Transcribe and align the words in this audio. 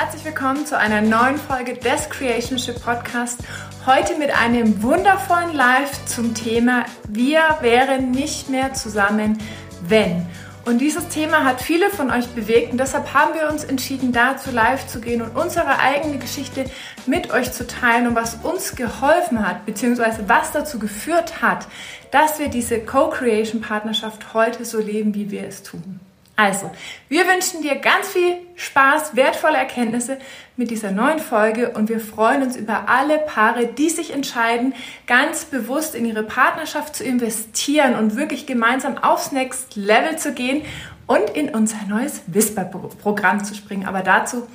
Herzlich 0.00 0.24
willkommen 0.26 0.64
zu 0.64 0.78
einer 0.78 1.00
neuen 1.00 1.38
Folge 1.38 1.74
des 1.74 2.08
Creationship 2.08 2.80
Podcast. 2.84 3.40
Heute 3.84 4.16
mit 4.16 4.30
einem 4.30 4.80
wundervollen 4.80 5.52
Live 5.52 6.04
zum 6.04 6.34
Thema 6.34 6.84
Wir 7.08 7.40
wären 7.62 8.12
nicht 8.12 8.48
mehr 8.48 8.72
zusammen, 8.74 9.38
wenn. 9.88 10.24
Und 10.64 10.78
dieses 10.78 11.08
Thema 11.08 11.42
hat 11.42 11.60
viele 11.60 11.90
von 11.90 12.12
euch 12.12 12.28
bewegt 12.28 12.70
und 12.70 12.78
deshalb 12.78 13.12
haben 13.12 13.34
wir 13.34 13.50
uns 13.50 13.64
entschieden, 13.64 14.12
dazu 14.12 14.52
live 14.52 14.86
zu 14.86 15.00
gehen 15.00 15.20
und 15.20 15.34
unsere 15.36 15.80
eigene 15.80 16.18
Geschichte 16.18 16.66
mit 17.06 17.32
euch 17.32 17.50
zu 17.50 17.66
teilen 17.66 18.06
und 18.06 18.14
was 18.14 18.36
uns 18.36 18.76
geholfen 18.76 19.44
hat, 19.44 19.66
beziehungsweise 19.66 20.28
was 20.28 20.52
dazu 20.52 20.78
geführt 20.78 21.42
hat, 21.42 21.66
dass 22.12 22.38
wir 22.38 22.46
diese 22.46 22.78
Co-Creation-Partnerschaft 22.78 24.32
heute 24.32 24.64
so 24.64 24.78
leben, 24.78 25.16
wie 25.16 25.32
wir 25.32 25.42
es 25.42 25.64
tun. 25.64 25.98
Also, 26.38 26.70
wir 27.08 27.26
wünschen 27.26 27.62
dir 27.62 27.74
ganz 27.74 28.10
viel 28.10 28.36
Spaß, 28.54 29.16
wertvolle 29.16 29.56
Erkenntnisse 29.56 30.18
mit 30.56 30.70
dieser 30.70 30.92
neuen 30.92 31.18
Folge 31.18 31.70
und 31.70 31.88
wir 31.88 31.98
freuen 31.98 32.44
uns 32.44 32.54
über 32.54 32.88
alle 32.88 33.18
Paare, 33.18 33.66
die 33.66 33.90
sich 33.90 34.12
entscheiden, 34.12 34.72
ganz 35.08 35.46
bewusst 35.46 35.96
in 35.96 36.04
ihre 36.04 36.22
Partnerschaft 36.22 36.94
zu 36.94 37.02
investieren 37.02 37.96
und 37.96 38.14
wirklich 38.14 38.46
gemeinsam 38.46 38.98
aufs 38.98 39.32
Next 39.32 39.74
Level 39.74 40.16
zu 40.16 40.32
gehen 40.32 40.62
und 41.08 41.28
in 41.30 41.48
unser 41.48 41.84
neues 41.88 42.22
Whisper-Programm 42.28 43.42
zu 43.42 43.56
springen. 43.56 43.88
Aber 43.88 44.02
dazu 44.02 44.46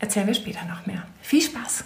erzählen 0.00 0.26
wir 0.26 0.34
später 0.34 0.64
noch 0.64 0.84
mehr. 0.86 1.04
Viel 1.22 1.42
Spaß! 1.42 1.84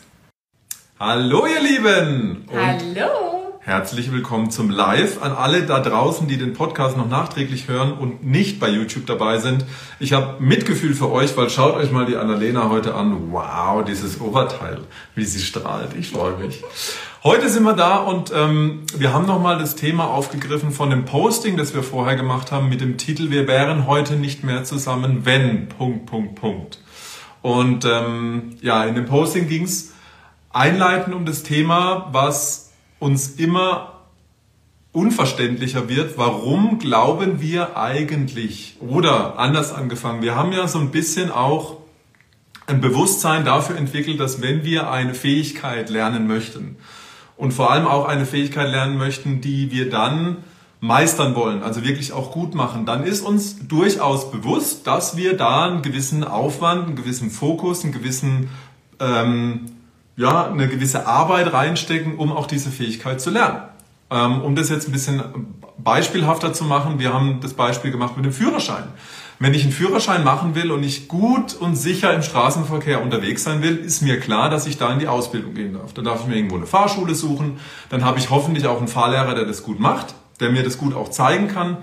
Hallo 0.98 1.46
ihr 1.46 1.60
Lieben! 1.60 2.48
Und 2.50 2.58
Hallo! 2.58 3.43
Herzlich 3.66 4.12
willkommen 4.12 4.50
zum 4.50 4.68
Live 4.68 5.22
an 5.22 5.32
alle 5.32 5.64
da 5.64 5.80
draußen, 5.80 6.28
die 6.28 6.36
den 6.36 6.52
Podcast 6.52 6.98
noch 6.98 7.08
nachträglich 7.08 7.66
hören 7.66 7.94
und 7.94 8.22
nicht 8.22 8.60
bei 8.60 8.68
YouTube 8.68 9.06
dabei 9.06 9.38
sind. 9.38 9.64
Ich 9.98 10.12
habe 10.12 10.36
Mitgefühl 10.38 10.92
für 10.92 11.10
euch, 11.10 11.34
weil 11.38 11.48
schaut 11.48 11.74
euch 11.76 11.90
mal 11.90 12.04
die 12.04 12.16
Annalena 12.16 12.68
heute 12.68 12.94
an. 12.94 13.32
Wow, 13.32 13.82
dieses 13.82 14.20
Oberteil, 14.20 14.80
wie 15.14 15.24
sie 15.24 15.40
strahlt. 15.40 15.96
Ich 15.98 16.10
freue 16.10 16.36
mich. 16.36 16.62
Heute 17.22 17.48
sind 17.48 17.62
wir 17.62 17.72
da 17.72 17.96
und 17.96 18.30
ähm, 18.36 18.82
wir 18.98 19.14
haben 19.14 19.24
nochmal 19.24 19.56
das 19.56 19.76
Thema 19.76 20.08
aufgegriffen 20.10 20.70
von 20.70 20.90
dem 20.90 21.06
Posting, 21.06 21.56
das 21.56 21.72
wir 21.72 21.82
vorher 21.82 22.16
gemacht 22.16 22.52
haben 22.52 22.68
mit 22.68 22.82
dem 22.82 22.98
Titel 22.98 23.30
Wir 23.30 23.48
wären 23.48 23.86
heute 23.86 24.16
nicht 24.16 24.44
mehr 24.44 24.64
zusammen, 24.64 25.24
wenn... 25.24 25.70
Punkt, 25.70 26.04
Punkt, 26.04 26.34
Punkt. 26.34 26.80
Und 27.40 27.86
ähm, 27.86 28.58
ja, 28.60 28.84
in 28.84 28.94
dem 28.94 29.06
Posting 29.06 29.48
ging 29.48 29.64
es 29.64 29.94
einleitend 30.52 31.14
um 31.14 31.24
das 31.24 31.44
Thema, 31.44 32.10
was 32.12 32.63
uns 33.04 33.32
immer 33.32 34.00
unverständlicher 34.92 35.90
wird, 35.90 36.16
warum 36.16 36.78
glauben 36.78 37.38
wir 37.38 37.76
eigentlich, 37.76 38.78
oder 38.80 39.38
anders 39.38 39.74
angefangen, 39.74 40.22
wir 40.22 40.36
haben 40.36 40.52
ja 40.52 40.66
so 40.66 40.78
ein 40.78 40.90
bisschen 40.90 41.30
auch 41.30 41.76
ein 42.66 42.80
Bewusstsein 42.80 43.44
dafür 43.44 43.76
entwickelt, 43.76 44.20
dass 44.20 44.40
wenn 44.40 44.64
wir 44.64 44.90
eine 44.90 45.12
Fähigkeit 45.12 45.90
lernen 45.90 46.26
möchten 46.26 46.76
und 47.36 47.52
vor 47.52 47.70
allem 47.70 47.86
auch 47.86 48.08
eine 48.08 48.24
Fähigkeit 48.24 48.70
lernen 48.70 48.96
möchten, 48.96 49.42
die 49.42 49.70
wir 49.70 49.90
dann 49.90 50.38
meistern 50.80 51.34
wollen, 51.34 51.62
also 51.62 51.84
wirklich 51.84 52.12
auch 52.12 52.30
gut 52.30 52.54
machen, 52.54 52.86
dann 52.86 53.04
ist 53.04 53.20
uns 53.20 53.68
durchaus 53.68 54.30
bewusst, 54.30 54.86
dass 54.86 55.14
wir 55.14 55.36
da 55.36 55.66
einen 55.66 55.82
gewissen 55.82 56.24
Aufwand, 56.24 56.86
einen 56.86 56.96
gewissen 56.96 57.30
Fokus, 57.30 57.84
einen 57.84 57.92
gewissen 57.92 58.48
ähm, 58.98 59.66
ja, 60.16 60.48
eine 60.48 60.68
gewisse 60.68 61.06
Arbeit 61.06 61.52
reinstecken, 61.52 62.16
um 62.16 62.32
auch 62.32 62.46
diese 62.46 62.70
Fähigkeit 62.70 63.20
zu 63.20 63.30
lernen. 63.30 63.62
Ähm, 64.10 64.42
um 64.42 64.54
das 64.54 64.68
jetzt 64.68 64.88
ein 64.88 64.92
bisschen 64.92 65.22
beispielhafter 65.78 66.52
zu 66.52 66.64
machen, 66.64 66.98
wir 66.98 67.12
haben 67.12 67.40
das 67.40 67.54
Beispiel 67.54 67.90
gemacht 67.90 68.16
mit 68.16 68.24
dem 68.24 68.32
Führerschein. 68.32 68.84
Wenn 69.40 69.52
ich 69.52 69.64
einen 69.64 69.72
Führerschein 69.72 70.22
machen 70.22 70.54
will 70.54 70.70
und 70.70 70.84
ich 70.84 71.08
gut 71.08 71.54
und 71.54 71.74
sicher 71.74 72.14
im 72.14 72.22
Straßenverkehr 72.22 73.02
unterwegs 73.02 73.42
sein 73.42 73.62
will, 73.62 73.76
ist 73.76 74.00
mir 74.00 74.20
klar, 74.20 74.48
dass 74.48 74.66
ich 74.66 74.78
da 74.78 74.92
in 74.92 75.00
die 75.00 75.08
Ausbildung 75.08 75.54
gehen 75.54 75.74
darf. 75.74 75.92
Dann 75.92 76.04
darf 76.04 76.20
ich 76.20 76.26
mir 76.28 76.36
irgendwo 76.36 76.56
eine 76.56 76.66
Fahrschule 76.66 77.14
suchen, 77.14 77.58
dann 77.88 78.04
habe 78.04 78.20
ich 78.20 78.30
hoffentlich 78.30 78.66
auch 78.66 78.78
einen 78.78 78.88
Fahrlehrer, 78.88 79.34
der 79.34 79.44
das 79.44 79.64
gut 79.64 79.80
macht, 79.80 80.14
der 80.38 80.50
mir 80.50 80.62
das 80.62 80.78
gut 80.78 80.94
auch 80.94 81.08
zeigen 81.08 81.48
kann. 81.48 81.78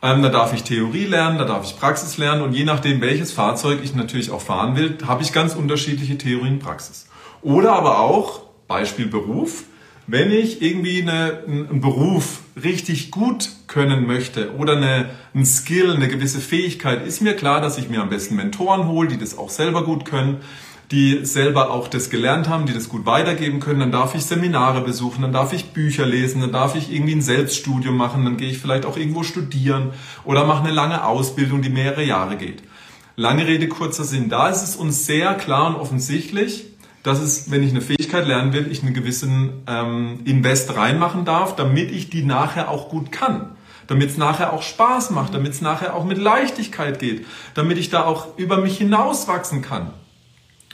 Ähm, 0.00 0.22
da 0.22 0.30
darf 0.30 0.54
ich 0.54 0.62
Theorie 0.62 1.04
lernen, 1.04 1.36
da 1.36 1.44
darf 1.44 1.64
ich 1.64 1.78
Praxis 1.78 2.16
lernen 2.16 2.42
und 2.42 2.52
je 2.54 2.64
nachdem, 2.64 3.00
welches 3.02 3.32
Fahrzeug 3.32 3.80
ich 3.82 3.94
natürlich 3.94 4.30
auch 4.30 4.40
fahren 4.40 4.74
will, 4.76 4.96
habe 5.06 5.22
ich 5.22 5.32
ganz 5.32 5.54
unterschiedliche 5.54 6.16
Theorien 6.16 6.54
und 6.54 6.60
Praxis. 6.60 7.06
Oder 7.44 7.74
aber 7.74 8.00
auch, 8.00 8.40
Beispiel 8.66 9.06
Beruf, 9.06 9.64
wenn 10.06 10.30
ich 10.30 10.62
irgendwie 10.62 11.02
eine, 11.02 11.44
einen 11.46 11.80
Beruf 11.82 12.40
richtig 12.60 13.10
gut 13.10 13.50
können 13.66 14.06
möchte 14.06 14.54
oder 14.56 14.76
eine, 14.76 15.10
ein 15.34 15.44
Skill, 15.44 15.92
eine 15.92 16.08
gewisse 16.08 16.40
Fähigkeit, 16.40 17.06
ist 17.06 17.20
mir 17.20 17.34
klar, 17.34 17.60
dass 17.60 17.76
ich 17.76 17.90
mir 17.90 18.00
am 18.00 18.08
besten 18.08 18.36
Mentoren 18.36 18.88
hole, 18.88 19.08
die 19.08 19.18
das 19.18 19.36
auch 19.36 19.50
selber 19.50 19.84
gut 19.84 20.06
können, 20.06 20.38
die 20.90 21.26
selber 21.26 21.70
auch 21.70 21.88
das 21.88 22.08
gelernt 22.08 22.48
haben, 22.48 22.64
die 22.64 22.72
das 22.72 22.88
gut 22.88 23.04
weitergeben 23.04 23.60
können. 23.60 23.80
Dann 23.80 23.92
darf 23.92 24.14
ich 24.14 24.24
Seminare 24.24 24.80
besuchen, 24.80 25.20
dann 25.20 25.32
darf 25.32 25.52
ich 25.52 25.72
Bücher 25.74 26.06
lesen, 26.06 26.40
dann 26.40 26.52
darf 26.52 26.74
ich 26.74 26.90
irgendwie 26.90 27.14
ein 27.14 27.22
Selbststudium 27.22 27.96
machen, 27.96 28.24
dann 28.24 28.38
gehe 28.38 28.50
ich 28.50 28.58
vielleicht 28.58 28.86
auch 28.86 28.96
irgendwo 28.96 29.22
studieren 29.22 29.90
oder 30.24 30.46
mache 30.46 30.64
eine 30.64 30.72
lange 30.72 31.04
Ausbildung, 31.04 31.60
die 31.60 31.68
mehrere 31.68 32.04
Jahre 32.04 32.36
geht. 32.36 32.62
Lange 33.16 33.46
Rede, 33.46 33.68
kurzer 33.68 34.04
Sinn. 34.04 34.30
Da 34.30 34.48
ist 34.48 34.62
es 34.62 34.76
uns 34.76 35.04
sehr 35.06 35.34
klar 35.34 35.68
und 35.68 35.76
offensichtlich, 35.76 36.73
dass 37.04 37.20
es, 37.20 37.50
wenn 37.50 37.62
ich 37.62 37.70
eine 37.70 37.82
Fähigkeit 37.82 38.26
lernen 38.26 38.52
will, 38.54 38.72
ich 38.72 38.82
einen 38.82 38.94
gewissen 38.94 39.62
ähm, 39.68 40.20
Invest 40.24 40.74
reinmachen 40.74 41.24
darf, 41.24 41.54
damit 41.54 41.92
ich 41.92 42.08
die 42.10 42.24
nachher 42.24 42.70
auch 42.70 42.88
gut 42.88 43.12
kann. 43.12 43.50
Damit 43.86 44.10
es 44.10 44.16
nachher 44.16 44.54
auch 44.54 44.62
Spaß 44.62 45.10
macht, 45.10 45.34
damit 45.34 45.52
es 45.52 45.60
nachher 45.60 45.94
auch 45.94 46.04
mit 46.04 46.16
Leichtigkeit 46.16 46.98
geht, 46.98 47.26
damit 47.52 47.76
ich 47.76 47.90
da 47.90 48.04
auch 48.04 48.38
über 48.38 48.56
mich 48.56 48.78
hinauswachsen 48.78 49.60
kann 49.60 49.90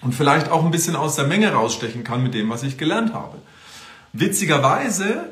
und 0.03 0.15
vielleicht 0.15 0.51
auch 0.51 0.65
ein 0.65 0.71
bisschen 0.71 0.95
aus 0.95 1.17
der 1.17 1.27
Menge 1.27 1.53
rausstechen 1.53 2.05
kann 2.05 2.23
mit 2.23 2.35
dem, 2.35 2.49
was 2.49 2.63
ich 2.63 2.79
gelernt 2.79 3.13
habe. 3.13 3.39
Witzigerweise 4.13 5.25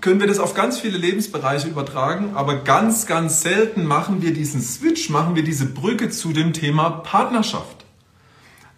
können 0.00 0.18
wir 0.18 0.26
das 0.26 0.40
auf 0.40 0.54
ganz 0.54 0.80
viele 0.80 0.98
Lebensbereiche 0.98 1.68
übertragen, 1.68 2.32
aber 2.34 2.56
ganz, 2.56 3.06
ganz 3.06 3.42
selten 3.42 3.84
machen 3.84 4.22
wir 4.22 4.32
diesen 4.32 4.60
Switch, 4.60 5.08
machen 5.10 5.36
wir 5.36 5.44
diese 5.44 5.66
Brücke 5.66 6.10
zu 6.10 6.32
dem 6.32 6.52
Thema 6.52 6.90
Partnerschaft. 6.90 7.77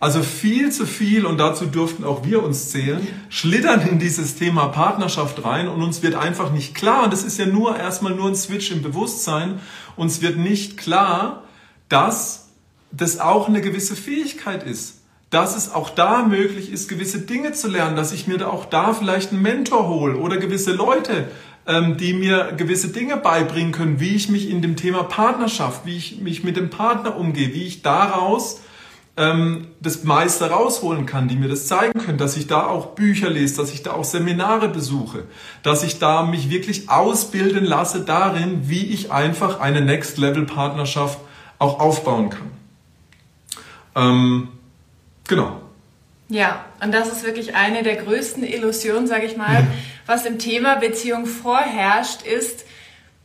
Also 0.01 0.23
viel 0.23 0.73
zu 0.73 0.87
viel, 0.87 1.27
und 1.27 1.37
dazu 1.37 1.67
dürften 1.67 2.05
auch 2.05 2.25
wir 2.25 2.43
uns 2.43 2.71
zählen, 2.71 3.07
schlittern 3.29 3.87
in 3.87 3.99
dieses 3.99 4.35
Thema 4.35 4.69
Partnerschaft 4.69 5.45
rein 5.45 5.69
und 5.69 5.83
uns 5.83 6.03
wird 6.03 6.15
einfach 6.15 6.53
nicht 6.53 6.75
klar, 6.75 7.05
und 7.05 7.13
das 7.13 7.23
ist 7.23 7.39
ja 7.39 7.45
nur 7.45 7.77
erstmal 7.77 8.15
nur 8.15 8.29
ein 8.29 8.35
Switch 8.35 8.71
im 8.71 8.81
Bewusstsein, 8.81 9.61
uns 9.97 10.23
wird 10.23 10.39
nicht 10.39 10.79
klar, 10.79 11.45
dass 11.91 12.49
das 12.91 13.21
auch 13.21 13.47
eine 13.47 13.61
gewisse 13.61 13.95
Fähigkeit 13.95 14.63
ist. 14.63 15.03
Dass 15.29 15.55
es 15.55 15.71
auch 15.71 15.91
da 15.91 16.23
möglich 16.23 16.73
ist, 16.73 16.89
gewisse 16.89 17.21
Dinge 17.21 17.53
zu 17.53 17.69
lernen, 17.69 17.95
dass 17.95 18.13
ich 18.13 18.27
mir 18.27 18.39
da 18.39 18.47
auch 18.47 18.65
da 18.65 18.95
vielleicht 18.95 19.33
einen 19.33 19.43
Mentor 19.43 19.87
hole 19.87 20.17
oder 20.17 20.39
gewisse 20.39 20.73
Leute, 20.73 21.29
ähm, 21.67 21.99
die 21.99 22.15
mir 22.15 22.55
gewisse 22.57 22.89
Dinge 22.89 23.19
beibringen 23.19 23.73
können, 23.73 24.01
wie 24.01 24.15
ich 24.17 24.31
mich 24.31 24.49
in 24.49 24.63
dem 24.63 24.77
Thema 24.77 25.03
Partnerschaft, 25.03 25.85
wie 25.85 25.99
ich 25.99 26.21
mich 26.23 26.43
mit 26.43 26.57
dem 26.57 26.71
Partner 26.71 27.17
umgehe, 27.17 27.53
wie 27.53 27.67
ich 27.67 27.83
daraus 27.83 28.63
ähm, 29.17 29.69
das 29.81 30.05
meiste 30.05 30.51
rausholen 30.51 31.07
kann, 31.07 31.29
die 31.29 31.37
mir 31.37 31.49
das 31.49 31.67
zeigen 31.67 31.99
können, 32.01 32.19
dass 32.19 32.37
ich 32.37 32.47
da 32.47 32.67
auch 32.67 32.95
Bücher 32.95 33.29
lese, 33.31 33.57
dass 33.57 33.73
ich 33.73 33.83
da 33.83 33.93
auch 33.93 34.05
Seminare 34.05 34.69
besuche, 34.69 35.25
dass 35.63 35.83
ich 35.83 35.99
da 35.99 36.23
mich 36.23 36.51
wirklich 36.51 36.89
ausbilden 36.89 37.65
lasse 37.65 38.05
darin, 38.05 38.69
wie 38.69 38.87
ich 38.87 39.13
einfach 39.13 39.61
eine 39.61 39.81
Next-Level-Partnerschaft 39.81 41.19
auch 41.59 41.81
aufbauen 41.81 42.31
kann. 42.31 42.51
Ähm, 43.95 44.49
genau. 45.27 45.61
Ja, 46.29 46.65
und 46.83 46.93
das 46.95 47.11
ist 47.11 47.25
wirklich 47.25 47.57
eine 47.57 47.83
der 47.83 47.97
größten 47.97 48.45
Illusionen, 48.45 49.09
sage 49.09 49.27
ich 49.27 49.37
mal, 49.37 49.67
was 50.07 50.25
im 50.27 50.39
Thema 50.39 50.77
Beziehung 50.77 51.27
vorherrscht, 51.27 52.23
ist, 52.23 52.65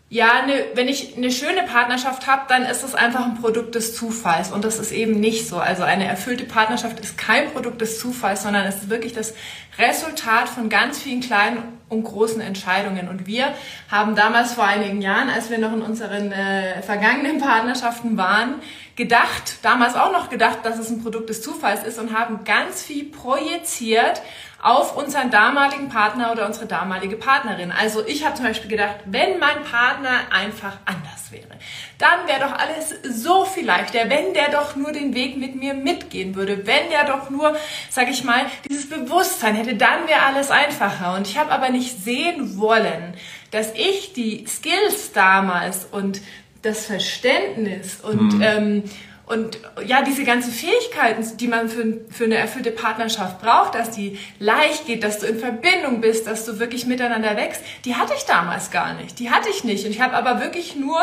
ja, 0.08 0.46
ne, 0.46 0.54
wenn 0.76 0.88
ich 0.88 1.18
eine 1.18 1.32
schöne 1.32 1.64
Partnerschaft 1.64 2.28
habe, 2.28 2.44
dann 2.48 2.64
ist 2.64 2.84
es 2.84 2.94
einfach 2.94 3.26
ein 3.26 3.42
Produkt 3.42 3.74
des 3.74 3.96
Zufalls 3.96 4.52
und 4.52 4.64
das 4.64 4.78
ist 4.78 4.92
eben 4.92 5.20
nicht 5.20 5.48
so. 5.48 5.58
Also 5.58 5.82
eine 5.84 6.06
erfüllte 6.06 6.46
Partnerschaft 6.46 7.00
ist 7.00 7.18
kein 7.18 7.52
Produkt 7.52 7.82
des 7.82 8.00
Zufalls, 8.00 8.44
sondern 8.44 8.66
es 8.66 8.76
ist 8.76 8.90
wirklich 8.90 9.14
das 9.14 9.34
Resultat 9.80 10.48
von 10.48 10.70
ganz 10.70 11.00
vielen 11.00 11.22
kleinen 11.22 11.64
und 11.90 12.04
großen 12.04 12.40
Entscheidungen. 12.40 13.10
Und 13.10 13.26
wir 13.26 13.54
haben 13.90 14.16
damals 14.16 14.54
vor 14.54 14.66
einigen 14.66 15.02
Jahren, 15.02 15.30
als 15.30 15.50
wir 15.50 15.58
noch 15.58 15.74
in 15.74 15.82
unseren 15.82 16.32
äh, 16.32 16.82
vergangenen 16.84 17.40
Partnerschaften 17.40 18.16
waren, 18.16 18.56
gedacht, 18.96 19.58
damals 19.62 19.96
auch 19.96 20.12
noch 20.12 20.30
gedacht, 20.30 20.60
dass 20.64 20.80
es 20.80 20.90
ein 20.90 21.04
Produkt 21.04 21.30
des 21.30 21.42
Zufalls 21.42 21.84
ist 21.84 22.00
und 22.00 22.18
haben 22.18 22.44
ganz 22.46 22.82
viel 22.82 23.06
projiziert 23.06 24.22
auf 24.62 24.98
unseren 24.98 25.30
damaligen 25.30 25.90
Partner 25.90 26.32
oder 26.32 26.48
unsere 26.48 26.66
damalige 26.66 27.18
Partnerin. 27.18 27.72
Also 27.72 28.04
ich 28.08 28.26
habe 28.26 28.36
zum 28.36 28.46
Beispiel 28.46 28.70
gedacht, 28.70 28.96
wenn 29.06 29.38
mein 29.38 29.64
Partner 29.64 30.22
einfach 30.32 30.78
anders 30.86 31.32
wäre, 31.32 31.60
dann 32.00 32.26
wäre 32.26 32.40
doch 32.40 32.58
alles 32.58 32.96
so 33.04 33.46
viel 33.46 33.66
leichter, 33.66 34.10
wenn 34.10 34.34
der 34.34 34.50
doch 34.50 34.76
nur 34.76 34.92
den 34.92 35.14
Weg 35.14 35.38
mit 35.38 35.56
mir 35.56 35.76
mitgehen 35.76 36.36
würde, 36.36 36.66
wenn 36.66 36.90
der 36.90 37.04
doch 37.04 37.30
nur, 37.30 37.56
sag 37.92 38.10
ich 38.10 38.24
mal, 38.24 38.46
dieses 38.68 38.90
Bewusstsein 38.90 39.56
hätte, 39.56 39.76
dann 39.76 40.08
wäre 40.08 40.24
alles 40.24 40.50
einfacher. 40.50 41.16
Und 41.16 41.28
ich 41.28 41.38
habe 41.38 41.52
aber 41.52 41.70
nicht 41.70 42.04
sehen 42.04 42.58
wollen, 42.58 43.14
dass 43.52 43.72
ich 43.74 44.14
die 44.14 44.48
Skills 44.48 45.12
damals 45.12 45.86
und 45.86 46.22
das 46.66 46.86
Verständnis 46.86 48.00
und, 48.02 48.36
mhm. 48.36 48.42
ähm, 48.42 48.84
Und 49.28 49.58
ja, 49.84 50.04
diese 50.04 50.24
ganzen 50.24 50.52
Fähigkeiten, 50.52 51.26
die 51.38 51.48
man 51.48 51.68
für, 51.68 51.98
für 52.12 52.26
eine 52.26 52.36
erfüllte 52.36 52.70
Partnerschaft 52.70 53.42
braucht, 53.42 53.74
dass 53.74 53.90
die 53.90 54.20
leicht 54.38 54.86
geht, 54.86 55.04
dass 55.04 55.18
du 55.18 55.26
in 55.26 55.40
Verbindung 55.40 56.00
bist, 56.00 56.28
dass 56.28 56.46
du 56.46 56.60
wirklich 56.60 56.86
miteinander 56.86 57.36
wächst, 57.36 57.64
die 57.86 57.96
hatte 57.96 58.14
ich 58.16 58.26
damals 58.26 58.70
gar 58.70 58.94
nicht. 58.94 59.18
Die 59.18 59.32
hatte 59.32 59.50
ich 59.50 59.64
nicht. 59.64 59.84
Und 59.84 59.92
ich 59.92 60.00
habe 60.00 60.14
aber 60.14 60.42
wirklich 60.42 60.76
nur 60.76 61.00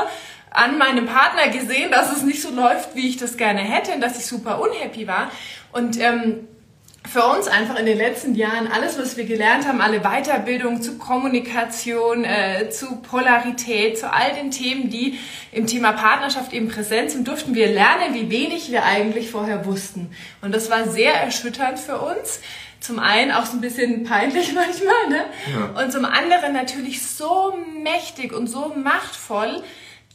an 0.53 0.79
meinem 0.79 1.07
Partner 1.07 1.49
gesehen, 1.49 1.91
dass 1.91 2.13
es 2.17 2.23
nicht 2.23 2.43
so 2.43 2.51
läuft, 2.55 2.95
wie 2.95 3.09
ich 3.09 3.17
das 3.17 3.37
gerne 3.37 3.61
hätte 3.61 3.91
und 3.93 4.01
dass 4.01 4.17
ich 4.17 4.27
super 4.27 4.61
unhappy 4.61 5.09
war. 5.09 5.29
Und 5.73 5.99
ähm, 5.99 6.47
für 7.09 7.25
uns 7.25 7.49
einfach 7.49 7.79
in 7.79 7.87
den 7.87 7.99
letzten 7.99 8.35
Jahren 8.35 8.69
alles, 8.69 8.99
was 8.99 9.17
wir 9.17 9.25
gelernt 9.25 9.67
haben, 9.67 9.81
alle 9.81 10.01
Weiterbildung 10.01 10.83
zu 10.83 10.99
Kommunikation, 10.99 12.25
äh, 12.25 12.71
zu 12.71 12.97
Polarität, 12.97 13.99
zu 13.99 14.11
all 14.11 14.35
den 14.35 14.51
Themen, 14.51 14.89
die 14.89 15.19
im 15.51 15.67
Thema 15.67 15.93
Partnerschaft 15.93 16.53
eben 16.53 16.69
präsent 16.69 17.11
sind, 17.11 17.27
durften 17.27 17.55
wir 17.55 17.69
lernen, 17.69 18.15
wie 18.15 18.31
wenig 18.31 18.71
wir 18.71 18.85
eigentlich 18.85 19.31
vorher 19.31 19.67
wussten. 19.67 20.11
Und 20.41 20.55
das 20.55 20.71
war 20.71 20.89
sehr 20.89 21.15
erschütternd 21.15 21.79
für 21.79 21.99
uns. 21.99 22.41
Zum 22.81 22.99
einen 22.99 23.31
auch 23.31 23.47
so 23.47 23.57
ein 23.57 23.61
bisschen 23.61 24.05
peinlich 24.05 24.53
manchmal, 24.55 25.09
ne? 25.09 25.25
Ja. 25.53 25.83
Und 25.83 25.93
zum 25.93 26.05
anderen 26.05 26.53
natürlich 26.53 27.07
so 27.07 27.55
mächtig 27.83 28.33
und 28.33 28.47
so 28.47 28.73
machtvoll, 28.75 29.63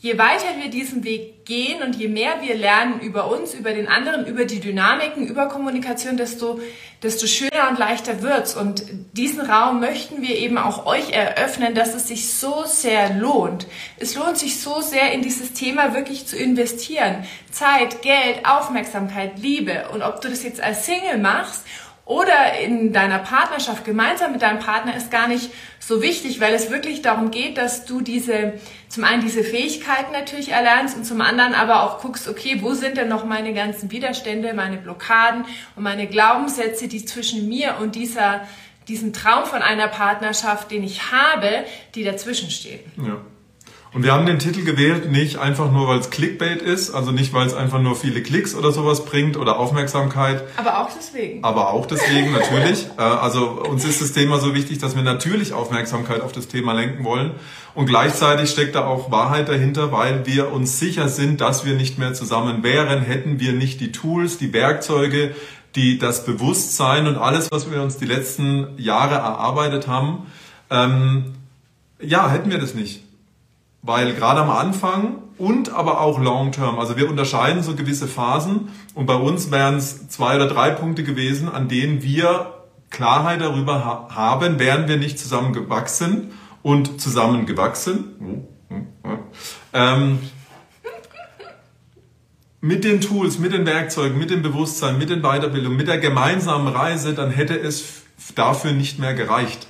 je 0.02 0.18
weiter 0.18 0.46
wir 0.62 0.70
diesen 0.70 1.04
Weg 1.04 1.46
gehen 1.46 1.82
und 1.82 1.96
je 1.96 2.08
mehr 2.08 2.42
wir 2.42 2.56
lernen 2.56 3.00
über 3.00 3.32
uns, 3.32 3.54
über 3.54 3.74
den 3.74 3.88
anderen, 3.88 4.28
über 4.28 4.46
die 4.46 4.60
Dynamiken, 4.60 5.28
über 5.28 5.48
Kommunikation, 5.48 6.18
desto, 6.18 6.60
desto 7.02 7.26
schöner 7.26 7.70
und 7.70 7.80
leichter 7.80 8.22
wird's. 8.22 8.56
Und 8.56 8.84
diesen 9.14 9.42
Raum 9.42 9.80
möchten 9.80 10.22
wir 10.22 10.38
eben 10.38 10.58
auch 10.58 10.86
euch 10.86 11.12
eröffnen, 11.12 11.74
dass 11.74 11.96
es 11.96 12.08
sich 12.08 12.34
so 12.34 12.64
sehr 12.66 13.14
lohnt. 13.16 13.66
Es 13.98 14.16
lohnt 14.16 14.38
sich 14.38 14.60
so 14.60 14.82
sehr, 14.82 15.14
in 15.14 15.22
dieses 15.22 15.54
Thema 15.54 15.96
wirklich 15.96 16.28
zu 16.28 16.38
investieren. 16.38 17.26
Zeit, 17.50 18.02
Geld, 18.04 18.46
Aufmerksamkeit, 18.46 19.40
Liebe. 19.40 19.90
Und 19.94 20.04
ob 20.04 20.22
du 20.22 20.30
das 20.30 20.44
jetzt 20.44 20.62
als 20.62 20.86
Single 20.86 21.18
machst 21.18 21.64
oder 22.08 22.58
in 22.62 22.94
deiner 22.94 23.20
Partnerschaft 23.20 23.84
gemeinsam 23.84 24.32
mit 24.32 24.42
deinem 24.42 24.60
Partner 24.60 24.96
ist 24.96 25.12
gar 25.12 25.28
nicht 25.28 25.52
so 25.80 26.02
wichtig, 26.02 26.40
weil 26.40 26.54
es 26.54 26.72
wirklich 26.72 27.02
darum 27.02 27.32
geht, 27.32 27.58
dass 27.58 27.86
du 27.86 28.00
diese, 28.00 28.54
zum 28.88 29.04
einen 29.04 29.22
diese 29.22 29.44
Fähigkeiten 29.44 30.14
natürlich 30.14 30.50
erlernst 30.50 30.96
und 30.96 31.04
zum 31.04 31.20
anderen 31.20 31.54
aber 31.54 31.84
auch 31.84 32.02
guckst, 32.02 32.30
okay, 32.30 32.60
wo 32.62 32.74
sind 32.74 32.96
denn 32.96 33.10
noch 33.10 33.26
meine 33.26 33.54
ganzen 33.54 33.92
Widerstände, 33.92 34.54
meine 34.54 34.78
Blockaden 34.78 35.44
und 35.76 35.84
meine 35.84 36.08
Glaubenssätze, 36.08 36.88
die 36.88 37.04
zwischen 37.04 37.50
mir 37.50 37.76
und 37.82 37.96
dieser, 37.96 38.48
diesem 38.88 39.12
Traum 39.12 39.46
von 39.46 39.62
einer 39.62 39.90
Partnerschaft, 39.90 40.72
den 40.72 40.84
ich 40.84 41.12
habe, 41.12 41.66
die 41.94 42.06
dazwischen 42.06 42.50
stehen. 42.50 42.80
Ja. 42.98 43.22
Und 43.94 44.04
wir 44.04 44.12
haben 44.12 44.26
den 44.26 44.38
Titel 44.38 44.64
gewählt, 44.64 45.12
nicht 45.12 45.38
einfach 45.38 45.72
nur, 45.72 45.88
weil 45.88 46.00
es 46.00 46.10
Clickbait 46.10 46.62
ist, 46.62 46.92
also 46.92 47.12
nicht, 47.12 47.34
weil 47.34 47.48
es 47.48 47.54
einfach 47.54 47.82
nur 47.82 47.96
viele 47.96 48.22
Klicks 48.22 48.54
oder 48.54 48.72
sowas 48.72 49.06
bringt 49.06 49.38
oder 49.38 49.58
Aufmerksamkeit. 49.58 50.44
Aber 50.58 50.80
auch 50.82 50.90
deswegen. 50.96 51.44
Aber 51.44 51.72
auch 51.72 51.86
deswegen, 51.86 52.32
natürlich. 52.32 52.88
Äh, 52.98 53.02
also 53.02 53.48
uns 53.50 53.86
ist 53.86 54.02
das 54.02 54.14
Thema 54.14 54.40
so 54.40 54.56
wichtig, 54.56 54.80
dass 54.80 54.96
wir 54.96 55.04
natürlich 55.04 55.54
Aufmerksamkeit 55.54 56.22
auf 56.22 56.32
das 56.32 56.48
Thema 56.48 56.74
lenken 56.74 57.04
wollen. 57.04 57.32
Und 57.76 57.86
gleichzeitig 57.86 58.50
steckt 58.50 58.76
da 58.76 58.86
auch 58.86 59.12
Wahrheit 59.12 59.50
dahinter, 59.50 59.92
weil 59.92 60.26
wir 60.26 60.52
uns 60.52 60.80
sicher 60.80 61.10
sind, 61.10 61.42
dass 61.42 61.66
wir 61.66 61.76
nicht 61.76 62.00
mehr 62.00 62.14
zusammen 62.14 62.64
wären, 62.64 63.02
hätten 63.02 63.40
wir 63.40 63.54
nicht 63.54 63.82
die 63.82 63.92
Tools, 63.92 64.38
die 64.38 64.52
Werkzeuge, 64.52 65.36
die 65.76 66.00
das 66.00 66.26
Bewusstsein 66.26 67.08
und 67.08 67.18
alles, 67.18 67.52
was 67.52 67.70
wir 67.70 67.82
uns 67.84 67.98
die 67.98 68.06
letzten 68.06 68.68
Jahre 68.78 69.16
erarbeitet 69.16 69.88
haben, 69.88 70.26
ähm, 70.72 71.36
ja, 72.00 72.30
hätten 72.30 72.50
wir 72.50 72.58
das 72.58 72.74
nicht. 72.74 73.04
Weil 73.88 74.14
gerade 74.16 74.42
am 74.42 74.50
Anfang 74.50 75.24
und 75.38 75.70
aber 75.74 76.02
auch 76.02 76.20
long 76.20 76.52
term, 76.52 76.78
also 76.78 76.98
wir 76.98 77.10
unterscheiden 77.10 77.64
so 77.64 77.74
gewisse 77.74 78.06
Phasen 78.06 78.68
und 78.96 79.06
bei 79.06 79.16
uns 79.16 79.50
wären 79.50 79.76
es 79.76 80.10
zwei 80.10 80.36
oder 80.36 80.50
drei 80.50 80.72
Punkte 80.72 81.06
gewesen, 81.06 81.48
an 81.48 81.70
denen 81.70 82.04
wir 82.04 82.54
Klarheit 82.90 83.40
darüber 83.40 83.86
ha 83.86 84.10
haben, 84.14 84.60
wären 84.60 84.90
wir 84.90 84.98
nicht 84.98 85.18
zusammengewachsen 85.18 86.32
und 86.64 87.00
zusammengewachsen. 87.00 88.46
Ähm, 89.72 90.20
mit 92.60 92.84
den 92.84 93.00
Tools, 93.00 93.40
mit 93.40 93.54
den 93.54 93.66
Werkzeugen, 93.66 94.20
mit 94.20 94.32
dem 94.32 94.42
Bewusstsein, 94.42 94.98
mit 94.98 95.10
den 95.10 95.22
Weiterbildungen, 95.22 95.78
mit 95.78 95.88
der 95.88 96.00
gemeinsamen 96.00 96.68
Reise, 96.68 97.14
dann 97.14 97.32
hätte 97.32 97.58
es 97.58 98.04
dafür 98.36 98.74
nicht 98.74 99.00
mehr 99.00 99.14
gereicht. 99.14 99.68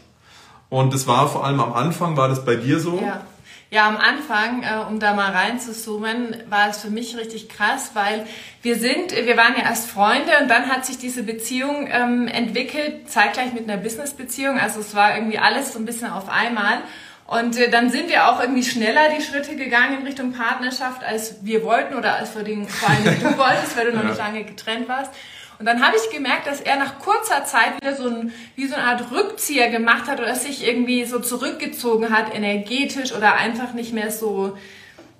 Und 0.69 0.91
es 0.95 1.05
war 1.05 1.29
vor 1.29 1.45
allem 1.45 1.59
am 1.59 1.73
Anfang, 1.73 2.17
war 2.17 2.29
das 2.29 2.43
bei 2.43 2.55
dir 2.55 2.79
so? 2.79 2.99
Ja. 2.99 3.21
Ja, 3.69 3.85
am 3.87 3.97
Anfang, 3.97 4.63
äh, 4.63 4.87
um 4.87 4.99
da 4.99 5.13
mal 5.13 5.31
reinzuzoomen, 5.31 6.43
war 6.49 6.69
es 6.69 6.81
für 6.81 6.89
mich 6.89 7.17
richtig 7.17 7.49
krass, 7.49 7.91
weil 7.95 8.25
wir 8.61 8.77
sind, 8.77 9.11
wir 9.11 9.35
waren 9.35 9.55
ja 9.57 9.63
erst 9.63 9.89
Freunde 9.89 10.31
und 10.41 10.47
dann 10.47 10.67
hat 10.67 10.85
sich 10.85 10.97
diese 10.97 11.23
Beziehung 11.23 11.89
ähm, 11.91 12.29
entwickelt, 12.29 13.09
zeitgleich 13.09 13.51
mit 13.51 13.69
einer 13.69 13.75
Business-Beziehung. 13.81 14.57
Also 14.57 14.79
es 14.79 14.95
war 14.95 15.15
irgendwie 15.15 15.37
alles 15.37 15.73
so 15.73 15.79
ein 15.79 15.85
bisschen 15.85 16.09
auf 16.09 16.29
einmal. 16.29 16.77
Und 17.25 17.57
äh, 17.57 17.69
dann 17.69 17.89
sind 17.89 18.07
wir 18.07 18.29
auch 18.29 18.39
irgendwie 18.39 18.63
schneller 18.63 19.09
die 19.09 19.21
Schritte 19.21 19.57
gegangen 19.57 19.99
in 19.99 20.07
Richtung 20.07 20.31
Partnerschaft, 20.31 21.03
als 21.03 21.43
wir 21.43 21.61
wollten 21.65 21.95
oder 21.95 22.15
als 22.15 22.37
wir 22.37 22.43
den, 22.43 22.69
vor 22.69 22.89
allem 22.89 23.03
du 23.03 23.37
wolltest, 23.37 23.75
weil 23.75 23.91
du 23.91 23.97
noch 23.97 24.03
ja. 24.03 24.09
nicht 24.09 24.17
lange 24.17 24.43
getrennt 24.45 24.87
warst. 24.87 25.11
Und 25.59 25.65
dann 25.65 25.85
habe 25.85 25.97
ich 25.97 26.15
gemerkt, 26.15 26.45
dass 26.45 26.61
er 26.61 26.77
nach 26.77 26.99
kurzer 26.99 27.45
Zeit 27.45 27.81
wieder 27.81 27.95
so 27.95 28.07
ein, 28.07 28.33
wie 28.55 28.67
so 28.67 28.75
eine 28.75 28.83
Art 28.83 29.11
Rückzieher 29.11 29.69
gemacht 29.69 30.07
hat 30.07 30.19
oder 30.19 30.35
sich 30.35 30.67
irgendwie 30.67 31.05
so 31.05 31.19
zurückgezogen 31.19 32.15
hat, 32.15 32.33
energetisch 32.35 33.11
oder 33.13 33.35
einfach 33.35 33.73
nicht 33.73 33.91
mehr 33.91 34.11
so, 34.11 34.55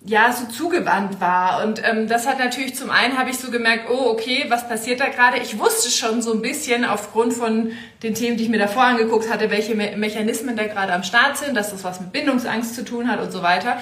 ja, 0.06 0.31
so 0.31 0.45
zugewandt 0.45 1.19
war. 1.19 1.66
Und 1.66 1.81
ähm, 1.84 2.07
das 2.07 2.28
hat 2.28 2.38
natürlich 2.38 2.75
zum 2.75 2.92
einen 2.92 3.18
habe 3.18 3.31
ich 3.31 3.39
so 3.39 3.50
gemerkt, 3.50 3.89
oh, 3.89 4.12
okay, 4.12 4.45
was 4.50 4.69
passiert 4.69 5.00
da 5.00 5.07
gerade? 5.07 5.39
Ich 5.39 5.57
wusste 5.57 5.89
schon 5.89 6.22
so 6.22 6.34
ein 6.34 6.42
bisschen 6.44 6.86
aufgrund 6.86 7.34
von 7.34 7.72
den 8.04 8.13
Themen, 8.13 8.38
die 8.38 8.44
ich 8.44 8.50
mir 8.50 8.60
davor 8.60 8.84
angeguckt 8.84 9.31
hatte, 9.31 9.50
welche 9.50 9.74
Me 9.74 9.98
Mechanismen 9.98 10.56
da 10.56 10.68
gerade 10.68 10.94
am 10.94 11.04
Start 11.04 11.38
sind, 11.38 11.56
dass 11.56 11.72
das 11.72 11.84
was 11.84 12.00
mit 12.00 12.12
Bindungsangst 12.12 12.75
zu 12.75 12.86
tun 12.86 13.10
hat 13.10 13.19
und 13.19 13.31
so 13.31 13.42
weiter. 13.42 13.78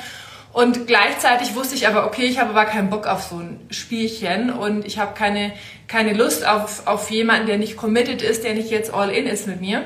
Und 0.56 0.88
gleichzeitig 0.88 1.54
wusste 1.54 1.76
ich 1.76 1.86
aber, 1.86 2.06
okay, 2.06 2.28
ich 2.28 2.40
habe 2.40 2.52
aber 2.52 2.64
keinen 2.64 2.90
Bock 2.90 3.08
auf 3.08 3.24
so 3.24 3.40
ein 3.40 3.68
Spielchen 3.72 4.50
und 4.50 4.86
ich 4.86 4.98
habe 4.98 5.14
keine, 5.14 5.52
keine 5.90 6.14
Lust 6.14 6.48
auf, 6.48 6.88
auf 6.88 7.12
jemanden, 7.12 7.48
der 7.48 7.58
nicht 7.58 7.76
committed 7.76 8.22
ist, 8.22 8.46
der 8.46 8.54
nicht 8.54 8.70
jetzt 8.70 8.94
all 8.94 9.10
in 9.10 9.28
ist 9.28 9.48
mit 9.48 9.60
mir. 9.60 9.84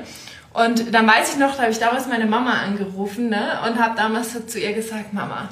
Und 0.53 0.93
dann 0.93 1.07
weiß 1.07 1.33
ich 1.33 1.39
noch, 1.39 1.55
da 1.55 1.63
habe 1.63 1.71
ich 1.71 1.79
damals 1.79 2.05
meine 2.05 2.27
Mama 2.27 2.61
angerufen 2.61 3.29
ne, 3.29 3.59
und 3.65 3.79
habe 3.79 3.95
damals 3.95 4.45
zu 4.45 4.59
ihr 4.59 4.73
gesagt, 4.73 5.11
Mama, 5.11 5.49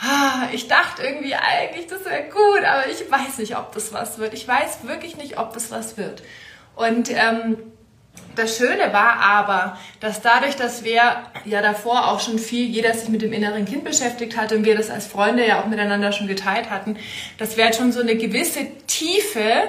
ah, 0.00 0.48
ich 0.50 0.66
dachte 0.66 1.02
irgendwie 1.02 1.34
eigentlich, 1.34 1.86
das 1.86 2.06
wäre 2.06 2.30
gut, 2.30 2.64
aber 2.64 2.88
ich 2.90 3.00
weiß 3.00 3.36
nicht, 3.40 3.54
ob 3.54 3.74
das 3.74 3.92
was 3.92 4.16
wird. 4.16 4.32
Ich 4.32 4.48
weiß 4.48 4.78
wirklich 4.84 5.18
nicht, 5.18 5.38
ob 5.38 5.52
das 5.52 5.70
was 5.70 5.98
wird. 5.98 6.22
Und 6.74 7.10
ähm, 7.10 7.58
das 8.38 8.56
Schöne 8.56 8.92
war 8.92 9.20
aber, 9.20 9.78
dass 10.00 10.22
dadurch, 10.22 10.56
dass 10.56 10.84
wir 10.84 11.02
ja 11.44 11.62
davor 11.62 12.08
auch 12.08 12.20
schon 12.20 12.38
viel, 12.38 12.66
jeder 12.66 12.94
sich 12.94 13.08
mit 13.08 13.22
dem 13.22 13.32
inneren 13.32 13.64
Kind 13.64 13.84
beschäftigt 13.84 14.36
hatte 14.36 14.56
und 14.56 14.64
wir 14.64 14.76
das 14.76 14.90
als 14.90 15.06
Freunde 15.06 15.46
ja 15.46 15.60
auch 15.60 15.66
miteinander 15.66 16.12
schon 16.12 16.28
geteilt 16.28 16.70
hatten, 16.70 16.96
dass 17.38 17.56
wir 17.56 17.64
halt 17.64 17.76
schon 17.76 17.92
so 17.92 18.00
eine 18.00 18.16
gewisse 18.16 18.66
tiefe 18.86 19.68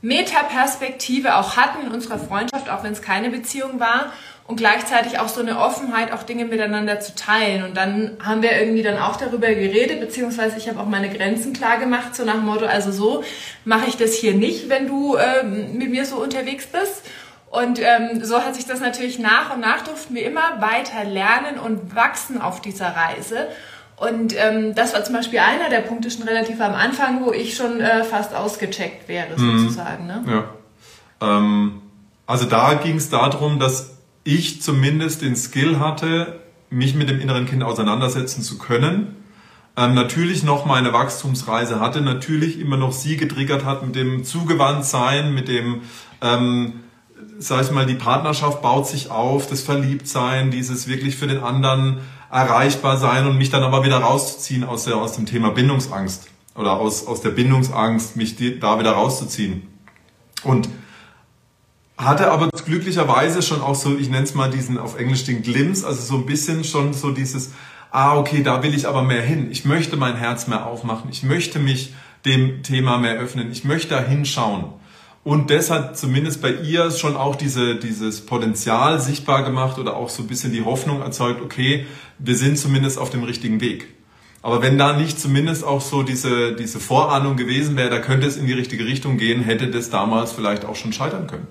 Metaperspektive 0.00 1.36
auch 1.36 1.56
hatten 1.56 1.86
in 1.86 1.92
unserer 1.92 2.18
Freundschaft, 2.18 2.70
auch 2.70 2.84
wenn 2.84 2.92
es 2.92 3.02
keine 3.02 3.30
Beziehung 3.30 3.80
war 3.80 4.12
und 4.48 4.56
gleichzeitig 4.56 5.18
auch 5.18 5.28
so 5.28 5.40
eine 5.40 5.60
Offenheit, 5.60 6.10
auch 6.10 6.22
Dinge 6.22 6.46
miteinander 6.46 7.00
zu 7.00 7.14
teilen. 7.14 7.64
Und 7.64 7.76
dann 7.76 8.16
haben 8.24 8.40
wir 8.40 8.58
irgendwie 8.58 8.82
dann 8.82 8.96
auch 8.96 9.16
darüber 9.16 9.48
geredet, 9.48 10.00
beziehungsweise 10.00 10.56
ich 10.56 10.68
habe 10.68 10.80
auch 10.80 10.86
meine 10.86 11.10
Grenzen 11.10 11.52
klar 11.52 11.78
gemacht, 11.78 12.16
so 12.16 12.24
nach 12.24 12.34
dem 12.34 12.46
Motto, 12.46 12.64
also 12.64 12.90
so 12.90 13.22
mache 13.64 13.88
ich 13.88 13.96
das 13.96 14.14
hier 14.14 14.34
nicht, 14.34 14.70
wenn 14.70 14.86
du 14.86 15.16
äh, 15.16 15.42
mit 15.42 15.90
mir 15.90 16.06
so 16.06 16.16
unterwegs 16.16 16.66
bist. 16.66 17.02
Und 17.50 17.80
ähm, 17.80 18.24
so 18.24 18.40
hat 18.40 18.54
sich 18.54 18.66
das 18.66 18.80
natürlich 18.80 19.18
nach 19.18 19.54
und 19.54 19.60
nach 19.60 19.82
durften 19.82 20.14
wir 20.14 20.26
immer 20.26 20.60
weiter 20.60 21.04
lernen 21.04 21.58
und 21.58 21.94
wachsen 21.94 22.40
auf 22.40 22.60
dieser 22.60 22.94
Reise. 22.94 23.48
Und 23.96 24.34
ähm, 24.36 24.74
das 24.74 24.94
war 24.94 25.02
zum 25.02 25.14
Beispiel 25.14 25.40
einer 25.40 25.70
der 25.70 25.80
Punkte 25.80 26.10
schon 26.10 26.22
relativ 26.22 26.60
am 26.60 26.74
Anfang, 26.74 27.24
wo 27.24 27.32
ich 27.32 27.56
schon 27.56 27.80
äh, 27.80 28.04
fast 28.04 28.34
ausgecheckt 28.34 29.08
wäre, 29.08 29.36
mhm. 29.36 29.60
sozusagen. 29.60 30.06
Ne? 30.06 30.24
Ja. 30.26 30.44
Ähm, 31.38 31.82
also 32.26 32.44
da 32.44 32.74
ging 32.74 32.96
es 32.96 33.08
darum, 33.08 33.58
dass 33.58 33.96
ich 34.24 34.62
zumindest 34.62 35.22
den 35.22 35.34
Skill 35.34 35.80
hatte, 35.80 36.40
mich 36.70 36.94
mit 36.94 37.08
dem 37.08 37.20
inneren 37.20 37.46
Kind 37.46 37.62
auseinandersetzen 37.62 38.42
zu 38.42 38.58
können. 38.58 39.16
Ähm, 39.76 39.94
natürlich 39.94 40.42
noch 40.42 40.66
meine 40.66 40.92
Wachstumsreise 40.92 41.80
hatte, 41.80 42.02
natürlich 42.02 42.60
immer 42.60 42.76
noch 42.76 42.92
sie 42.92 43.16
getriggert 43.16 43.64
hat 43.64 43.84
mit 43.84 43.96
dem 43.96 44.24
Zugewandtsein, 44.24 45.32
mit 45.32 45.48
dem 45.48 45.82
ähm, 46.20 46.80
sag 47.38 47.62
ich 47.62 47.70
mal, 47.70 47.86
die 47.86 47.94
Partnerschaft 47.94 48.62
baut 48.62 48.86
sich 48.86 49.10
auf, 49.10 49.46
das 49.46 49.62
Verliebtsein, 49.62 50.50
dieses 50.50 50.88
wirklich 50.88 51.16
für 51.16 51.26
den 51.26 51.42
anderen 51.42 51.98
erreichbar 52.30 52.96
sein 52.96 53.26
und 53.26 53.38
mich 53.38 53.50
dann 53.50 53.62
aber 53.62 53.84
wieder 53.84 53.98
rauszuziehen 53.98 54.64
aus, 54.64 54.84
der, 54.84 54.96
aus 54.96 55.12
dem 55.12 55.26
Thema 55.26 55.50
Bindungsangst 55.50 56.28
oder 56.54 56.72
aus, 56.74 57.06
aus 57.06 57.20
der 57.20 57.30
Bindungsangst, 57.30 58.16
mich 58.16 58.36
die, 58.36 58.58
da 58.58 58.78
wieder 58.78 58.92
rauszuziehen. 58.92 59.66
Und 60.42 60.68
hatte 61.96 62.30
aber 62.30 62.48
glücklicherweise 62.48 63.42
schon 63.42 63.60
auch 63.60 63.74
so, 63.74 63.96
ich 63.96 64.08
nenne 64.08 64.24
es 64.24 64.34
mal 64.34 64.50
diesen 64.50 64.78
auf 64.78 64.98
Englisch 64.98 65.24
den 65.24 65.42
Glimpse, 65.42 65.86
also 65.86 66.00
so 66.00 66.16
ein 66.16 66.26
bisschen 66.26 66.64
schon 66.64 66.92
so 66.92 67.10
dieses, 67.10 67.52
ah, 67.90 68.16
okay, 68.16 68.42
da 68.42 68.62
will 68.62 68.74
ich 68.74 68.86
aber 68.86 69.02
mehr 69.02 69.22
hin. 69.22 69.50
Ich 69.50 69.64
möchte 69.64 69.96
mein 69.96 70.16
Herz 70.16 70.46
mehr 70.46 70.66
aufmachen. 70.66 71.10
Ich 71.10 71.22
möchte 71.22 71.58
mich 71.58 71.94
dem 72.24 72.62
Thema 72.62 72.98
mehr 72.98 73.14
öffnen. 73.14 73.50
Ich 73.50 73.64
möchte 73.64 73.90
da 73.90 74.00
hinschauen. 74.00 74.64
Und 75.28 75.50
das 75.50 75.70
hat 75.70 75.98
zumindest 75.98 76.40
bei 76.40 76.50
ihr 76.50 76.90
schon 76.90 77.14
auch 77.14 77.36
diese, 77.36 77.74
dieses 77.74 78.24
Potenzial 78.24 78.98
sichtbar 78.98 79.42
gemacht 79.42 79.78
oder 79.78 79.94
auch 79.94 80.08
so 80.08 80.22
ein 80.22 80.26
bisschen 80.26 80.54
die 80.54 80.64
Hoffnung 80.64 81.02
erzeugt, 81.02 81.42
okay, 81.42 81.84
wir 82.18 82.34
sind 82.34 82.56
zumindest 82.56 82.96
auf 82.96 83.10
dem 83.10 83.24
richtigen 83.24 83.60
Weg. 83.60 83.88
Aber 84.40 84.62
wenn 84.62 84.78
da 84.78 84.94
nicht 84.94 85.20
zumindest 85.20 85.64
auch 85.64 85.82
so 85.82 86.02
diese, 86.02 86.54
diese 86.54 86.80
Vorahnung 86.80 87.36
gewesen 87.36 87.76
wäre, 87.76 87.90
da 87.90 87.98
könnte 87.98 88.26
es 88.26 88.38
in 88.38 88.46
die 88.46 88.54
richtige 88.54 88.86
Richtung 88.86 89.18
gehen, 89.18 89.42
hätte 89.42 89.68
das 89.68 89.90
damals 89.90 90.32
vielleicht 90.32 90.64
auch 90.64 90.76
schon 90.76 90.94
scheitern 90.94 91.26
können. 91.26 91.46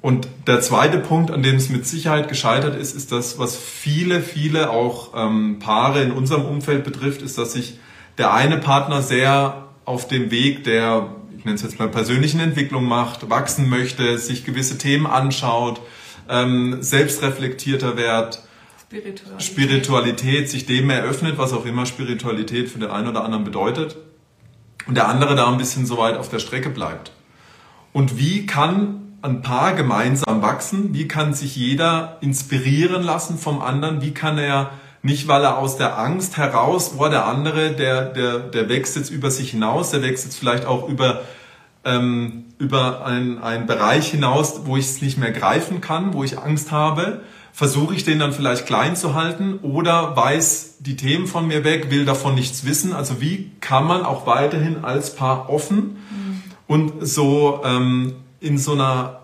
Und 0.00 0.28
der 0.46 0.60
zweite 0.60 0.98
Punkt, 0.98 1.32
an 1.32 1.42
dem 1.42 1.56
es 1.56 1.70
mit 1.70 1.84
Sicherheit 1.84 2.28
gescheitert 2.28 2.76
ist, 2.76 2.94
ist 2.94 3.10
das, 3.10 3.36
was 3.36 3.56
viele, 3.56 4.20
viele 4.20 4.70
auch 4.70 5.10
ähm, 5.16 5.58
Paare 5.58 6.04
in 6.04 6.12
unserem 6.12 6.44
Umfeld 6.44 6.84
betrifft, 6.84 7.22
ist, 7.22 7.36
dass 7.36 7.54
sich 7.54 7.80
der 8.16 8.32
eine 8.32 8.58
Partner 8.58 9.02
sehr 9.02 9.70
auf 9.84 10.06
dem 10.06 10.30
Weg 10.30 10.62
der, 10.62 11.08
ich 11.42 11.46
nenne 11.46 11.56
es 11.56 11.62
jetzt 11.62 11.80
mal 11.80 11.88
persönlichen 11.88 12.38
Entwicklung 12.38 12.84
macht, 12.84 13.28
wachsen 13.28 13.68
möchte, 13.68 14.16
sich 14.16 14.44
gewisse 14.44 14.78
Themen 14.78 15.08
anschaut, 15.08 15.80
ähm, 16.28 16.80
selbstreflektierter 16.80 17.96
wird, 17.96 18.44
Spiritualität. 18.88 19.42
Spiritualität, 19.42 20.48
sich 20.48 20.66
dem 20.66 20.88
eröffnet, 20.88 21.38
was 21.38 21.52
auch 21.52 21.64
immer 21.64 21.84
Spiritualität 21.84 22.68
für 22.68 22.78
den 22.78 22.92
einen 22.92 23.08
oder 23.08 23.24
anderen 23.24 23.42
bedeutet. 23.42 23.96
Und 24.86 24.94
der 24.94 25.08
andere 25.08 25.34
da 25.34 25.50
ein 25.50 25.58
bisschen 25.58 25.84
so 25.84 25.98
weit 25.98 26.16
auf 26.16 26.28
der 26.28 26.38
Strecke 26.38 26.70
bleibt. 26.70 27.10
Und 27.92 28.20
wie 28.20 28.46
kann 28.46 29.16
ein 29.22 29.42
Paar 29.42 29.74
gemeinsam 29.74 30.42
wachsen? 30.42 30.94
Wie 30.94 31.08
kann 31.08 31.34
sich 31.34 31.56
jeder 31.56 32.18
inspirieren 32.20 33.02
lassen 33.02 33.36
vom 33.36 33.60
anderen? 33.60 34.00
Wie 34.00 34.14
kann 34.14 34.38
er 34.38 34.70
nicht, 35.02 35.26
weil 35.26 35.42
er 35.42 35.58
aus 35.58 35.76
der 35.76 35.98
Angst 35.98 36.36
heraus, 36.36 36.94
oh, 36.96 37.08
der 37.08 37.26
andere, 37.26 37.72
der, 37.72 38.04
der, 38.04 38.38
der 38.38 38.68
wächst 38.68 38.96
jetzt 38.96 39.10
über 39.10 39.30
sich 39.30 39.50
hinaus, 39.50 39.90
der 39.90 40.02
wächst 40.02 40.24
jetzt 40.24 40.38
vielleicht 40.38 40.64
auch 40.64 40.88
über, 40.88 41.22
ähm, 41.84 42.44
über 42.58 43.04
einen 43.04 43.66
Bereich 43.66 44.10
hinaus, 44.10 44.60
wo 44.64 44.76
ich 44.76 44.86
es 44.86 45.02
nicht 45.02 45.18
mehr 45.18 45.32
greifen 45.32 45.80
kann, 45.80 46.14
wo 46.14 46.22
ich 46.22 46.38
Angst 46.38 46.70
habe, 46.70 47.20
versuche 47.52 47.94
ich 47.94 48.04
den 48.04 48.20
dann 48.20 48.32
vielleicht 48.32 48.66
klein 48.66 48.96
zu 48.96 49.14
halten 49.14 49.58
oder 49.62 50.16
weiß 50.16 50.76
die 50.78 50.96
Themen 50.96 51.26
von 51.26 51.48
mir 51.48 51.64
weg, 51.64 51.90
will 51.90 52.04
davon 52.04 52.34
nichts 52.34 52.64
wissen. 52.64 52.92
Also 52.92 53.20
wie 53.20 53.50
kann 53.60 53.86
man 53.86 54.04
auch 54.04 54.26
weiterhin 54.26 54.84
als 54.84 55.16
Paar 55.16 55.50
offen 55.50 55.96
mhm. 56.10 56.42
und 56.66 57.06
so 57.06 57.60
ähm, 57.64 58.14
in 58.40 58.56
so 58.56 58.72
einer 58.72 59.18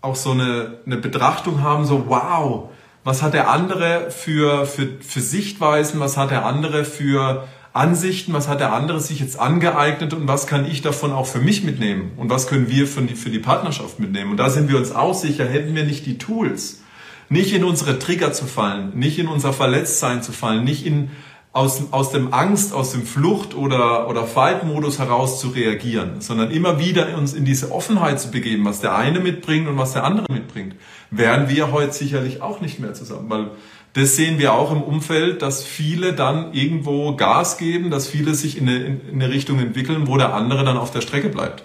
auch 0.00 0.16
so 0.16 0.32
eine, 0.32 0.78
eine 0.84 0.98
Betrachtung 0.98 1.62
haben, 1.62 1.86
so 1.86 2.04
wow, 2.08 2.68
was 3.04 3.22
hat 3.22 3.34
der 3.34 3.50
andere 3.50 4.10
für, 4.10 4.66
für, 4.66 4.88
für 5.00 5.20
Sichtweisen, 5.20 6.00
was 6.00 6.16
hat 6.16 6.30
der 6.30 6.46
andere 6.46 6.84
für 6.84 7.46
Ansichten, 7.74 8.32
was 8.32 8.48
hat 8.48 8.60
der 8.60 8.72
andere 8.72 9.00
sich 9.00 9.20
jetzt 9.20 9.38
angeeignet? 9.38 10.14
Und 10.14 10.26
was 10.26 10.46
kann 10.46 10.64
ich 10.64 10.80
davon 10.80 11.12
auch 11.12 11.26
für 11.26 11.40
mich 11.40 11.64
mitnehmen? 11.64 12.12
Und 12.16 12.30
was 12.30 12.46
können 12.46 12.70
wir 12.70 12.86
für 12.86 13.02
die, 13.02 13.14
für 13.14 13.30
die 13.30 13.40
Partnerschaft 13.40 14.00
mitnehmen. 14.00 14.30
Und 14.30 14.38
da 14.38 14.48
sind 14.48 14.70
wir 14.70 14.78
uns 14.78 14.92
auch 14.92 15.12
sicher, 15.12 15.44
hätten 15.44 15.74
wir 15.74 15.84
nicht 15.84 16.06
die 16.06 16.16
Tools, 16.16 16.80
nicht 17.28 17.52
in 17.52 17.64
unsere 17.64 17.98
Trigger 17.98 18.32
zu 18.32 18.46
fallen, 18.46 18.92
nicht 18.96 19.18
in 19.18 19.28
unser 19.28 19.52
Verletztsein 19.52 20.22
zu 20.22 20.32
fallen, 20.32 20.64
nicht 20.64 20.86
in 20.86 21.10
aus, 21.54 21.84
aus 21.92 22.10
dem 22.10 22.34
Angst, 22.34 22.74
aus 22.74 22.90
dem 22.90 23.06
Flucht- 23.06 23.54
oder, 23.54 24.08
oder 24.08 24.26
Fight-Modus 24.26 24.98
heraus 24.98 25.40
zu 25.40 25.48
reagieren, 25.48 26.20
sondern 26.20 26.50
immer 26.50 26.80
wieder 26.80 27.16
uns 27.16 27.32
in 27.32 27.44
diese 27.44 27.70
Offenheit 27.70 28.20
zu 28.20 28.32
begeben, 28.32 28.64
was 28.64 28.80
der 28.80 28.96
eine 28.96 29.20
mitbringt 29.20 29.68
und 29.68 29.78
was 29.78 29.92
der 29.92 30.02
andere 30.02 30.26
mitbringt, 30.32 30.74
wären 31.12 31.48
wir 31.48 31.70
heute 31.70 31.92
sicherlich 31.92 32.42
auch 32.42 32.60
nicht 32.60 32.80
mehr 32.80 32.92
zusammen, 32.92 33.30
weil 33.30 33.50
das 33.92 34.16
sehen 34.16 34.40
wir 34.40 34.52
auch 34.52 34.72
im 34.72 34.82
Umfeld, 34.82 35.42
dass 35.42 35.62
viele 35.62 36.12
dann 36.12 36.52
irgendwo 36.52 37.14
Gas 37.14 37.56
geben, 37.56 37.92
dass 37.92 38.08
viele 38.08 38.34
sich 38.34 38.58
in 38.58 38.68
eine, 38.68 38.84
in 38.84 39.22
eine 39.22 39.30
Richtung 39.30 39.60
entwickeln, 39.60 40.08
wo 40.08 40.16
der 40.16 40.34
andere 40.34 40.64
dann 40.64 40.76
auf 40.76 40.90
der 40.90 41.02
Strecke 41.02 41.28
bleibt. 41.28 41.62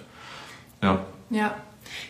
Ja. 0.84 1.00
Ja, 1.32 1.56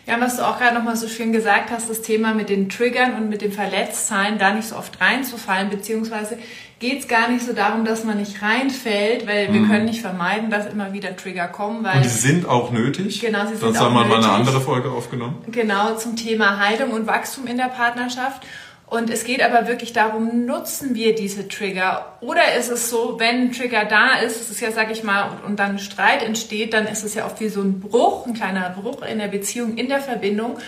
ja, 0.06 0.20
was 0.20 0.36
du 0.36 0.46
auch 0.46 0.58
gerade 0.58 0.74
nochmal 0.74 0.96
so 0.96 1.08
schön 1.08 1.32
gesagt 1.32 1.70
hast, 1.70 1.88
das 1.88 2.02
Thema 2.02 2.34
mit 2.34 2.48
den 2.48 2.68
Triggern 2.68 3.14
und 3.14 3.30
mit 3.30 3.42
dem 3.42 3.52
Verletztsein, 3.52 4.38
da 4.38 4.52
nicht 4.52 4.68
so 4.68 4.76
oft 4.76 5.00
reinzufallen, 5.00 5.70
beziehungsweise 5.70 6.38
geht 6.80 7.00
es 7.00 7.08
gar 7.08 7.28
nicht 7.28 7.44
so 7.44 7.52
darum, 7.52 7.84
dass 7.84 8.04
man 8.04 8.16
nicht 8.16 8.42
reinfällt, 8.42 9.26
weil 9.26 9.52
wir 9.52 9.60
mhm. 9.60 9.68
können 9.68 9.84
nicht 9.84 10.00
vermeiden, 10.00 10.50
dass 10.50 10.66
immer 10.66 10.92
wieder 10.92 11.14
Trigger 11.14 11.46
kommen. 11.46 11.84
Weil 11.84 11.98
und 11.98 12.04
die 12.04 12.08
sind 12.08 12.46
auch 12.46 12.72
nötig. 12.72 13.20
Genau, 13.20 13.42
sie 13.42 13.48
sind 13.48 13.60
Sonst 13.60 13.78
auch 13.78 13.84
haben 13.84 13.94
wir 13.94 14.04
mal 14.06 14.16
eine 14.16 14.32
andere 14.32 14.60
Folge 14.60 14.90
aufgenommen. 14.90 15.44
Genau, 15.52 15.94
zum 15.96 16.16
Thema 16.16 16.58
Heilung 16.58 16.92
und 16.92 17.06
Wachstum 17.06 17.46
in 17.46 17.58
der 17.58 17.68
Partnerschaft. 17.68 18.42
Und 18.86 19.08
es 19.08 19.22
geht 19.22 19.40
aber 19.40 19.68
wirklich 19.68 19.92
darum, 19.92 20.46
nutzen 20.46 20.96
wir 20.96 21.14
diese 21.14 21.46
Trigger? 21.46 22.16
Oder 22.22 22.56
ist 22.58 22.70
es 22.70 22.90
so, 22.90 23.20
wenn 23.20 23.42
ein 23.42 23.52
Trigger 23.52 23.84
da 23.84 24.14
ist, 24.14 24.40
es 24.40 24.50
ist 24.50 24.60
ja, 24.60 24.72
sag 24.72 24.90
ich 24.90 25.04
mal, 25.04 25.30
und, 25.30 25.44
und 25.44 25.60
dann 25.60 25.78
Streit 25.78 26.24
entsteht, 26.24 26.74
dann 26.74 26.88
ist 26.88 27.04
es 27.04 27.14
ja 27.14 27.24
oft 27.24 27.38
wie 27.40 27.50
so 27.50 27.60
ein 27.60 27.78
Bruch, 27.78 28.26
ein 28.26 28.34
kleiner 28.34 28.70
Bruch 28.70 29.02
in 29.02 29.18
der 29.18 29.28
Beziehung, 29.28 29.76
in 29.76 29.88
der 29.88 30.00
Verbindung. 30.00 30.58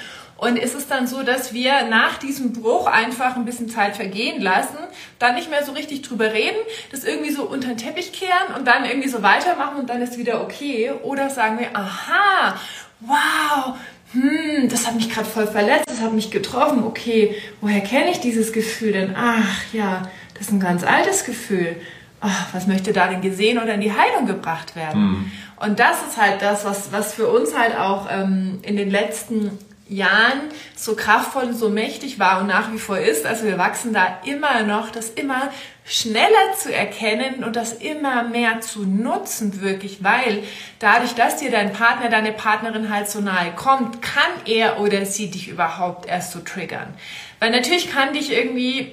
Und 0.43 0.59
ist 0.59 0.75
es 0.75 0.89
dann 0.89 1.07
so, 1.07 1.23
dass 1.23 1.55
wir 1.55 1.85
nach 1.85 2.19
diesem 2.19 2.53
Bruch 2.53 2.89
einfach 2.89 3.37
ein 3.37 3.45
bisschen 3.45 3.69
Zeit 3.69 3.95
vergehen 3.95 4.43
lassen, 4.43 4.77
dann 5.21 5.37
nicht 5.37 5.49
mehr 5.49 5.65
so 5.65 5.71
richtig 5.71 6.03
drüber 6.03 6.33
reden, 6.33 6.57
das 6.91 7.05
irgendwie 7.05 7.31
so 7.31 7.45
unter 7.45 7.69
den 7.69 7.77
Teppich 7.77 8.13
kehren 8.13 8.53
und 8.59 8.67
dann 8.67 8.85
irgendwie 8.85 9.09
so 9.09 9.23
weitermachen 9.23 9.79
und 9.79 9.89
dann 9.89 10.03
ist 10.03 10.19
wieder 10.19 10.43
okay? 10.43 10.91
Oder 11.05 11.31
sagen 11.31 11.61
wir, 11.61 11.69
aha, 11.77 12.57
wow, 12.99 13.77
hm, 14.15 14.69
das 14.69 14.89
hat 14.89 14.97
mich 14.97 15.11
gerade 15.11 15.29
voll 15.29 15.47
verletzt, 15.47 15.89
das 15.89 16.01
hat 16.01 16.13
mich 16.13 16.33
getroffen, 16.33 16.83
okay, 16.83 17.37
woher 17.61 17.81
kenne 17.81 18.11
ich 18.11 18.19
dieses 18.19 18.53
Gefühl 18.53 18.91
denn? 18.91 19.15
Ach 19.17 19.73
ja, 19.73 20.11
das 20.35 20.49
ist 20.49 20.53
ein 20.53 20.59
ganz 20.59 20.83
altes 20.83 21.25
Gefühl. 21.25 21.77
Ach, 22.21 22.49
was 22.53 22.67
möchte 22.67 22.93
da 22.93 23.07
denn 23.07 23.21
gesehen 23.21 23.59
oder 23.59 23.75
in 23.75 23.81
die 23.81 23.93
Heilung 23.93 24.27
gebracht 24.27 24.75
werden? 24.75 25.03
Mhm. 25.03 25.33
Und 25.61 25.79
das 25.79 25.99
ist 26.09 26.21
halt 26.21 26.43
das, 26.43 26.65
was, 26.65 26.91
was 26.91 27.15
für 27.15 27.29
uns 27.29 27.57
halt 27.57 27.79
auch 27.79 28.09
ähm, 28.11 28.59
in 28.63 28.77
den 28.77 28.91
letzten 28.91 29.57
Jahren 29.93 30.41
so 30.77 30.97
kraftvoll 30.97 31.45
und 31.45 31.55
so 31.55 31.69
mächtig 31.69 32.19
war 32.19 32.41
und 32.41 32.47
nach 32.47 32.73
wie 32.73 32.79
vor 32.79 32.99
ist. 32.99 33.27
Also 33.27 33.45
wir 33.45 33.59
wachsen 33.59 33.93
da 33.93 34.21
immer 34.25 34.63
noch, 34.63 34.91
das 34.91 35.11
immer 35.11 35.51
schneller 35.85 36.55
zu 36.59 36.73
erkennen 36.73 37.43
und 37.45 37.57
das 37.57 37.73
immer 37.73 38.23
mehr 38.23 38.61
zu 38.61 38.85
nutzen 38.85 39.61
wirklich, 39.63 40.05
weil 40.05 40.45
dadurch, 40.79 41.15
dass 41.15 41.37
dir 41.37 41.51
dein 41.51 41.73
Partner, 41.73 42.09
deine 42.09 42.33
Partnerin 42.33 42.93
halt 42.93 43.09
so 43.09 43.21
nahe 43.21 43.53
kommt, 43.53 44.01
kann 44.01 44.23
er 44.47 44.81
oder 44.81 45.05
sie 45.07 45.31
dich 45.31 45.49
überhaupt 45.49 46.07
erst 46.07 46.33
so 46.33 46.41
triggern. 46.41 46.95
Weil 47.41 47.51
natürlich 47.51 47.91
kann 47.91 48.13
dich 48.13 48.33
irgendwie 48.33 48.93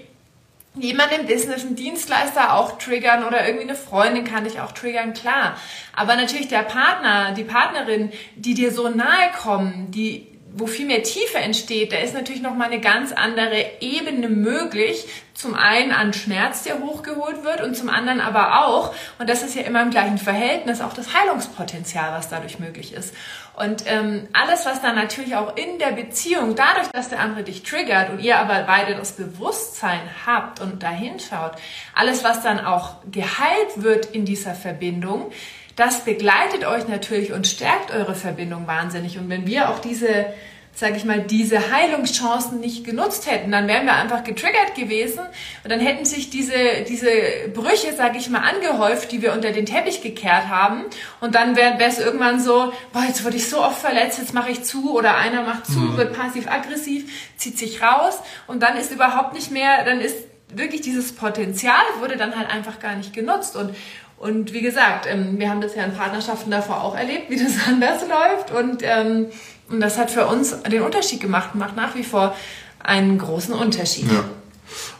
jemand 0.75 1.11
im 1.11 1.25
Business, 1.25 1.63
ein 1.63 1.75
Dienstleister 1.75 2.53
auch 2.53 2.77
triggern 2.77 3.23
oder 3.23 3.45
irgendwie 3.45 3.67
eine 3.67 3.75
Freundin 3.75 4.23
kann 4.23 4.43
dich 4.43 4.59
auch 4.59 4.71
triggern, 4.71 5.13
klar. 5.13 5.57
Aber 5.95 6.15
natürlich 6.15 6.47
der 6.47 6.63
Partner, 6.63 7.33
die 7.33 7.43
Partnerin, 7.43 8.11
die 8.35 8.53
dir 8.53 8.71
so 8.71 8.89
nahe 8.89 9.31
kommen, 9.41 9.91
die 9.91 10.27
wo 10.51 10.67
viel 10.67 10.85
mehr 10.85 11.03
Tiefe 11.03 11.37
entsteht, 11.37 11.91
da 11.91 11.97
ist 11.97 12.13
natürlich 12.13 12.41
noch 12.41 12.55
mal 12.55 12.65
eine 12.65 12.79
ganz 12.79 13.11
andere 13.11 13.65
Ebene 13.81 14.29
möglich. 14.29 15.07
Zum 15.33 15.55
einen 15.55 15.91
an 15.91 16.11
Schmerz, 16.11 16.63
der 16.63 16.79
hochgeholt 16.79 17.45
wird 17.45 17.61
und 17.61 17.75
zum 17.75 17.87
anderen 17.89 18.19
aber 18.19 18.65
auch, 18.65 18.93
und 19.19 19.29
das 19.29 19.41
ist 19.41 19.55
ja 19.55 19.61
immer 19.61 19.81
im 19.81 19.89
gleichen 19.89 20.17
Verhältnis, 20.17 20.81
auch 20.81 20.93
das 20.93 21.13
Heilungspotenzial, 21.13 22.11
was 22.11 22.29
dadurch 22.29 22.59
möglich 22.59 22.93
ist. 22.93 23.13
Und 23.55 23.83
ähm, 23.87 24.27
alles, 24.33 24.65
was 24.65 24.81
dann 24.81 24.95
natürlich 24.95 25.35
auch 25.35 25.55
in 25.55 25.79
der 25.79 25.91
Beziehung, 25.91 26.55
dadurch, 26.55 26.87
dass 26.89 27.09
der 27.09 27.19
andere 27.19 27.43
dich 27.43 27.63
triggert 27.63 28.09
und 28.09 28.19
ihr 28.19 28.37
aber 28.37 28.63
beide 28.63 28.95
das 28.95 29.13
Bewusstsein 29.13 30.01
habt 30.25 30.59
und 30.59 30.83
dahin 30.83 31.19
schaut, 31.19 31.53
alles, 31.93 32.23
was 32.23 32.41
dann 32.41 32.59
auch 32.59 32.95
geheilt 33.09 33.75
wird 33.75 34.07
in 34.07 34.25
dieser 34.25 34.55
Verbindung, 34.55 35.31
das 35.79 36.03
begleitet 36.03 36.65
euch 36.65 36.87
natürlich 36.87 37.31
und 37.31 37.47
stärkt 37.47 37.91
eure 37.91 38.13
Verbindung 38.13 38.67
wahnsinnig. 38.67 39.17
Und 39.17 39.29
wenn 39.29 39.47
wir 39.47 39.69
auch 39.69 39.79
diese, 39.79 40.25
sage 40.73 40.97
ich 40.97 41.05
mal, 41.05 41.21
diese 41.21 41.71
Heilungschancen 41.71 42.59
nicht 42.59 42.83
genutzt 42.83 43.31
hätten, 43.31 43.51
dann 43.51 43.67
wären 43.69 43.85
wir 43.85 43.93
einfach 43.93 44.25
getriggert 44.25 44.75
gewesen 44.75 45.21
und 45.63 45.71
dann 45.71 45.79
hätten 45.79 46.03
sich 46.03 46.29
diese, 46.29 46.83
diese 46.87 47.09
Brüche, 47.53 47.93
sage 47.95 48.17
ich 48.17 48.29
mal, 48.29 48.41
angehäuft, 48.41 49.11
die 49.13 49.21
wir 49.21 49.31
unter 49.31 49.53
den 49.53 49.65
Teppich 49.65 50.01
gekehrt 50.01 50.49
haben. 50.49 50.83
Und 51.21 51.35
dann 51.35 51.55
wäre 51.55 51.77
es 51.79 51.97
irgendwann 51.97 52.41
so, 52.41 52.73
boah, 52.91 53.03
jetzt 53.07 53.23
wurde 53.23 53.37
ich 53.37 53.49
so 53.49 53.63
oft 53.63 53.79
verletzt, 53.79 54.19
jetzt 54.19 54.33
mache 54.33 54.51
ich 54.51 54.63
zu 54.63 54.93
oder 54.97 55.15
einer 55.15 55.43
macht 55.43 55.65
zu, 55.65 55.79
mhm. 55.79 55.97
wird 55.97 56.13
passiv-aggressiv, 56.13 57.09
zieht 57.37 57.57
sich 57.57 57.81
raus 57.81 58.19
und 58.47 58.61
dann 58.61 58.75
ist 58.75 58.91
überhaupt 58.91 59.33
nicht 59.33 59.49
mehr, 59.49 59.85
dann 59.85 60.01
ist 60.01 60.17
wirklich 60.53 60.81
dieses 60.81 61.13
Potenzial 61.13 61.83
wurde 61.99 62.17
dann 62.17 62.35
halt 62.35 62.49
einfach 62.49 62.79
gar 62.79 62.95
nicht 62.95 63.13
genutzt. 63.13 63.55
Und, 63.55 63.75
und 64.19 64.51
wie 64.51 64.61
gesagt, 64.61 65.07
ähm, 65.09 65.39
wir 65.39 65.49
haben 65.49 65.61
das 65.61 65.75
ja 65.75 65.85
in 65.85 65.93
Partnerschaften 65.93 66.51
davor 66.51 66.83
auch 66.83 66.95
erlebt, 66.95 67.29
wie 67.29 67.37
das 67.37 67.53
anders 67.67 68.01
läuft. 68.01 68.51
Und, 68.51 68.81
ähm, 68.83 69.27
und 69.69 69.79
das 69.79 69.97
hat 69.97 70.11
für 70.11 70.27
uns 70.27 70.61
den 70.63 70.81
Unterschied 70.81 71.21
gemacht 71.21 71.55
macht 71.55 71.75
nach 71.75 71.95
wie 71.95 72.03
vor 72.03 72.35
einen 72.83 73.17
großen 73.17 73.53
Unterschied. 73.53 74.11
Ja. 74.11 74.25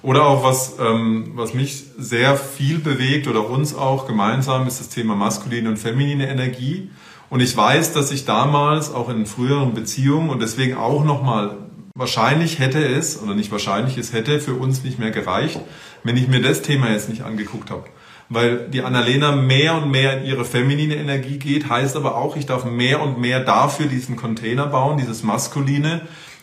Oder 0.01 0.25
auch 0.25 0.43
was, 0.43 0.77
ähm, 0.79 1.33
was 1.35 1.53
mich 1.53 1.83
sehr 1.97 2.37
viel 2.37 2.79
bewegt 2.79 3.27
oder 3.27 3.49
uns 3.49 3.75
auch 3.75 4.07
gemeinsam 4.07 4.67
ist 4.67 4.79
das 4.79 4.89
Thema 4.89 5.15
maskuline 5.15 5.69
und 5.69 5.77
feminine 5.77 6.29
Energie. 6.29 6.89
Und 7.29 7.41
ich 7.41 7.55
weiß, 7.55 7.91
dass 7.93 8.11
ich 8.11 8.25
damals 8.25 8.91
auch 8.93 9.09
in 9.09 9.25
früheren 9.25 9.73
Beziehungen 9.73 10.29
und 10.29 10.41
deswegen 10.41 10.75
auch 10.75 11.03
nochmal 11.03 11.57
wahrscheinlich 11.93 12.59
hätte 12.59 12.83
es, 12.83 13.21
oder 13.21 13.35
nicht 13.35 13.51
wahrscheinlich, 13.51 13.97
es 13.97 14.13
hätte 14.13 14.39
für 14.39 14.53
uns 14.53 14.83
nicht 14.83 14.97
mehr 14.97 15.11
gereicht, 15.11 15.59
wenn 16.03 16.15
ich 16.15 16.29
mir 16.29 16.41
das 16.41 16.61
Thema 16.61 16.89
jetzt 16.89 17.09
nicht 17.09 17.23
angeguckt 17.23 17.69
habe. 17.69 17.83
Weil 18.29 18.67
die 18.69 18.83
Annalena 18.83 19.31
mehr 19.31 19.75
und 19.75 19.89
mehr 19.89 20.19
in 20.19 20.25
ihre 20.25 20.45
feminine 20.45 20.95
Energie 20.95 21.39
geht, 21.39 21.67
heißt 21.67 21.95
aber 21.95 22.15
auch, 22.15 22.35
ich 22.35 22.45
darf 22.45 22.63
mehr 22.63 23.01
und 23.01 23.19
mehr 23.19 23.39
dafür 23.39 23.87
diesen 23.87 24.15
Container 24.15 24.67
bauen, 24.67 24.97
dieses 24.97 25.23
Maskuline, 25.23 26.01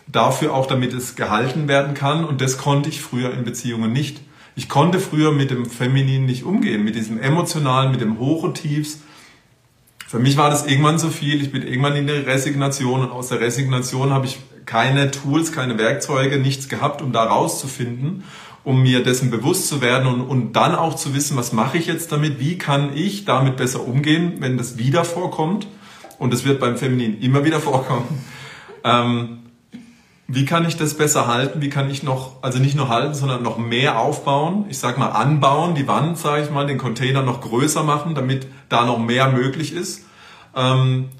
dafür 0.09 0.53
auch, 0.53 0.67
damit 0.67 0.93
es 0.93 1.15
gehalten 1.15 1.69
werden 1.69 1.95
kann. 1.95 2.25
Und 2.25 2.41
das 2.41 2.59
konnte 2.59 2.89
ich 2.89 3.01
früher 3.01 3.33
in 3.33 3.45
Beziehungen 3.45 3.93
nicht. 3.93 4.21
Ich 4.57 4.69
konnte 4.69 4.99
früher 4.99 5.33
mit 5.33 5.51
dem 5.51 5.67
Femininen 5.67 6.27
nicht 6.27 6.45
umgehen, 6.45 6.83
mit 6.83 6.97
diesem 6.97 7.21
Emotionalen, 7.21 7.93
mit 7.93 8.01
dem 8.01 8.19
Hoch 8.19 8.43
und 8.43 8.55
Tiefs. 8.55 9.01
Für 10.09 10.19
mich 10.19 10.37
war 10.37 10.51
das 10.51 10.67
irgendwann 10.67 10.99
so 10.99 11.11
viel. 11.11 11.43
Ich 11.43 11.53
bin 11.53 11.63
irgendwann 11.63 11.95
in 11.95 12.07
der 12.07 12.27
Resignation 12.27 13.03
und 13.03 13.11
aus 13.11 13.29
der 13.29 13.41
Resignation 13.41 14.11
habe 14.11 14.27
ich 14.27 14.39
keine 14.65 15.11
Tools, 15.11 15.53
keine 15.53 15.79
Werkzeuge, 15.79 16.39
nichts 16.39 16.69
gehabt, 16.69 17.01
um 17.01 17.13
da 17.13 17.25
rauszufinden, 17.25 18.25
um 18.67 18.83
mir 18.83 19.05
dessen 19.05 19.31
bewusst 19.31 19.69
zu 19.69 19.81
werden 19.81 20.09
und, 20.09 20.23
und 20.23 20.55
dann 20.55 20.75
auch 20.75 20.97
zu 20.97 21.15
wissen, 21.15 21.37
was 21.37 21.53
mache 21.53 21.79
ich 21.79 21.87
jetzt 21.87 22.11
damit, 22.11 22.41
wie 22.41 22.59
kann 22.59 22.97
ich 22.97 23.25
damit 23.25 23.57
besser 23.57 23.87
umgehen, 23.87 24.39
wenn 24.41 24.59
das 24.59 24.77
wieder 24.77 25.05
vorkommt. 25.05 25.69
Und 26.19 26.35
es 26.35 26.45
wird 26.45 26.59
beim 26.59 26.77
Feminin 26.77 27.21
immer 27.21 27.45
wieder 27.45 27.61
vorkommen. 27.61 28.25
Ähm, 28.83 29.39
wie 30.27 30.45
kann 30.45 30.67
ich 30.67 30.77
das 30.77 30.95
besser 30.95 31.29
halten? 31.29 31.61
Wie 31.61 31.71
kann 31.71 31.89
ich 31.89 32.03
noch, 32.03 32.43
also 32.43 32.59
nicht 32.59 32.75
nur 32.75 32.89
halten, 32.89 33.15
sondern 33.15 33.45
noch 33.45 33.57
mehr 33.57 34.01
aufbauen? 34.01 34.65
Ich 34.69 34.79
sag 34.79 34.99
mal 34.99 35.11
anbauen, 35.11 35.77
die 35.77 35.87
Wand, 35.87 36.19
sage 36.19 36.43
ich 36.43 36.51
mal, 36.51 36.67
den 36.67 36.79
Container 36.79 37.23
noch 37.23 37.43
größer 37.43 37.85
machen, 37.85 38.17
damit 38.17 38.49
da 38.69 38.85
noch 38.85 38.99
mehr 38.99 39.31
möglich 39.31 39.73
ist. 39.73 40.07
Ähm, 40.57 41.11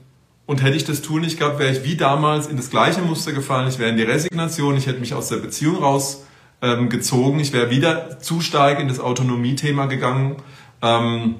und 0.47 0.65
hätte 0.65 0.77
ich 0.77 0.85
das 0.85 1.01
Tool 1.01 1.21
nicht 1.21 1.39
gehabt, 1.39 1.61
wäre 1.61 1.71
ich 1.71 1.85
wie 1.85 1.97
damals 1.97 2.49
in 2.49 2.57
das 2.57 2.71
gleiche 2.71 3.03
Muster 3.03 3.33
gefallen. 3.33 3.69
Ich 3.69 3.79
wäre 3.79 3.91
in 3.91 3.97
die 3.97 4.03
Resignation, 4.03 4.77
ich 4.77 4.89
hätte 4.89 4.99
mich 4.99 5.15
aus 5.15 5.29
der 5.29 5.37
Beziehung 5.37 5.77
rausgezogen, 5.77 6.27
ähm, 6.67 7.39
ich 7.41 7.53
wäre 7.53 7.71
wieder 7.71 8.19
zu 8.21 8.41
stark 8.41 8.81
in 8.81 8.89
das 8.89 9.01
Autonomie-Thema 9.01 9.87
gegangen 9.87 10.37
ähm, 10.83 11.37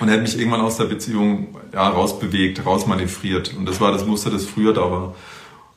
und 0.00 0.08
hätte 0.08 0.22
mich 0.22 0.38
irgendwann 0.38 0.60
aus 0.60 0.76
der 0.76 0.84
Beziehung 0.84 1.56
ja, 1.72 1.88
rausbewegt, 1.88 2.64
rausmanövriert. 2.64 3.54
Und 3.56 3.66
das 3.66 3.80
war 3.80 3.92
das 3.92 4.06
Muster, 4.06 4.30
das 4.30 4.44
früher 4.44 4.72
da 4.72 4.90
war. 4.90 5.14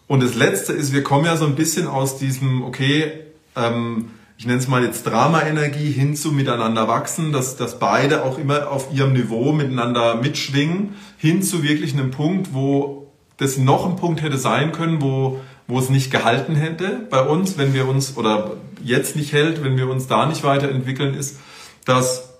Und 0.07 0.23
das 0.23 0.35
Letzte 0.35 0.73
ist, 0.73 0.93
wir 0.93 1.03
kommen 1.03 1.25
ja 1.25 1.37
so 1.37 1.45
ein 1.45 1.55
bisschen 1.55 1.87
aus 1.87 2.17
diesem, 2.17 2.63
okay, 2.63 3.11
ähm, 3.55 4.07
ich 4.37 4.45
nenne 4.45 4.59
es 4.59 4.67
mal 4.67 4.83
jetzt 4.83 5.03
Drama-Energie 5.03 5.91
hin 5.91 6.15
zu 6.15 6.31
miteinander 6.31 6.87
wachsen, 6.87 7.31
dass, 7.31 7.57
dass 7.57 7.77
beide 7.77 8.25
auch 8.25 8.39
immer 8.39 8.71
auf 8.71 8.91
ihrem 8.91 9.13
Niveau 9.13 9.51
miteinander 9.51 10.15
mitschwingen, 10.15 10.95
hin 11.17 11.43
zu 11.43 11.63
wirklich 11.63 11.93
einem 11.93 12.09
Punkt, 12.09 12.53
wo 12.53 13.11
das 13.37 13.57
noch 13.57 13.85
ein 13.85 13.95
Punkt 13.95 14.21
hätte 14.21 14.37
sein 14.37 14.71
können, 14.71 15.01
wo, 15.01 15.39
wo 15.71 15.79
es 15.79 15.89
nicht 15.89 16.11
gehalten 16.11 16.55
hätte 16.55 17.07
bei 17.09 17.21
uns, 17.21 17.57
wenn 17.57 17.73
wir 17.73 17.87
uns, 17.87 18.17
oder 18.17 18.57
jetzt 18.83 19.15
nicht 19.15 19.31
hält, 19.31 19.63
wenn 19.63 19.77
wir 19.77 19.87
uns 19.87 20.05
da 20.05 20.25
nicht 20.25 20.43
weiterentwickeln, 20.43 21.13
ist, 21.13 21.39
dass, 21.85 22.33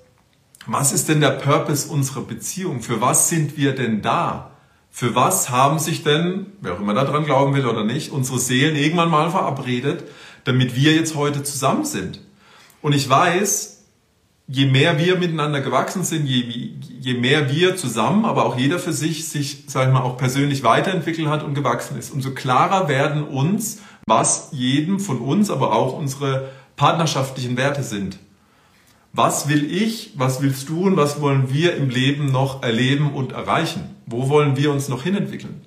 was 0.68 0.92
ist 0.92 1.08
denn 1.08 1.22
der 1.22 1.30
Purpose 1.32 1.90
unserer 1.90 2.22
Beziehung? 2.22 2.82
Für 2.82 3.00
was 3.00 3.30
sind 3.30 3.58
wir 3.58 3.74
denn 3.74 4.02
da? 4.02 4.52
Für 4.92 5.16
was 5.16 5.50
haben 5.50 5.80
sich 5.80 6.04
denn, 6.04 6.48
wer 6.60 6.74
auch 6.74 6.82
immer 6.82 6.94
daran 6.94 7.24
glauben 7.24 7.56
will 7.56 7.66
oder 7.66 7.86
nicht, 7.86 8.12
unsere 8.12 8.38
Seelen 8.38 8.76
irgendwann 8.76 9.10
mal 9.10 9.32
verabredet, 9.32 10.04
damit 10.44 10.76
wir 10.76 10.94
jetzt 10.94 11.16
heute 11.16 11.42
zusammen 11.42 11.86
sind? 11.86 12.20
Und 12.82 12.92
ich 12.92 13.10
weiß, 13.10 13.71
je 14.52 14.66
mehr 14.66 15.00
wir 15.00 15.18
miteinander 15.18 15.62
gewachsen 15.62 16.04
sind, 16.04 16.26
je, 16.26 16.44
je 17.00 17.14
mehr 17.14 17.50
wir 17.52 17.78
zusammen, 17.78 18.26
aber 18.26 18.46
auch 18.46 18.58
jeder 18.58 18.80
für 18.80 18.94
sich 18.94 19.28
sich, 19.28 19.64
sag 19.68 19.88
ich 19.88 19.94
mal, 19.94 20.02
auch 20.02 20.18
persönlich 20.18 20.64
weiterentwickelt 20.64 21.28
hat 21.30 21.44
und 21.44 21.54
gewachsen 21.54 21.98
ist, 21.98 22.12
umso 22.12 22.32
klarer 22.32 22.90
werden 22.90 23.24
uns, 23.24 23.80
was 24.06 24.50
jedem 24.52 25.00
von 25.00 25.20
uns, 25.20 25.50
aber 25.50 25.74
auch 25.74 25.98
unsere 25.98 26.50
partnerschaftlichen 26.76 27.56
Werte 27.56 27.84
sind. 27.84 28.18
Was 29.14 29.48
will 29.48 29.72
ich, 29.72 30.14
was 30.16 30.42
willst 30.42 30.70
du 30.70 30.86
und 30.86 30.98
was 30.98 31.22
wollen 31.22 31.54
wir 31.54 31.76
im 31.76 31.90
Leben 31.90 32.32
noch 32.32 32.64
erleben 32.64 33.14
und 33.14 33.34
erreichen? 33.34 33.96
Wo 34.06 34.30
wollen 34.30 34.58
wir 34.58 34.72
uns 34.72 34.90
noch 34.90 35.04
hinentwickeln? 35.04 35.62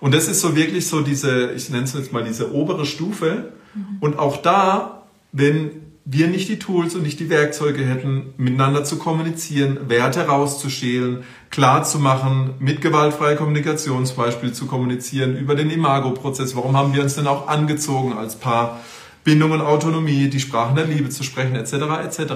Und 0.00 0.14
das 0.14 0.28
ist 0.28 0.40
so 0.40 0.54
wirklich 0.54 0.86
so 0.86 1.00
diese, 1.00 1.52
ich 1.52 1.70
nenne 1.70 1.84
es 1.84 1.94
jetzt 1.94 2.12
mal 2.12 2.24
diese 2.24 2.52
obere 2.52 2.84
Stufe. 2.84 3.52
Und 4.00 4.18
auch 4.18 4.36
da, 4.36 5.02
wenn 5.32 5.70
wir 6.06 6.26
nicht 6.26 6.48
die 6.50 6.58
Tools 6.58 6.94
und 6.94 7.02
nicht 7.02 7.18
die 7.18 7.30
Werkzeuge 7.30 7.84
hätten, 7.84 8.34
miteinander 8.36 8.84
zu 8.84 8.98
kommunizieren, 8.98 9.88
Werte 9.88 10.26
rauszuschälen, 10.26 11.24
klar 11.50 11.82
zu 11.84 11.98
machen, 11.98 12.54
mit 12.58 12.82
gewaltfreier 12.82 13.36
Kommunikation 13.36 14.04
zum 14.04 14.16
Beispiel 14.16 14.52
zu 14.52 14.66
kommunizieren, 14.66 15.36
über 15.36 15.54
den 15.54 15.70
Imago-Prozess, 15.70 16.54
warum 16.56 16.76
haben 16.76 16.92
wir 16.92 17.02
uns 17.02 17.14
denn 17.14 17.26
auch 17.26 17.48
angezogen 17.48 18.12
als 18.12 18.36
Paar, 18.36 18.80
Bindung 19.24 19.52
und 19.52 19.62
Autonomie, 19.62 20.28
die 20.28 20.40
Sprachen 20.40 20.76
der 20.76 20.84
Liebe 20.84 21.08
zu 21.08 21.22
sprechen, 21.22 21.56
etc., 21.56 21.72
etc., 22.04 22.34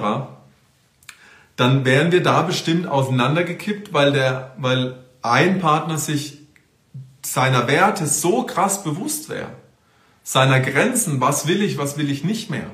dann 1.56 1.84
wären 1.84 2.12
wir 2.12 2.22
da 2.22 2.42
bestimmt 2.42 2.86
auseinandergekippt, 2.86 3.92
weil 3.92 4.12
der, 4.12 4.54
weil 4.58 5.04
ein 5.22 5.58
Partner 5.58 5.98
sich 5.98 6.38
seiner 7.20 7.66
Werte 7.66 8.06
so 8.06 8.44
krass 8.44 8.84
bewusst 8.84 9.28
wäre, 9.28 9.50
seiner 10.22 10.60
Grenzen, 10.60 11.20
was 11.20 11.48
will 11.48 11.60
ich, 11.60 11.76
was 11.76 11.98
will 11.98 12.10
ich 12.10 12.22
nicht 12.22 12.48
mehr, 12.48 12.70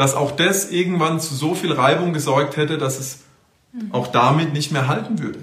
dass 0.00 0.14
auch 0.14 0.30
das 0.30 0.70
irgendwann 0.70 1.20
zu 1.20 1.34
so 1.34 1.54
viel 1.54 1.72
Reibung 1.72 2.14
gesorgt 2.14 2.56
hätte, 2.56 2.78
dass 2.78 2.98
es 2.98 3.24
auch 3.90 4.06
damit 4.06 4.54
nicht 4.54 4.72
mehr 4.72 4.88
halten 4.88 5.18
würde. 5.18 5.40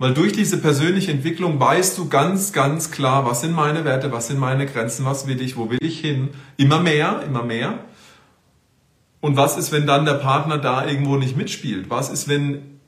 Weil 0.00 0.12
durch 0.12 0.32
diese 0.32 0.58
persönliche 0.58 1.12
Entwicklung 1.12 1.60
weißt 1.60 1.96
du 1.96 2.08
ganz, 2.08 2.52
ganz 2.52 2.90
klar, 2.90 3.24
was 3.26 3.42
sind 3.42 3.52
meine 3.52 3.84
Werte, 3.84 4.10
was 4.10 4.26
sind 4.26 4.40
meine 4.40 4.66
Grenzen, 4.66 5.04
was 5.04 5.28
will 5.28 5.40
ich, 5.40 5.56
wo 5.56 5.70
will 5.70 5.78
ich 5.80 6.00
hin. 6.00 6.30
Immer 6.56 6.80
mehr, 6.80 7.22
immer 7.28 7.44
mehr. 7.44 7.78
Und 9.20 9.36
was 9.36 9.56
ist, 9.56 9.70
wenn 9.70 9.86
dann 9.86 10.04
der 10.04 10.14
Partner 10.14 10.58
da 10.58 10.84
irgendwo 10.84 11.14
nicht 11.14 11.36
mitspielt? 11.36 11.88
Was 11.88 12.10
ist, 12.10 12.26
wenn 12.26 12.80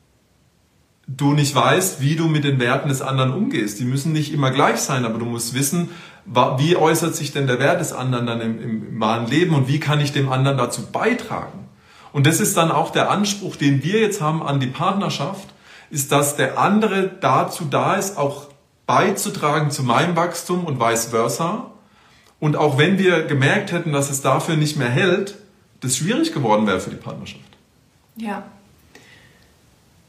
du 1.07 1.33
nicht 1.33 1.55
weißt, 1.55 2.01
wie 2.01 2.17
du 2.17 2.27
mit 2.27 2.43
den 2.43 2.59
Werten 2.59 2.89
des 2.89 3.03
anderen 3.03 3.33
umgehst? 3.33 3.79
Die 3.79 3.85
müssen 3.85 4.13
nicht 4.13 4.33
immer 4.33 4.51
gleich 4.51 4.79
sein, 4.79 5.05
aber 5.05 5.21
du 5.21 5.27
musst 5.27 5.55
wissen, 5.55 5.91
wie 6.31 6.77
äußert 6.77 7.14
sich 7.14 7.33
denn 7.33 7.47
der 7.47 7.59
Wert 7.59 7.81
des 7.81 7.93
anderen 7.93 8.27
dann 8.27 8.41
im, 8.41 8.62
im 8.62 9.01
wahren 9.01 9.27
Leben 9.27 9.55
und 9.55 9.69
wie 9.69 9.81
kann 9.81 10.01
ich 10.01 10.12
dem 10.12 10.31
anderen 10.31 10.59
dazu 10.59 10.87
beitragen? 10.87 11.69
Und 12.12 12.27
das 12.27 12.41
ist 12.41 12.57
dann 12.57 12.71
auch 12.71 12.91
der 12.91 13.11
Anspruch, 13.11 13.57
den 13.57 13.83
wir 13.83 14.01
jetzt 14.01 14.21
haben 14.21 14.43
an 14.43 14.61
die 14.61 14.67
Partnerschaft, 14.67 15.49
ist, 15.91 16.12
dass 16.12 16.37
der 16.37 16.59
andere 16.59 17.11
dazu 17.21 17.64
da 17.64 17.95
ist, 17.95 18.19
auch 18.19 18.49
beizutragen 18.87 19.71
zu 19.71 19.83
meinem 19.83 20.17
Wachstum 20.17 20.64
und 20.64 20.81
vice 20.81 21.07
versa. 21.07 21.71
Und 22.41 22.57
auch 22.57 22.79
wenn 22.79 22.99
wir 22.99 23.25
gemerkt 23.25 23.73
hätten, 23.73 23.93
dass 23.93 24.11
es 24.11 24.23
dafür 24.23 24.57
nicht 24.57 24.77
mehr 24.77 24.88
hält, 24.88 25.37
das 25.81 25.97
schwierig 25.97 26.33
geworden 26.33 26.67
wäre 26.67 26.81
für 26.81 26.91
die 26.91 26.97
Partnerschaft. 26.97 27.45
Ja. 28.17 28.45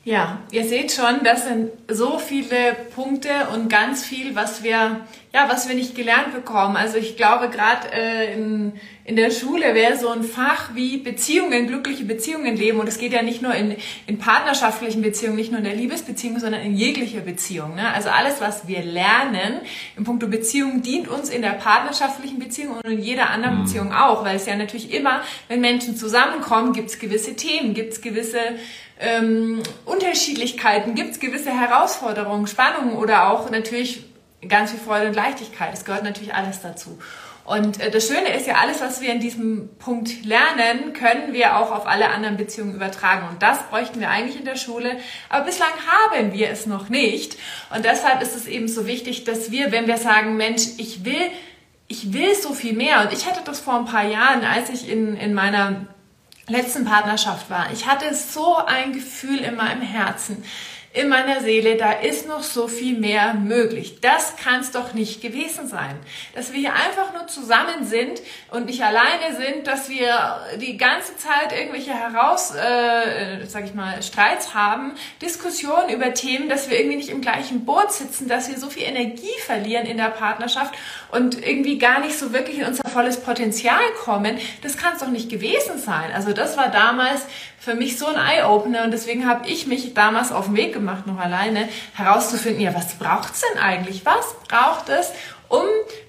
Ja, 0.05 0.39
ihr 0.51 0.63
seht 0.63 0.93
schon, 0.93 1.23
das 1.25 1.45
sind 1.45 1.71
so 1.89 2.19
viele 2.19 2.73
Punkte 2.95 3.29
und 3.53 3.69
ganz 3.69 4.05
viel, 4.05 4.33
was 4.33 4.63
wir, 4.63 5.01
ja, 5.33 5.49
was 5.49 5.67
wir 5.67 5.75
nicht 5.75 5.93
gelernt 5.93 6.33
bekommen. 6.33 6.77
Also 6.77 6.97
ich 6.97 7.17
glaube, 7.17 7.49
gerade 7.49 7.91
äh, 7.91 8.33
in, 8.33 8.71
in 9.03 9.17
der 9.17 9.29
Schule 9.29 9.75
wäre 9.75 9.97
so 9.97 10.07
ein 10.07 10.23
Fach 10.23 10.73
wie 10.73 10.97
Beziehungen, 10.97 11.67
glückliche 11.67 12.05
Beziehungen 12.05 12.55
leben. 12.55 12.79
Und 12.79 12.87
es 12.87 12.97
geht 12.97 13.11
ja 13.11 13.21
nicht 13.21 13.41
nur 13.41 13.53
in, 13.53 13.75
in 14.07 14.19
partnerschaftlichen 14.19 15.01
Beziehungen, 15.01 15.35
nicht 15.35 15.51
nur 15.51 15.59
in 15.59 15.65
der 15.65 15.75
Liebesbeziehung, 15.75 16.39
sondern 16.39 16.61
in 16.61 16.75
jeglicher 16.75 17.19
Beziehung. 17.19 17.75
Ne? 17.75 17.93
Also 17.93 18.07
alles, 18.07 18.39
was 18.39 18.69
wir 18.69 18.81
lernen 18.81 19.59
im 19.97 20.05
Punkto 20.05 20.27
Beziehung, 20.27 20.81
dient 20.81 21.09
uns 21.09 21.29
in 21.29 21.41
der 21.41 21.51
partnerschaftlichen 21.51 22.39
Beziehung 22.39 22.77
und 22.77 22.89
in 22.89 23.01
jeder 23.01 23.31
anderen 23.31 23.57
mhm. 23.59 23.63
Beziehung 23.65 23.91
auch. 23.91 24.23
Weil 24.23 24.37
es 24.37 24.45
ja 24.45 24.55
natürlich 24.55 24.93
immer, 24.93 25.23
wenn 25.49 25.59
Menschen 25.59 25.97
zusammenkommen, 25.97 26.71
gibt 26.71 26.89
es 26.89 26.99
gewisse 26.99 27.35
Themen, 27.35 27.73
gibt 27.73 27.91
es 27.91 28.01
gewisse 28.01 28.39
ähm, 28.99 29.63
Unterschiedlichkeiten, 29.85 30.93
gibt 30.93 31.11
es 31.11 31.19
gewisse 31.19 31.51
Herausforderungen, 31.51 32.47
Spannungen 32.47 32.97
oder 32.97 33.31
auch 33.31 33.49
natürlich 33.49 34.05
ganz 34.47 34.71
viel 34.71 34.79
Freude 34.79 35.07
und 35.07 35.15
Leichtigkeit. 35.15 35.73
Es 35.73 35.85
gehört 35.85 36.03
natürlich 36.03 36.33
alles 36.33 36.61
dazu. 36.61 36.99
Und 37.45 37.81
äh, 37.81 37.89
das 37.89 38.07
Schöne 38.07 38.31
ist 38.35 38.45
ja, 38.45 38.55
alles, 38.55 38.79
was 38.79 39.01
wir 39.01 39.11
in 39.11 39.19
diesem 39.19 39.69
Punkt 39.79 40.23
lernen, 40.23 40.93
können 40.93 41.33
wir 41.33 41.57
auch 41.57 41.71
auf 41.71 41.87
alle 41.87 42.09
anderen 42.09 42.37
Beziehungen 42.37 42.75
übertragen. 42.75 43.27
Und 43.27 43.41
das 43.41 43.63
bräuchten 43.69 43.99
wir 43.99 44.09
eigentlich 44.09 44.37
in 44.37 44.45
der 44.45 44.55
Schule. 44.55 44.97
Aber 45.29 45.45
bislang 45.45 45.71
haben 45.87 46.31
wir 46.31 46.49
es 46.49 46.67
noch 46.67 46.89
nicht. 46.89 47.37
Und 47.73 47.85
deshalb 47.85 48.21
ist 48.21 48.35
es 48.35 48.45
eben 48.45 48.67
so 48.67 48.85
wichtig, 48.85 49.23
dass 49.23 49.49
wir, 49.49 49.71
wenn 49.71 49.87
wir 49.87 49.97
sagen, 49.97 50.37
Mensch, 50.37 50.61
ich 50.77 51.05
will, 51.05 51.31
ich 51.87 52.13
will 52.13 52.35
so 52.35 52.53
viel 52.53 52.73
mehr. 52.73 53.01
Und 53.01 53.13
ich 53.13 53.25
hatte 53.25 53.41
das 53.43 53.59
vor 53.59 53.79
ein 53.79 53.85
paar 53.85 54.05
Jahren, 54.05 54.43
als 54.43 54.69
ich 54.69 54.87
in, 54.87 55.17
in 55.17 55.33
meiner 55.33 55.87
letzten 56.49 56.85
Partnerschaft 56.85 57.49
war. 57.49 57.71
Ich 57.71 57.87
hatte 57.87 58.13
so 58.13 58.57
ein 58.57 58.93
Gefühl 58.93 59.39
in 59.39 59.55
meinem 59.55 59.81
Herzen. 59.81 60.43
In 60.91 61.07
meiner 61.07 61.41
Seele, 61.41 61.77
da 61.77 61.91
ist 61.91 62.27
noch 62.27 62.41
so 62.41 62.67
viel 62.67 62.97
mehr 62.97 63.35
möglich. 63.35 63.99
Das 64.01 64.37
kann 64.37 64.61
es 64.61 64.71
doch 64.71 64.93
nicht 64.93 65.21
gewesen 65.21 65.67
sein. 65.67 65.95
Dass 66.33 66.51
wir 66.51 66.59
hier 66.59 66.73
einfach 66.73 67.13
nur 67.13 67.27
zusammen 67.27 67.85
sind 67.85 68.19
und 68.49 68.65
nicht 68.65 68.81
alleine 68.81 69.35
sind, 69.37 69.67
dass 69.67 69.87
wir 69.87 70.41
die 70.59 70.77
ganze 70.77 71.15
Zeit 71.15 71.53
irgendwelche 71.55 71.93
heraus, 71.93 72.55
äh, 72.55 73.45
sag 73.45 73.65
ich 73.65 73.75
mal, 73.75 74.01
Streits 74.01 74.55
haben, 74.55 74.93
Diskussionen 75.21 75.89
über 75.89 76.15
Themen, 76.15 76.49
dass 76.49 76.71
wir 76.71 76.79
irgendwie 76.79 76.97
nicht 76.97 77.09
im 77.09 77.21
gleichen 77.21 77.65
Boot 77.65 77.91
sitzen, 77.91 78.27
dass 78.27 78.49
wir 78.49 78.57
so 78.57 78.71
viel 78.71 78.83
Energie 78.83 79.27
verlieren 79.45 79.85
in 79.85 79.97
der 79.97 80.09
Partnerschaft 80.09 80.73
und 81.11 81.45
irgendwie 81.45 81.77
gar 81.77 81.99
nicht 81.99 82.17
so 82.17 82.33
wirklich 82.33 82.57
in 82.57 82.65
unser 82.65 82.89
volles 82.89 83.21
Potenzial 83.21 83.83
kommen. 84.03 84.39
Das 84.63 84.75
kann 84.75 84.93
es 84.93 85.01
doch 85.01 85.09
nicht 85.09 85.29
gewesen 85.29 85.77
sein. 85.77 86.11
Also 86.15 86.33
das 86.33 86.57
war 86.57 86.69
damals 86.69 87.27
für 87.69 87.75
mich 87.75 87.99
so 87.99 88.07
ein 88.07 88.15
Eye-Opener 88.15 88.83
und 88.83 88.91
deswegen 88.91 89.27
habe 89.27 89.47
ich 89.47 89.67
mich 89.67 89.93
damals 89.93 90.31
auf 90.31 90.45
den 90.45 90.55
Weg 90.55 90.73
gemacht, 90.73 91.05
noch 91.05 91.19
alleine, 91.19 91.69
herauszufinden, 91.93 92.61
ja, 92.61 92.73
was 92.73 92.95
braucht's 92.95 93.41
denn 93.41 93.61
eigentlich? 93.61 94.03
Was 94.05 94.33
braucht 94.47 94.89
es, 94.89 95.11
um 95.49 95.61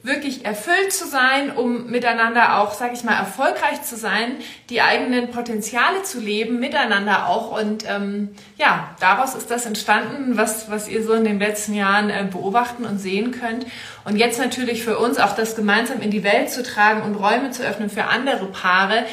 wirklich 0.03 0.47
erfüllt 0.47 0.91
zu 0.91 1.07
sein, 1.07 1.51
um 1.51 1.91
miteinander 1.91 2.59
auch, 2.59 2.73
sage 2.73 2.95
ich 2.95 3.05
mal, 3.05 3.15
erfolgreich 3.15 3.83
zu 3.83 3.97
sein, 3.97 4.37
die 4.71 4.81
eigenen 4.81 5.31
Potenziale 5.31 6.03
zu 6.03 6.19
leben, 6.19 6.61
miteinander 6.61 7.27
auch. 7.29 7.59
Und 7.59 7.85
ähm, 7.87 8.31
ja, 8.57 8.95
daraus 9.01 9.35
ist 9.35 9.51
das 9.51 9.67
entstanden, 9.67 10.39
was, 10.39 10.71
was 10.71 10.89
ihr 10.89 11.05
so 11.05 11.13
in 11.13 11.25
den 11.25 11.39
letzten 11.39 11.75
Jahren 11.75 12.09
äh, 12.09 12.27
beobachten 12.31 12.87
und 12.87 12.99
sehen 12.99 13.33
könnt. 13.33 13.67
Und 14.05 14.17
jetzt 14.17 14.39
natürlich 14.39 14.83
für 14.83 14.99
uns 14.99 15.19
auch 15.19 15.35
das 15.35 15.57
gemeinsam 15.57 16.01
in 16.01 16.11
die 16.11 16.25
Welt 16.25 16.51
zu 16.51 16.63
tragen 16.63 17.03
und 17.03 17.17
Räume 17.17 17.51
zu 17.51 17.63
öffnen 17.63 17.91
für 17.91 18.05
andere 18.05 18.47
Paare. 18.47 19.05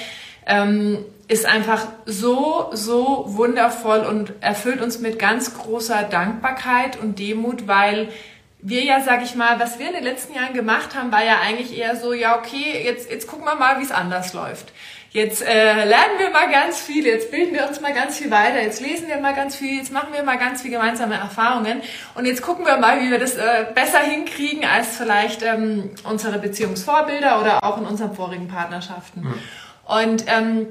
Ähm, 0.45 1.03
ist 1.27 1.45
einfach 1.45 1.87
so, 2.05 2.69
so 2.71 3.25
wundervoll 3.27 3.99
und 3.99 4.33
erfüllt 4.39 4.81
uns 4.81 4.99
mit 4.99 5.19
ganz 5.19 5.57
großer 5.57 6.03
Dankbarkeit 6.03 6.97
und 6.99 7.19
Demut, 7.19 7.67
weil 7.67 8.09
wir 8.59 8.83
ja, 8.83 9.01
sag 9.01 9.23
ich 9.23 9.35
mal, 9.35 9.59
was 9.59 9.77
wir 9.77 9.87
in 9.87 9.93
den 9.93 10.03
letzten 10.03 10.33
Jahren 10.33 10.53
gemacht 10.53 10.95
haben, 10.95 11.11
war 11.11 11.23
ja 11.23 11.39
eigentlich 11.39 11.77
eher 11.77 11.95
so, 11.95 12.13
ja, 12.13 12.37
okay, 12.37 12.81
jetzt, 12.83 13.09
jetzt 13.09 13.27
gucken 13.27 13.45
wir 13.45 13.55
mal, 13.55 13.79
wie 13.79 13.83
es 13.83 13.91
anders 13.91 14.33
läuft. 14.33 14.71
Jetzt 15.11 15.41
äh, 15.41 15.85
lernen 15.85 16.19
wir 16.19 16.29
mal 16.31 16.51
ganz 16.51 16.79
viel, 16.79 17.05
jetzt 17.05 17.31
bilden 17.31 17.53
wir 17.53 17.67
uns 17.67 17.79
mal 17.81 17.93
ganz 17.93 18.17
viel 18.17 18.29
weiter, 18.29 18.61
jetzt 18.61 18.81
lesen 18.81 19.07
wir 19.07 19.17
mal 19.17 19.33
ganz 19.33 19.55
viel, 19.55 19.77
jetzt 19.77 19.91
machen 19.91 20.09
wir 20.13 20.21
mal 20.23 20.37
ganz 20.37 20.61
viel 20.61 20.71
gemeinsame 20.71 21.15
Erfahrungen 21.15 21.81
und 22.15 22.25
jetzt 22.25 22.41
gucken 22.41 22.65
wir 22.65 22.77
mal, 22.77 23.01
wie 23.01 23.09
wir 23.09 23.19
das 23.19 23.35
äh, 23.35 23.67
besser 23.73 23.99
hinkriegen 23.99 24.65
als 24.65 24.97
vielleicht 24.97 25.43
ähm, 25.43 25.91
unsere 26.03 26.39
Beziehungsvorbilder 26.39 27.39
oder 27.39 27.63
auch 27.63 27.77
in 27.77 27.85
unseren 27.85 28.15
vorigen 28.15 28.47
Partnerschaften. 28.47 29.21
Mhm. 29.21 29.33
Und 29.85 30.25
ähm, 30.27 30.67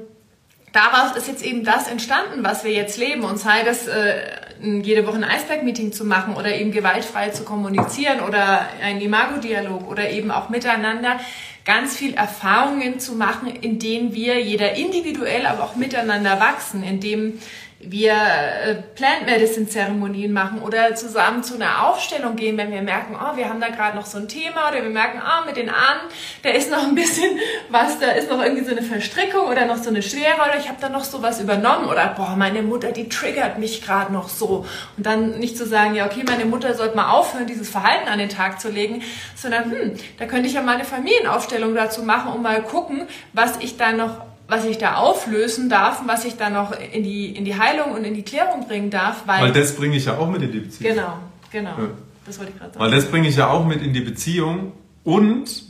daraus 0.77 1.17
ist 1.17 1.27
jetzt 1.27 1.43
eben 1.43 1.63
das 1.63 1.87
entstanden, 1.87 2.43
was 2.43 2.63
wir 2.63 2.71
jetzt 2.71 2.97
leben. 2.97 3.23
Und 3.23 3.39
sei 3.39 3.63
das 3.63 3.87
äh, 3.87 4.21
jede 4.61 5.05
Woche 5.07 5.17
ein 5.17 5.23
Eisberg-Meeting 5.23 5.91
zu 5.91 6.05
machen 6.05 6.35
oder 6.35 6.55
eben 6.55 6.71
gewaltfrei 6.71 7.29
zu 7.29 7.43
kommunizieren 7.43 8.19
oder 8.21 8.67
ein 8.83 9.01
Imago-Dialog 9.01 9.89
oder 9.89 10.09
eben 10.09 10.29
auch 10.31 10.49
miteinander 10.49 11.19
ganz 11.65 11.97
viel 11.97 12.13
Erfahrungen 12.13 12.99
zu 12.99 13.15
machen, 13.15 13.47
in 13.49 13.77
denen 13.77 14.13
wir 14.13 14.39
jeder 14.39 14.75
individuell, 14.75 15.45
aber 15.45 15.63
auch 15.63 15.75
miteinander 15.75 16.39
wachsen, 16.39 16.81
in 16.81 17.01
dem 17.01 17.39
wir 17.79 18.13
äh, 18.13 18.75
Plant 18.95 19.27
Medicine 19.27 19.67
Zeremonien 19.67 20.33
machen 20.33 20.61
oder 20.63 20.95
zusammen 20.95 21.43
zu 21.43 21.55
einer 21.55 21.87
Aufstellung 21.87 22.35
gehen, 22.35 22.57
wenn 22.57 22.71
wir 22.71 22.81
merken, 22.81 23.15
oh, 23.15 23.37
wir 23.37 23.49
haben 23.49 23.61
da 23.61 23.67
gerade 23.69 23.95
noch 23.95 24.07
so 24.07 24.17
ein 24.17 24.27
Thema 24.27 24.69
oder 24.69 24.81
wir 24.81 24.89
merken, 24.89 25.21
oh, 25.23 25.45
mit 25.45 25.57
den 25.57 25.69
Ahnen, 25.69 26.01
da 26.41 26.49
ist 26.49 26.71
noch 26.71 26.87
ein 26.87 26.95
bisschen 26.95 27.37
was, 27.69 27.99
da 27.99 28.11
ist 28.11 28.31
noch 28.31 28.41
irgendwie 28.41 28.65
so 28.65 28.71
eine 28.71 28.81
Verstrickung 28.81 29.47
oder 29.47 29.65
noch 29.65 29.77
so 29.77 29.89
eine 29.89 30.01
Schwere 30.01 30.35
oder 30.35 30.57
ich 30.59 30.67
habe 30.69 30.79
da 30.81 30.89
noch 30.89 31.03
so 31.03 31.21
was 31.21 31.39
übernommen 31.39 31.87
oder 31.87 32.07
boah, 32.17 32.35
meine 32.35 32.63
Mutter, 32.63 32.91
die 32.91 33.09
triggert 33.09 33.59
mich 33.59 33.83
gerade 33.83 34.11
noch 34.11 34.29
so. 34.29 34.65
Und 34.97 35.05
dann 35.05 35.37
nicht 35.37 35.55
zu 35.55 35.67
sagen, 35.67 35.93
ja, 35.93 36.07
okay, 36.07 36.23
meine 36.25 36.45
Mutter 36.45 36.73
sollte 36.73 36.95
mal 36.95 37.11
aufhören, 37.11 37.45
dieses 37.45 37.69
Verhalten 37.69 38.07
an 38.07 38.17
den 38.17 38.29
Tag 38.29 38.59
zu 38.59 38.69
legen, 38.69 39.03
sondern 39.35 39.71
hm, 39.71 39.93
da 40.17 40.25
könnte 40.25 40.47
ich 40.47 40.53
ja 40.53 40.63
mal 40.63 40.75
eine 40.75 40.85
Familienaufstellung 40.85 41.75
dazu 41.75 42.01
machen 42.01 42.33
und 42.33 42.41
mal 42.41 42.63
gucken, 42.63 43.07
was 43.33 43.57
ich 43.59 43.77
da 43.77 43.91
noch 43.91 44.26
was 44.47 44.65
ich 44.65 44.77
da 44.77 44.95
auflösen 44.95 45.69
darf 45.69 46.01
und 46.01 46.07
was 46.07 46.25
ich 46.25 46.37
da 46.37 46.49
noch 46.49 46.71
in 46.71 47.03
die, 47.03 47.35
in 47.35 47.45
die 47.45 47.57
Heilung 47.57 47.91
und 47.91 48.03
in 48.03 48.13
die 48.13 48.23
Klärung 48.23 48.67
bringen 48.67 48.89
darf. 48.89 49.23
Weil, 49.25 49.43
weil 49.43 49.51
das 49.51 49.75
bringe 49.75 49.97
ich 49.97 50.05
ja 50.05 50.17
auch 50.17 50.29
mit 50.29 50.41
in 50.41 50.51
die 50.51 50.59
Beziehung. 50.59 50.95
Genau, 50.95 51.19
genau. 51.51 51.69
Ja. 51.69 51.89
Das 52.25 52.39
wollte 52.39 52.51
ich 52.51 52.57
gerade 52.57 52.73
sagen. 52.73 52.83
Weil 52.83 52.91
das 52.91 53.05
bringe 53.05 53.27
ich 53.27 53.35
ja 53.35 53.49
auch 53.49 53.65
mit 53.65 53.81
in 53.81 53.93
die 53.93 54.01
Beziehung 54.01 54.73
und 55.03 55.63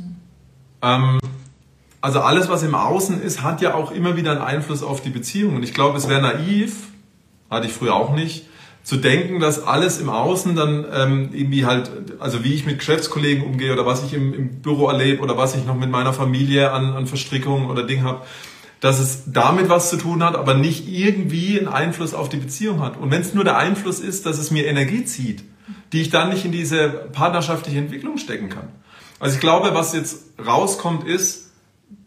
ähm, 0.82 1.20
also 2.02 2.20
alles, 2.22 2.50
was 2.50 2.64
im 2.64 2.76
Außen 2.76 3.22
ist, 3.22 3.44
hat 3.44 3.62
ja 3.62 3.74
auch 3.74 3.92
immer 3.92 4.16
wieder 4.16 4.32
einen 4.32 4.42
Einfluss 4.42 4.84
auf 4.84 5.02
die 5.02 5.10
Beziehung. 5.10 5.56
Und 5.56 5.64
ich 5.64 5.74
glaube, 5.74 5.98
es 5.98 6.08
wäre 6.08 6.22
naiv, 6.22 6.88
hatte 7.50 7.68
ich 7.68 7.74
früher 7.74 7.96
auch 7.96 8.14
nicht, 8.14 8.46
zu 8.84 8.96
denken, 8.96 9.42
dass 9.42 9.66
alles 9.66 10.00
im 10.00 10.10
Außen 10.10 10.56
dann 10.56 10.86
ähm, 10.94 11.30
irgendwie 11.34 11.66
halt, 11.66 11.92
also 12.20 12.46
wie 12.46 12.54
ich 12.54 12.66
mit 12.66 12.80
Geschäftskollegen 12.80 13.44
umgehe 13.44 13.74
oder 13.74 13.86
was 13.86 14.06
ich 14.06 14.14
im, 14.14 14.34
im 14.34 14.62
Büro 14.62 14.88
erlebe 14.88 15.22
oder 15.22 15.38
was 15.38 15.56
ich 15.56 15.66
noch 15.66 15.76
mit 15.76 15.92
meiner 15.92 16.14
Familie 16.14 16.72
an, 16.72 16.94
an 16.94 17.06
Verstrickungen 17.06 17.70
oder 17.70 17.84
Dingen 17.84 18.06
habe, 18.06 18.22
dass 18.80 19.00
es 19.00 19.24
damit 19.26 19.70
was 19.70 19.90
zu 19.90 19.98
tun 19.98 20.24
hat, 20.24 20.36
aber 20.36 20.54
nicht 20.54 20.88
irgendwie 20.88 21.58
einen 21.58 21.68
Einfluss 21.68 22.14
auf 22.14 22.30
die 22.30 22.38
Beziehung 22.38 22.82
hat. 22.82 22.98
Und 22.98 23.12
wenn 23.12 23.22
es 23.22 23.34
nur 23.34 23.44
der 23.44 23.58
Einfluss 23.58 24.00
ist, 24.00 24.26
dass 24.26 24.38
es 24.38 24.52
mir 24.52 24.66
Energie 24.68 25.04
zieht, 25.06 25.44
die 25.94 26.02
ich 26.02 26.10
dann 26.10 26.30
nicht 26.30 26.46
in 26.46 26.52
diese 26.52 26.90
partnerschaftliche 26.90 27.80
Entwicklung 27.80 28.18
stecken 28.18 28.50
kann. 28.50 28.70
Also 29.20 29.36
ich 29.36 29.42
glaube, 29.42 29.74
was 29.74 29.94
jetzt 29.94 30.26
rauskommt, 30.46 31.06
ist, 31.08 31.52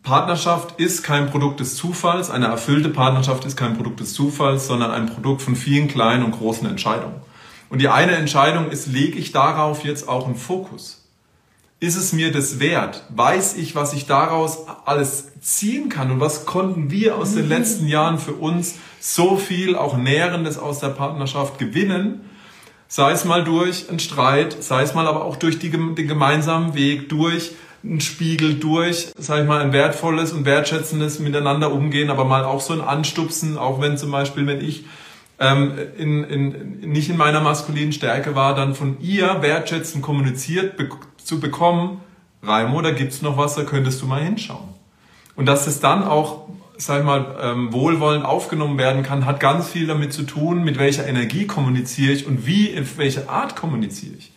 Partnerschaft 0.02 0.78
ist 0.78 1.02
kein 1.02 1.30
Produkt 1.30 1.60
des 1.60 1.76
Zufalls, 1.76 2.30
eine 2.30 2.46
erfüllte 2.46 2.88
Partnerschaft 2.88 3.44
ist 3.44 3.56
kein 3.56 3.76
Produkt 3.76 4.00
des 4.00 4.14
Zufalls, 4.14 4.66
sondern 4.66 4.90
ein 4.90 5.06
Produkt 5.06 5.42
von 5.42 5.56
vielen 5.56 5.88
kleinen 5.88 6.24
und 6.24 6.32
großen 6.32 6.68
Entscheidungen. 6.68 7.16
Und 7.68 7.80
die 7.80 7.88
eine 7.88 8.12
Entscheidung 8.12 8.70
ist, 8.70 8.86
lege 8.86 9.18
ich 9.18 9.32
darauf 9.32 9.84
jetzt 9.84 10.08
auch 10.08 10.26
einen 10.26 10.36
Fokus? 10.36 10.99
Ist 11.80 11.96
es 11.96 12.12
mir 12.12 12.30
das 12.30 12.60
wert? 12.60 13.04
Weiß 13.08 13.56
ich, 13.56 13.74
was 13.74 13.94
ich 13.94 14.06
daraus 14.06 14.66
alles 14.84 15.28
ziehen 15.40 15.88
kann? 15.88 16.10
Und 16.10 16.20
was 16.20 16.44
konnten 16.44 16.90
wir 16.90 17.16
aus 17.16 17.34
den 17.34 17.48
letzten 17.48 17.88
Jahren 17.88 18.18
für 18.18 18.34
uns 18.34 18.74
so 19.00 19.38
viel 19.38 19.74
auch 19.74 19.96
Nährendes 19.96 20.58
aus 20.58 20.78
der 20.80 20.90
Partnerschaft 20.90 21.58
gewinnen? 21.58 22.20
Sei 22.86 23.12
es 23.12 23.24
mal 23.24 23.44
durch 23.44 23.88
einen 23.88 23.98
Streit, 23.98 24.62
sei 24.62 24.82
es 24.82 24.94
mal 24.94 25.06
aber 25.06 25.24
auch 25.24 25.36
durch 25.36 25.58
die, 25.58 25.70
den 25.70 26.06
gemeinsamen 26.06 26.74
Weg, 26.74 27.08
durch 27.08 27.52
einen 27.82 28.02
Spiegel, 28.02 28.54
durch, 28.54 29.12
sag 29.16 29.40
ich 29.40 29.48
mal, 29.48 29.62
ein 29.62 29.72
wertvolles 29.72 30.32
und 30.32 30.44
wertschätzendes 30.44 31.18
Miteinander 31.18 31.72
umgehen, 31.72 32.10
aber 32.10 32.26
mal 32.26 32.44
auch 32.44 32.60
so 32.60 32.74
ein 32.74 32.82
Anstupsen, 32.82 33.56
auch 33.56 33.80
wenn 33.80 33.96
zum 33.96 34.10
Beispiel, 34.10 34.46
wenn 34.46 34.60
ich 34.60 34.84
ähm, 35.38 35.72
in, 35.96 36.24
in, 36.24 36.80
nicht 36.80 37.08
in 37.08 37.16
meiner 37.16 37.40
maskulinen 37.40 37.92
Stärke 37.92 38.34
war, 38.34 38.54
dann 38.54 38.74
von 38.74 39.00
ihr 39.00 39.40
wertschätzend 39.40 40.02
kommuniziert 40.02 40.76
zu 41.30 41.38
bekommen, 41.38 42.00
Raimo, 42.42 42.82
da 42.82 42.90
gibt's 42.90 43.22
noch 43.22 43.36
was, 43.36 43.54
da 43.54 43.62
könntest 43.62 44.02
du 44.02 44.06
mal 44.06 44.20
hinschauen. 44.20 44.68
Und 45.36 45.46
dass 45.46 45.68
es 45.68 45.78
dann 45.78 46.02
auch, 46.02 46.48
sag 46.76 47.00
ich 47.00 47.06
mal, 47.06 47.36
ähm, 47.40 47.72
wohlwollend 47.72 48.24
aufgenommen 48.24 48.78
werden 48.78 49.04
kann, 49.04 49.26
hat 49.26 49.38
ganz 49.38 49.68
viel 49.68 49.86
damit 49.86 50.12
zu 50.12 50.24
tun, 50.24 50.64
mit 50.64 50.76
welcher 50.78 51.06
Energie 51.06 51.46
kommuniziere 51.46 52.12
ich 52.12 52.26
und 52.26 52.46
wie, 52.46 52.66
in 52.66 52.86
welcher 52.96 53.30
Art 53.30 53.54
kommuniziere 53.54 54.16
ich. 54.18 54.32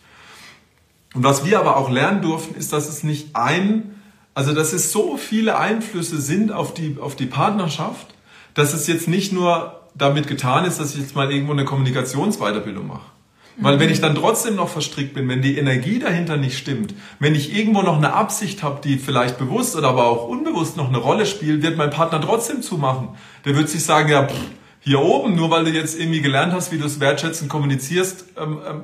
Und 1.14 1.24
was 1.24 1.44
wir 1.44 1.58
aber 1.58 1.76
auch 1.76 1.90
lernen 1.90 2.22
durften, 2.22 2.54
ist, 2.54 2.72
dass 2.72 2.88
es 2.88 3.02
nicht 3.02 3.34
ein, 3.34 4.00
also 4.34 4.54
dass 4.54 4.72
es 4.72 4.92
so 4.92 5.16
viele 5.16 5.58
Einflüsse 5.58 6.20
sind 6.20 6.52
auf 6.52 6.74
die, 6.74 6.96
auf 7.00 7.16
die 7.16 7.26
Partnerschaft, 7.26 8.14
dass 8.54 8.72
es 8.72 8.86
jetzt 8.86 9.08
nicht 9.08 9.32
nur 9.32 9.80
damit 9.96 10.28
getan 10.28 10.64
ist, 10.64 10.78
dass 10.78 10.94
ich 10.94 11.00
jetzt 11.00 11.16
mal 11.16 11.32
irgendwo 11.32 11.52
eine 11.52 11.64
Kommunikationsweiterbildung 11.64 12.86
mache 12.86 13.14
weil 13.56 13.78
wenn 13.78 13.90
ich 13.90 14.00
dann 14.00 14.14
trotzdem 14.14 14.56
noch 14.56 14.68
verstrickt 14.68 15.14
bin, 15.14 15.28
wenn 15.28 15.42
die 15.42 15.58
Energie 15.58 15.98
dahinter 15.98 16.36
nicht 16.36 16.58
stimmt, 16.58 16.94
wenn 17.20 17.34
ich 17.34 17.56
irgendwo 17.56 17.82
noch 17.82 17.96
eine 17.96 18.12
Absicht 18.12 18.62
habe, 18.62 18.80
die 18.82 18.98
vielleicht 18.98 19.38
bewusst 19.38 19.76
oder 19.76 19.88
aber 19.88 20.06
auch 20.06 20.26
unbewusst 20.28 20.76
noch 20.76 20.88
eine 20.88 20.98
Rolle 20.98 21.24
spielt, 21.24 21.62
wird 21.62 21.76
mein 21.76 21.90
Partner 21.90 22.20
trotzdem 22.20 22.62
zumachen. 22.62 23.10
Der 23.44 23.56
wird 23.56 23.68
sich 23.68 23.84
sagen, 23.84 24.08
ja, 24.08 24.26
pff, 24.26 24.34
hier 24.80 25.00
oben, 25.00 25.34
nur 25.34 25.50
weil 25.50 25.64
du 25.64 25.70
jetzt 25.70 25.98
irgendwie 25.98 26.20
gelernt 26.20 26.52
hast, 26.52 26.72
wie 26.72 26.78
du 26.78 26.84
es 26.84 27.00
wertschätzend 27.00 27.48
kommunizierst, 27.48 28.24
ähm, 28.36 28.58
ähm, 28.68 28.82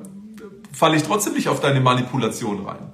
falle 0.73 0.97
ich 0.97 1.03
trotzdem 1.03 1.35
nicht 1.35 1.49
auf 1.49 1.61
deine 1.61 1.81
Manipulation 1.81 2.65
rein. 2.65 2.93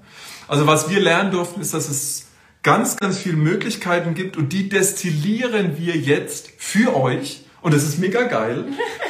Also 0.48 0.66
was 0.66 0.88
wir 0.90 1.00
lernen 1.00 1.30
durften, 1.30 1.60
ist, 1.60 1.74
dass 1.74 1.88
es 1.88 2.26
ganz, 2.62 2.96
ganz 2.96 3.18
viele 3.18 3.36
Möglichkeiten 3.36 4.14
gibt 4.14 4.36
und 4.36 4.52
die 4.52 4.68
destillieren 4.68 5.78
wir 5.78 5.96
jetzt 5.96 6.50
für 6.58 6.96
euch, 6.96 7.44
und 7.62 7.74
das 7.74 7.84
ist 7.84 7.98
mega 7.98 8.22
geil, 8.24 8.64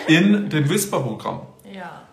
in 0.08 0.50
dem 0.50 0.68
Whisper-Programm. 0.68 1.42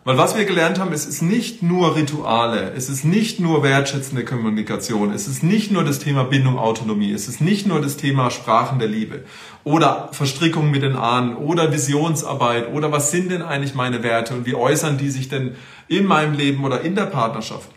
Weil 0.06 0.18
was 0.18 0.36
wir 0.36 0.44
gelernt 0.44 0.80
haben, 0.80 0.92
es 0.92 1.06
ist 1.06 1.22
nicht 1.22 1.64
nur 1.64 1.96
Rituale, 1.96 2.74
es 2.76 2.90
ist 2.90 3.06
nicht 3.06 3.40
nur 3.40 3.64
wertschätzende 3.64 4.26
Kommunikation, 4.26 5.14
es 5.14 5.30
ist 5.30 5.44
nicht 5.44 5.72
nur 5.72 5.86
das 5.86 6.00
Thema 6.00 6.26
Bindung, 6.26 6.60
Autonomie, 6.60 7.14
es 7.14 7.30
ist 7.30 7.40
nicht 7.40 7.68
nur 7.68 7.80
das 7.80 7.96
Thema 7.96 8.30
Sprachen 8.30 8.80
der 8.80 8.90
Liebe 8.90 9.24
oder 9.64 10.10
Verstrickung 10.12 10.72
mit 10.72 10.84
den 10.84 10.98
Ahnen 10.98 11.38
oder 11.38 11.72
Visionsarbeit 11.72 12.74
oder 12.74 12.92
was 12.92 13.12
sind 13.12 13.32
denn 13.32 13.42
eigentlich 13.42 13.76
meine 13.76 14.04
Werte 14.04 14.34
und 14.34 14.46
wie 14.46 14.56
äußern 14.56 14.98
die 14.98 15.10
sich 15.10 15.30
denn 15.30 15.56
in 15.88 16.06
meinem 16.06 16.34
Leben 16.34 16.66
oder 16.66 16.82
in 16.82 16.96
der 16.96 17.06
Partnerschaft. 17.06 17.70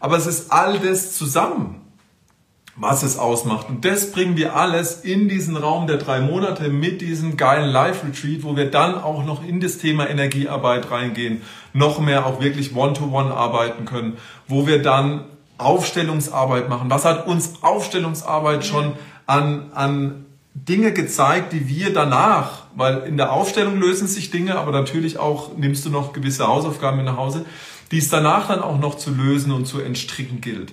Aber 0.00 0.18
es 0.18 0.26
ist 0.26 0.52
all 0.52 0.78
das 0.80 1.16
zusammen. 1.16 1.79
Was 2.76 3.02
es 3.02 3.18
ausmacht. 3.18 3.68
Und 3.68 3.84
das 3.84 4.12
bringen 4.12 4.36
wir 4.36 4.56
alles 4.56 5.00
in 5.02 5.28
diesen 5.28 5.56
Raum 5.56 5.86
der 5.86 5.98
drei 5.98 6.20
Monate 6.20 6.68
mit 6.68 7.00
diesem 7.00 7.36
geilen 7.36 7.70
Live-Retreat, 7.70 8.42
wo 8.42 8.56
wir 8.56 8.70
dann 8.70 8.94
auch 8.94 9.24
noch 9.24 9.46
in 9.46 9.60
das 9.60 9.78
Thema 9.78 10.08
Energiearbeit 10.08 10.90
reingehen, 10.90 11.42
noch 11.72 12.00
mehr 12.00 12.26
auch 12.26 12.40
wirklich 12.40 12.74
One-to-One 12.74 13.30
-one 13.30 13.34
arbeiten 13.34 13.84
können, 13.84 14.16
wo 14.48 14.66
wir 14.66 14.82
dann 14.82 15.24
Aufstellungsarbeit 15.58 16.68
machen. 16.68 16.90
Was 16.90 17.04
hat 17.04 17.26
uns 17.26 17.62
Aufstellungsarbeit 17.62 18.64
schon 18.64 18.92
an, 19.26 19.70
an 19.74 20.24
Dinge 20.54 20.92
gezeigt, 20.92 21.52
die 21.52 21.68
wir 21.68 21.92
danach, 21.92 22.64
weil 22.74 22.98
in 23.00 23.16
der 23.16 23.32
Aufstellung 23.32 23.78
lösen 23.78 24.08
sich 24.08 24.30
Dinge, 24.30 24.58
aber 24.58 24.72
natürlich 24.72 25.18
auch 25.18 25.56
nimmst 25.56 25.84
du 25.84 25.90
noch 25.90 26.12
gewisse 26.12 26.46
Hausaufgaben 26.48 26.96
mit 26.96 27.06
nach 27.06 27.16
Hause, 27.16 27.44
die 27.90 27.98
es 27.98 28.08
danach 28.08 28.48
dann 28.48 28.60
auch 28.60 28.78
noch 28.78 28.96
zu 28.96 29.10
lösen 29.10 29.52
und 29.52 29.66
zu 29.66 29.80
entstricken 29.80 30.40
gilt. 30.40 30.72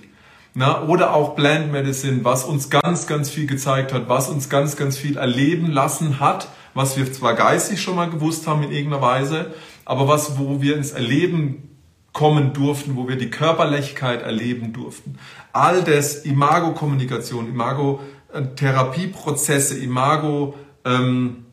Na, 0.54 0.82
oder 0.82 1.14
auch 1.14 1.36
Plant 1.36 1.70
Medicine, 1.70 2.24
was 2.24 2.44
uns 2.44 2.70
ganz, 2.70 3.06
ganz 3.06 3.30
viel 3.30 3.46
gezeigt 3.46 3.92
hat, 3.92 4.08
was 4.08 4.28
uns 4.28 4.48
ganz, 4.48 4.76
ganz 4.76 4.96
viel 4.96 5.16
erleben 5.16 5.70
lassen 5.70 6.18
hat, 6.20 6.48
was 6.74 6.96
wir 6.96 7.12
zwar 7.12 7.34
geistig 7.34 7.82
schon 7.82 7.96
mal 7.96 8.10
gewusst 8.10 8.46
haben 8.46 8.62
in 8.62 8.70
irgendeiner 8.72 9.02
Weise, 9.02 9.52
aber 9.84 10.08
was, 10.08 10.38
wo 10.38 10.62
wir 10.62 10.76
ins 10.76 10.92
Erleben 10.92 11.76
kommen 12.12 12.52
durften, 12.52 12.96
wo 12.96 13.08
wir 13.08 13.16
die 13.16 13.30
Körperlichkeit 13.30 14.22
erleben 14.22 14.72
durften. 14.72 15.18
All 15.52 15.82
das, 15.84 16.24
Imago-Kommunikation, 16.24 17.48
Imago-Therapieprozesse, 17.48 19.78
Imago, 19.78 20.54
ähm, 20.84 21.44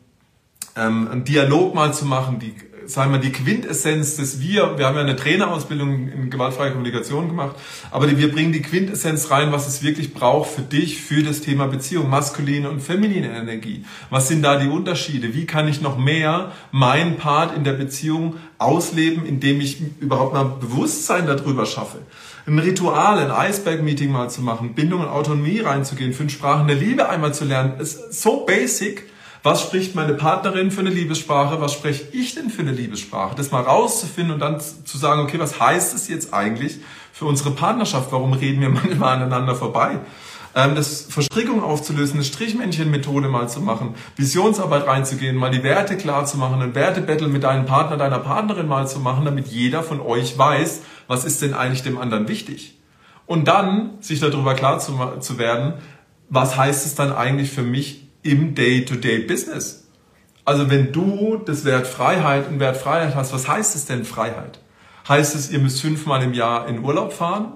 ähm, 0.75 1.07
einen 1.11 1.23
Dialog 1.23 1.75
mal 1.75 1.93
zu 1.93 2.05
machen, 2.05 2.39
die 2.39 2.55
sagen 2.87 3.11
wir, 3.11 3.19
die 3.19 3.31
Quintessenz 3.31 4.15
des 4.15 4.39
Wir, 4.39 4.77
wir 4.77 4.85
haben 4.85 4.95
ja 4.95 5.01
eine 5.01 5.15
Trainerausbildung 5.15 6.09
in 6.09 6.29
gewaltfreie 6.29 6.71
Kommunikation 6.71 7.27
gemacht, 7.27 7.55
aber 7.91 8.09
wir 8.17 8.31
bringen 8.31 8.51
die 8.51 8.61
Quintessenz 8.61 9.31
rein, 9.31 9.51
was 9.51 9.67
es 9.67 9.83
wirklich 9.83 10.13
braucht 10.13 10.51
für 10.51 10.61
dich, 10.61 11.01
für 11.01 11.23
das 11.23 11.41
Thema 11.41 11.67
Beziehung, 11.67 12.09
maskuline 12.09 12.69
und 12.69 12.81
feminine 12.81 13.35
Energie. 13.35 13.85
Was 14.09 14.27
sind 14.27 14.41
da 14.43 14.57
die 14.57 14.67
Unterschiede? 14.67 15.33
Wie 15.33 15.45
kann 15.45 15.67
ich 15.67 15.81
noch 15.81 15.97
mehr 15.97 16.51
meinen 16.71 17.17
Part 17.17 17.55
in 17.55 17.63
der 17.63 17.73
Beziehung 17.73 18.35
ausleben, 18.57 19.25
indem 19.25 19.61
ich 19.61 19.81
überhaupt 19.99 20.33
mal 20.33 20.43
Bewusstsein 20.43 21.27
darüber 21.27 21.65
schaffe? 21.65 21.99
Ein 22.47 22.59
Ritual, 22.59 23.17
ein 23.17 23.49
Iceberg-Meeting 23.49 24.11
mal 24.11 24.29
zu 24.29 24.41
machen, 24.41 24.75
Bindung 24.75 25.01
und 25.01 25.07
Autonomie 25.07 25.59
reinzugehen, 25.59 26.13
fünf 26.13 26.31
Sprachen 26.31 26.67
der 26.67 26.75
Liebe 26.75 27.09
einmal 27.09 27.33
zu 27.33 27.43
lernen, 27.43 27.79
ist 27.79 28.13
so 28.21 28.45
basic, 28.45 29.03
was 29.45 29.61
spricht 29.61 29.93
meine 29.93 30.15
Partnerin 30.15 30.71
für 30.71 30.79
eine 30.79 30.89
Liebessprache? 30.89 31.61
Was 31.61 31.71
spreche 31.71 32.03
ich 32.11 32.33
denn 32.33 32.49
für 32.49 32.63
eine 32.63 32.71
Liebessprache? 32.71 33.35
Das 33.35 33.51
mal 33.51 33.61
rauszufinden 33.61 34.33
und 34.33 34.39
dann 34.39 34.59
zu 34.59 34.97
sagen, 34.97 35.21
okay, 35.21 35.37
was 35.37 35.59
heißt 35.59 35.93
es 35.93 36.07
jetzt 36.07 36.33
eigentlich 36.33 36.79
für 37.13 37.25
unsere 37.25 37.51
Partnerschaft? 37.51 38.11
Warum 38.11 38.33
reden 38.33 38.59
wir 38.59 38.69
manchmal 38.71 39.17
aneinander 39.17 39.53
vorbei? 39.53 39.99
Ähm, 40.55 40.73
das 40.73 41.01
Verstrickung 41.01 41.61
aufzulösen, 41.61 42.15
eine 42.15 42.23
Strichmännchen-Methode 42.23 43.27
mal 43.27 43.47
zu 43.47 43.61
machen, 43.61 43.93
Visionsarbeit 44.15 44.87
reinzugehen, 44.87 45.35
mal 45.35 45.51
die 45.51 45.61
Werte 45.61 45.95
klar 45.95 46.25
zu 46.25 46.39
machen, 46.39 46.59
ein 46.63 46.73
Wertebattle 46.73 47.27
mit 47.27 47.43
deinem 47.43 47.67
Partner, 47.67 47.97
deiner 47.97 48.17
Partnerin 48.17 48.67
mal 48.67 48.87
zu 48.87 48.99
machen, 48.99 49.25
damit 49.25 49.45
jeder 49.49 49.83
von 49.83 50.01
euch 50.01 50.35
weiß, 50.35 50.81
was 51.05 51.23
ist 51.23 51.43
denn 51.43 51.53
eigentlich 51.53 51.83
dem 51.83 51.99
anderen 51.99 52.27
wichtig. 52.27 52.79
Und 53.27 53.47
dann 53.47 53.91
sich 53.99 54.19
darüber 54.19 54.55
klar 54.55 54.79
zu, 54.79 54.97
zu 55.19 55.37
werden, 55.37 55.75
was 56.29 56.57
heißt 56.57 56.87
es 56.87 56.95
dann 56.95 57.13
eigentlich 57.13 57.51
für 57.51 57.61
mich 57.61 58.04
im 58.25 58.55
Day-to-Day-Business. 58.55 59.85
Also 60.43 60.69
wenn 60.69 60.91
du 60.91 61.41
das 61.45 61.63
Wert 61.63 61.87
Freiheit 61.87 62.47
und 62.47 62.59
Wert 62.59 62.77
Freiheit 62.77 63.15
hast, 63.15 63.33
was 63.33 63.47
heißt 63.47 63.75
es 63.75 63.85
denn 63.85 64.03
Freiheit? 64.03 64.59
Heißt 65.07 65.35
es, 65.35 65.51
ihr 65.51 65.59
müsst 65.59 65.81
fünfmal 65.81 66.23
im 66.23 66.33
Jahr 66.33 66.67
in 66.67 66.83
Urlaub 66.83 67.13
fahren? 67.13 67.53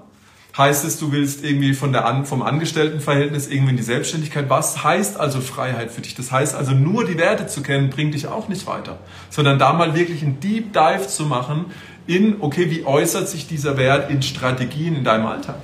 Heißt 0.56 0.84
es, 0.84 0.98
du 0.98 1.12
willst 1.12 1.44
irgendwie 1.44 1.74
von 1.74 1.92
der, 1.92 2.24
vom 2.24 2.42
Angestelltenverhältnis 2.42 3.48
irgendwie 3.48 3.70
in 3.70 3.76
die 3.76 3.82
Selbstständigkeit? 3.82 4.48
Was 4.48 4.82
heißt 4.82 5.18
also 5.18 5.40
Freiheit 5.40 5.90
für 5.90 6.00
dich? 6.00 6.14
Das 6.14 6.32
heißt 6.32 6.54
also 6.54 6.72
nur 6.72 7.04
die 7.04 7.18
Werte 7.18 7.46
zu 7.46 7.62
kennen, 7.62 7.90
bringt 7.90 8.14
dich 8.14 8.26
auch 8.26 8.48
nicht 8.48 8.66
weiter. 8.66 8.98
Sondern 9.28 9.58
da 9.58 9.72
mal 9.72 9.94
wirklich 9.94 10.22
einen 10.22 10.40
Deep 10.40 10.72
Dive 10.72 11.06
zu 11.06 11.24
machen 11.26 11.66
in, 12.06 12.36
okay, 12.40 12.70
wie 12.70 12.84
äußert 12.84 13.28
sich 13.28 13.46
dieser 13.46 13.76
Wert 13.76 14.10
in 14.10 14.22
Strategien 14.22 14.96
in 14.96 15.04
deinem 15.04 15.26
Alltag? 15.26 15.56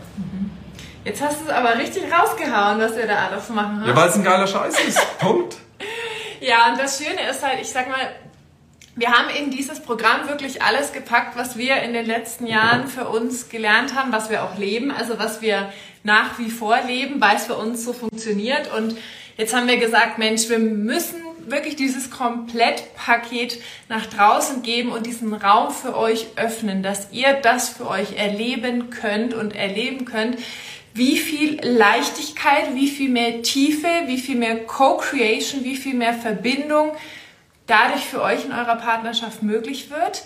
Jetzt 1.06 1.22
hast 1.22 1.40
du 1.40 1.44
es 1.44 1.50
aber 1.50 1.78
richtig 1.78 2.02
rausgehauen, 2.12 2.80
was 2.80 2.96
wir 2.96 3.06
da 3.06 3.28
alles 3.28 3.48
machen 3.48 3.80
haben. 3.80 3.88
Ja, 3.88 3.94
weil 3.94 4.08
es 4.08 4.16
ein 4.16 4.24
geiler 4.24 4.48
Scheiß 4.48 4.74
ist. 4.80 5.18
Punkt. 5.20 5.56
Ja, 6.40 6.68
und 6.72 6.80
das 6.80 6.98
Schöne 6.98 7.30
ist 7.30 7.46
halt, 7.46 7.60
ich 7.60 7.68
sag 7.68 7.88
mal, 7.88 8.10
wir 8.96 9.12
haben 9.12 9.28
in 9.30 9.52
dieses 9.52 9.78
Programm 9.78 10.28
wirklich 10.28 10.62
alles 10.62 10.92
gepackt, 10.92 11.36
was 11.36 11.56
wir 11.56 11.76
in 11.82 11.92
den 11.92 12.06
letzten 12.06 12.48
Jahren 12.48 12.88
für 12.88 13.06
uns 13.08 13.48
gelernt 13.48 13.94
haben, 13.94 14.10
was 14.10 14.30
wir 14.30 14.42
auch 14.42 14.58
leben, 14.58 14.90
also 14.90 15.16
was 15.16 15.40
wir 15.42 15.72
nach 16.02 16.40
wie 16.40 16.50
vor 16.50 16.76
leben, 16.84 17.20
weil 17.20 17.36
es 17.36 17.46
für 17.46 17.54
uns 17.54 17.84
so 17.84 17.92
funktioniert. 17.92 18.72
Und 18.76 18.96
jetzt 19.36 19.54
haben 19.54 19.68
wir 19.68 19.76
gesagt, 19.76 20.18
Mensch, 20.18 20.48
wir 20.48 20.58
müssen 20.58 21.22
wirklich 21.46 21.76
dieses 21.76 22.10
Komplettpaket 22.10 23.62
nach 23.88 24.06
draußen 24.06 24.62
geben 24.62 24.90
und 24.90 25.06
diesen 25.06 25.32
Raum 25.34 25.72
für 25.72 25.96
euch 25.96 26.26
öffnen, 26.34 26.82
dass 26.82 27.12
ihr 27.12 27.34
das 27.34 27.68
für 27.68 27.88
euch 27.88 28.16
erleben 28.16 28.90
könnt 28.90 29.34
und 29.34 29.54
erleben 29.54 30.04
könnt, 30.04 30.38
wie 30.96 31.18
viel 31.18 31.60
Leichtigkeit, 31.62 32.74
wie 32.74 32.88
viel 32.88 33.10
mehr 33.10 33.42
Tiefe, 33.42 33.88
wie 34.06 34.18
viel 34.18 34.36
mehr 34.36 34.64
Co-Creation, 34.64 35.62
wie 35.62 35.76
viel 35.76 35.94
mehr 35.94 36.14
Verbindung 36.14 36.92
dadurch 37.66 38.04
für 38.04 38.22
euch 38.22 38.44
in 38.44 38.52
eurer 38.52 38.76
Partnerschaft 38.76 39.42
möglich 39.42 39.90
wird. 39.90 40.24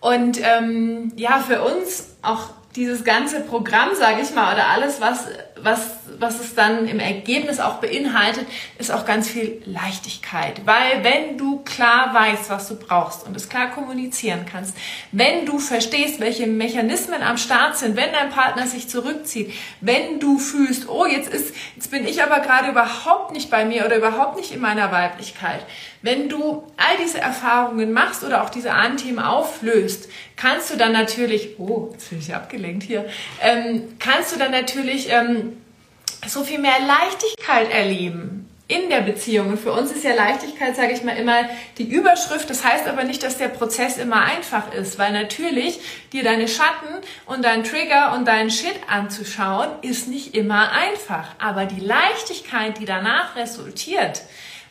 Und 0.00 0.40
ähm, 0.42 1.12
ja, 1.16 1.38
für 1.38 1.62
uns 1.62 2.16
auch 2.22 2.50
dieses 2.76 3.04
ganze 3.04 3.40
Programm, 3.40 3.94
sage 3.94 4.22
ich 4.22 4.34
mal, 4.34 4.54
oder 4.54 4.68
alles, 4.68 5.00
was, 5.00 5.26
was, 5.62 5.80
was 6.18 6.40
es 6.40 6.54
dann 6.54 6.86
im 6.86 6.98
Ergebnis 6.98 7.60
auch 7.60 7.76
beinhaltet, 7.76 8.46
ist 8.78 8.90
auch 8.90 9.06
ganz 9.06 9.28
viel 9.28 9.62
Leichtigkeit. 9.64 10.62
Weil 10.64 11.02
wenn 11.04 11.38
du 11.38 11.60
klar 11.64 12.12
weißt, 12.12 12.50
was 12.50 12.68
du 12.68 12.76
brauchst 12.76 13.26
und 13.26 13.36
es 13.36 13.48
klar 13.48 13.70
kommunizieren 13.70 14.44
kannst, 14.50 14.76
wenn 15.12 15.46
du 15.46 15.58
verstehst, 15.58 16.20
welche 16.20 16.46
Mechanismen 16.46 17.22
am 17.22 17.38
Start 17.38 17.76
sind, 17.76 17.96
wenn 17.96 18.12
dein 18.12 18.30
Partner 18.30 18.66
sich 18.66 18.88
zurückzieht, 18.88 19.52
wenn 19.80 20.20
du 20.20 20.38
fühlst, 20.38 20.88
oh, 20.88 21.06
jetzt 21.06 21.32
ist, 21.32 21.54
jetzt 21.76 21.90
bin 21.90 22.06
ich 22.06 22.22
aber 22.22 22.40
gerade 22.40 22.70
überhaupt 22.70 23.32
nicht 23.32 23.50
bei 23.50 23.64
mir 23.64 23.84
oder 23.86 23.96
überhaupt 23.96 24.36
nicht 24.36 24.52
in 24.52 24.60
meiner 24.60 24.90
Weiblichkeit, 24.92 25.64
wenn 26.02 26.28
du 26.28 26.64
all 26.76 26.96
diese 27.02 27.20
Erfahrungen 27.20 27.92
machst 27.92 28.24
oder 28.24 28.42
auch 28.42 28.50
diese 28.50 28.72
Anthemen 28.72 29.20
auflöst, 29.24 30.08
kannst 30.36 30.72
du 30.72 30.76
dann 30.76 30.92
natürlich, 30.92 31.60
oh, 31.60 31.90
jetzt 31.92 32.10
bin 32.10 32.18
ich 32.18 32.34
abgelenkt 32.34 32.82
hier, 32.82 33.06
ähm, 33.40 33.84
kannst 34.00 34.34
du 34.34 34.38
dann 34.38 34.50
natürlich 34.50 35.10
ähm, 35.10 35.51
so 36.26 36.44
viel 36.44 36.58
mehr 36.58 36.78
Leichtigkeit 36.80 37.70
erleben 37.70 38.48
in 38.68 38.88
der 38.88 39.00
Beziehung. 39.00 39.50
Und 39.50 39.58
für 39.58 39.72
uns 39.72 39.92
ist 39.92 40.04
ja 40.04 40.14
Leichtigkeit, 40.14 40.74
sage 40.76 40.92
ich 40.92 41.02
mal, 41.02 41.16
immer 41.16 41.44
die 41.78 41.84
Überschrift. 41.84 42.48
Das 42.48 42.64
heißt 42.64 42.86
aber 42.86 43.04
nicht, 43.04 43.22
dass 43.22 43.36
der 43.36 43.48
Prozess 43.48 43.98
immer 43.98 44.24
einfach 44.24 44.72
ist, 44.72 44.98
weil 44.98 45.12
natürlich 45.12 45.80
dir 46.12 46.22
deine 46.22 46.48
Schatten 46.48 46.88
und 47.26 47.44
dein 47.44 47.64
Trigger 47.64 48.14
und 48.14 48.26
deinen 48.26 48.50
Shit 48.50 48.80
anzuschauen, 48.88 49.68
ist 49.82 50.08
nicht 50.08 50.34
immer 50.34 50.72
einfach. 50.72 51.28
Aber 51.38 51.66
die 51.66 51.80
Leichtigkeit, 51.80 52.78
die 52.78 52.86
danach 52.86 53.36
resultiert, 53.36 54.22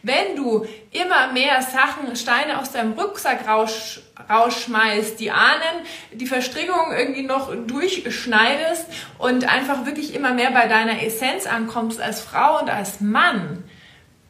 wenn 0.03 0.35
du 0.35 0.65
immer 0.91 1.31
mehr 1.31 1.61
Sachen, 1.61 2.15
Steine 2.15 2.59
aus 2.59 2.71
deinem 2.71 2.93
Rucksack 2.93 3.47
raus, 3.47 4.01
rausschmeißt, 4.29 5.19
die 5.19 5.31
Ahnen, 5.31 5.85
die 6.11 6.25
Verstrickung 6.25 6.91
irgendwie 6.97 7.23
noch 7.23 7.53
durchschneidest 7.67 8.85
und 9.17 9.47
einfach 9.47 9.85
wirklich 9.85 10.15
immer 10.15 10.33
mehr 10.33 10.51
bei 10.51 10.67
deiner 10.67 11.03
Essenz 11.03 11.45
ankommst 11.45 12.01
als 12.01 12.21
Frau 12.21 12.59
und 12.59 12.69
als 12.69 13.01
Mann, 13.01 13.63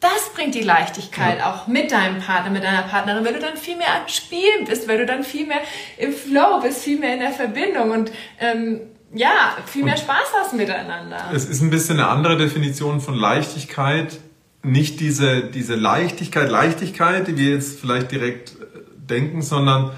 das 0.00 0.30
bringt 0.34 0.54
die 0.54 0.62
Leichtigkeit 0.62 1.38
ja. 1.38 1.52
auch 1.52 1.68
mit 1.68 1.92
deinem 1.92 2.20
Partner, 2.20 2.50
mit 2.50 2.64
deiner 2.64 2.82
Partnerin, 2.82 3.24
weil 3.24 3.34
du 3.34 3.38
dann 3.38 3.56
viel 3.56 3.76
mehr 3.76 3.94
am 4.00 4.08
Spielen 4.08 4.64
bist, 4.66 4.88
weil 4.88 4.98
du 4.98 5.06
dann 5.06 5.22
viel 5.22 5.46
mehr 5.46 5.60
im 5.96 6.12
Flow 6.12 6.60
bist, 6.60 6.82
viel 6.82 6.98
mehr 6.98 7.14
in 7.14 7.20
der 7.20 7.30
Verbindung 7.30 7.92
und 7.92 8.10
ähm, 8.40 8.80
ja, 9.14 9.56
viel 9.66 9.84
mehr 9.84 9.94
und 9.94 10.00
Spaß 10.00 10.32
hast 10.40 10.54
miteinander. 10.54 11.30
Es 11.32 11.44
ist 11.44 11.60
ein 11.60 11.70
bisschen 11.70 12.00
eine 12.00 12.08
andere 12.08 12.36
Definition 12.36 13.00
von 13.00 13.14
Leichtigkeit 13.14 14.18
nicht 14.62 15.00
diese, 15.00 15.42
diese 15.42 15.74
Leichtigkeit, 15.74 16.50
Leichtigkeit, 16.50 17.26
die 17.26 17.36
wir 17.36 17.50
jetzt 17.50 17.80
vielleicht 17.80 18.12
direkt 18.12 18.50
äh, 18.50 18.64
denken, 18.96 19.42
sondern 19.42 19.90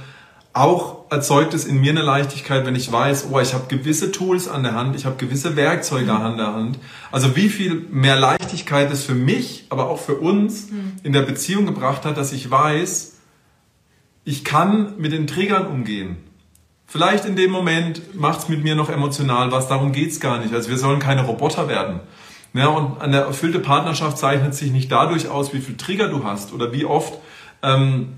auch 0.54 1.10
erzeugt 1.10 1.52
es 1.52 1.64
in 1.64 1.80
mir 1.80 1.90
eine 1.90 2.02
Leichtigkeit, 2.02 2.64
wenn 2.64 2.76
ich 2.76 2.90
weiß, 2.90 3.26
oh, 3.30 3.40
ich 3.40 3.54
habe 3.54 3.64
gewisse 3.68 4.12
Tools 4.12 4.46
an 4.48 4.62
der 4.62 4.74
Hand, 4.74 4.94
ich 4.94 5.04
habe 5.04 5.16
gewisse 5.16 5.56
Werkzeuge 5.56 6.12
mhm. 6.12 6.22
an 6.22 6.36
der 6.36 6.54
Hand. 6.54 6.78
Also 7.10 7.34
wie 7.34 7.48
viel 7.48 7.86
mehr 7.90 8.16
Leichtigkeit 8.16 8.90
es 8.92 9.04
für 9.04 9.14
mich, 9.14 9.66
aber 9.68 9.90
auch 9.90 9.98
für 9.98 10.14
uns 10.14 10.70
mhm. 10.70 10.92
in 11.02 11.12
der 11.12 11.22
Beziehung 11.22 11.66
gebracht 11.66 12.04
hat, 12.04 12.16
dass 12.16 12.32
ich 12.32 12.50
weiß, 12.50 13.16
ich 14.24 14.44
kann 14.44 14.94
mit 14.96 15.12
den 15.12 15.26
Triggern 15.26 15.66
umgehen. 15.66 16.16
Vielleicht 16.86 17.24
in 17.24 17.34
dem 17.34 17.50
Moment 17.50 18.14
macht 18.14 18.40
es 18.40 18.48
mit 18.48 18.62
mir 18.62 18.76
noch 18.76 18.88
emotional 18.88 19.50
was, 19.50 19.66
darum 19.66 19.90
geht's 19.90 20.20
gar 20.20 20.38
nicht. 20.38 20.54
Also 20.54 20.70
wir 20.70 20.78
sollen 20.78 21.00
keine 21.00 21.26
Roboter 21.26 21.68
werden. 21.68 21.98
Ja, 22.54 22.68
und 22.68 23.02
eine 23.02 23.18
erfüllte 23.18 23.58
Partnerschaft 23.58 24.16
zeichnet 24.16 24.54
sich 24.54 24.70
nicht 24.70 24.90
dadurch 24.90 25.28
aus, 25.28 25.52
wie 25.52 25.60
viel 25.60 25.76
Trigger 25.76 26.08
du 26.08 26.22
hast 26.22 26.52
oder 26.52 26.72
wie 26.72 26.84
oft 26.84 27.18
ähm, 27.62 28.14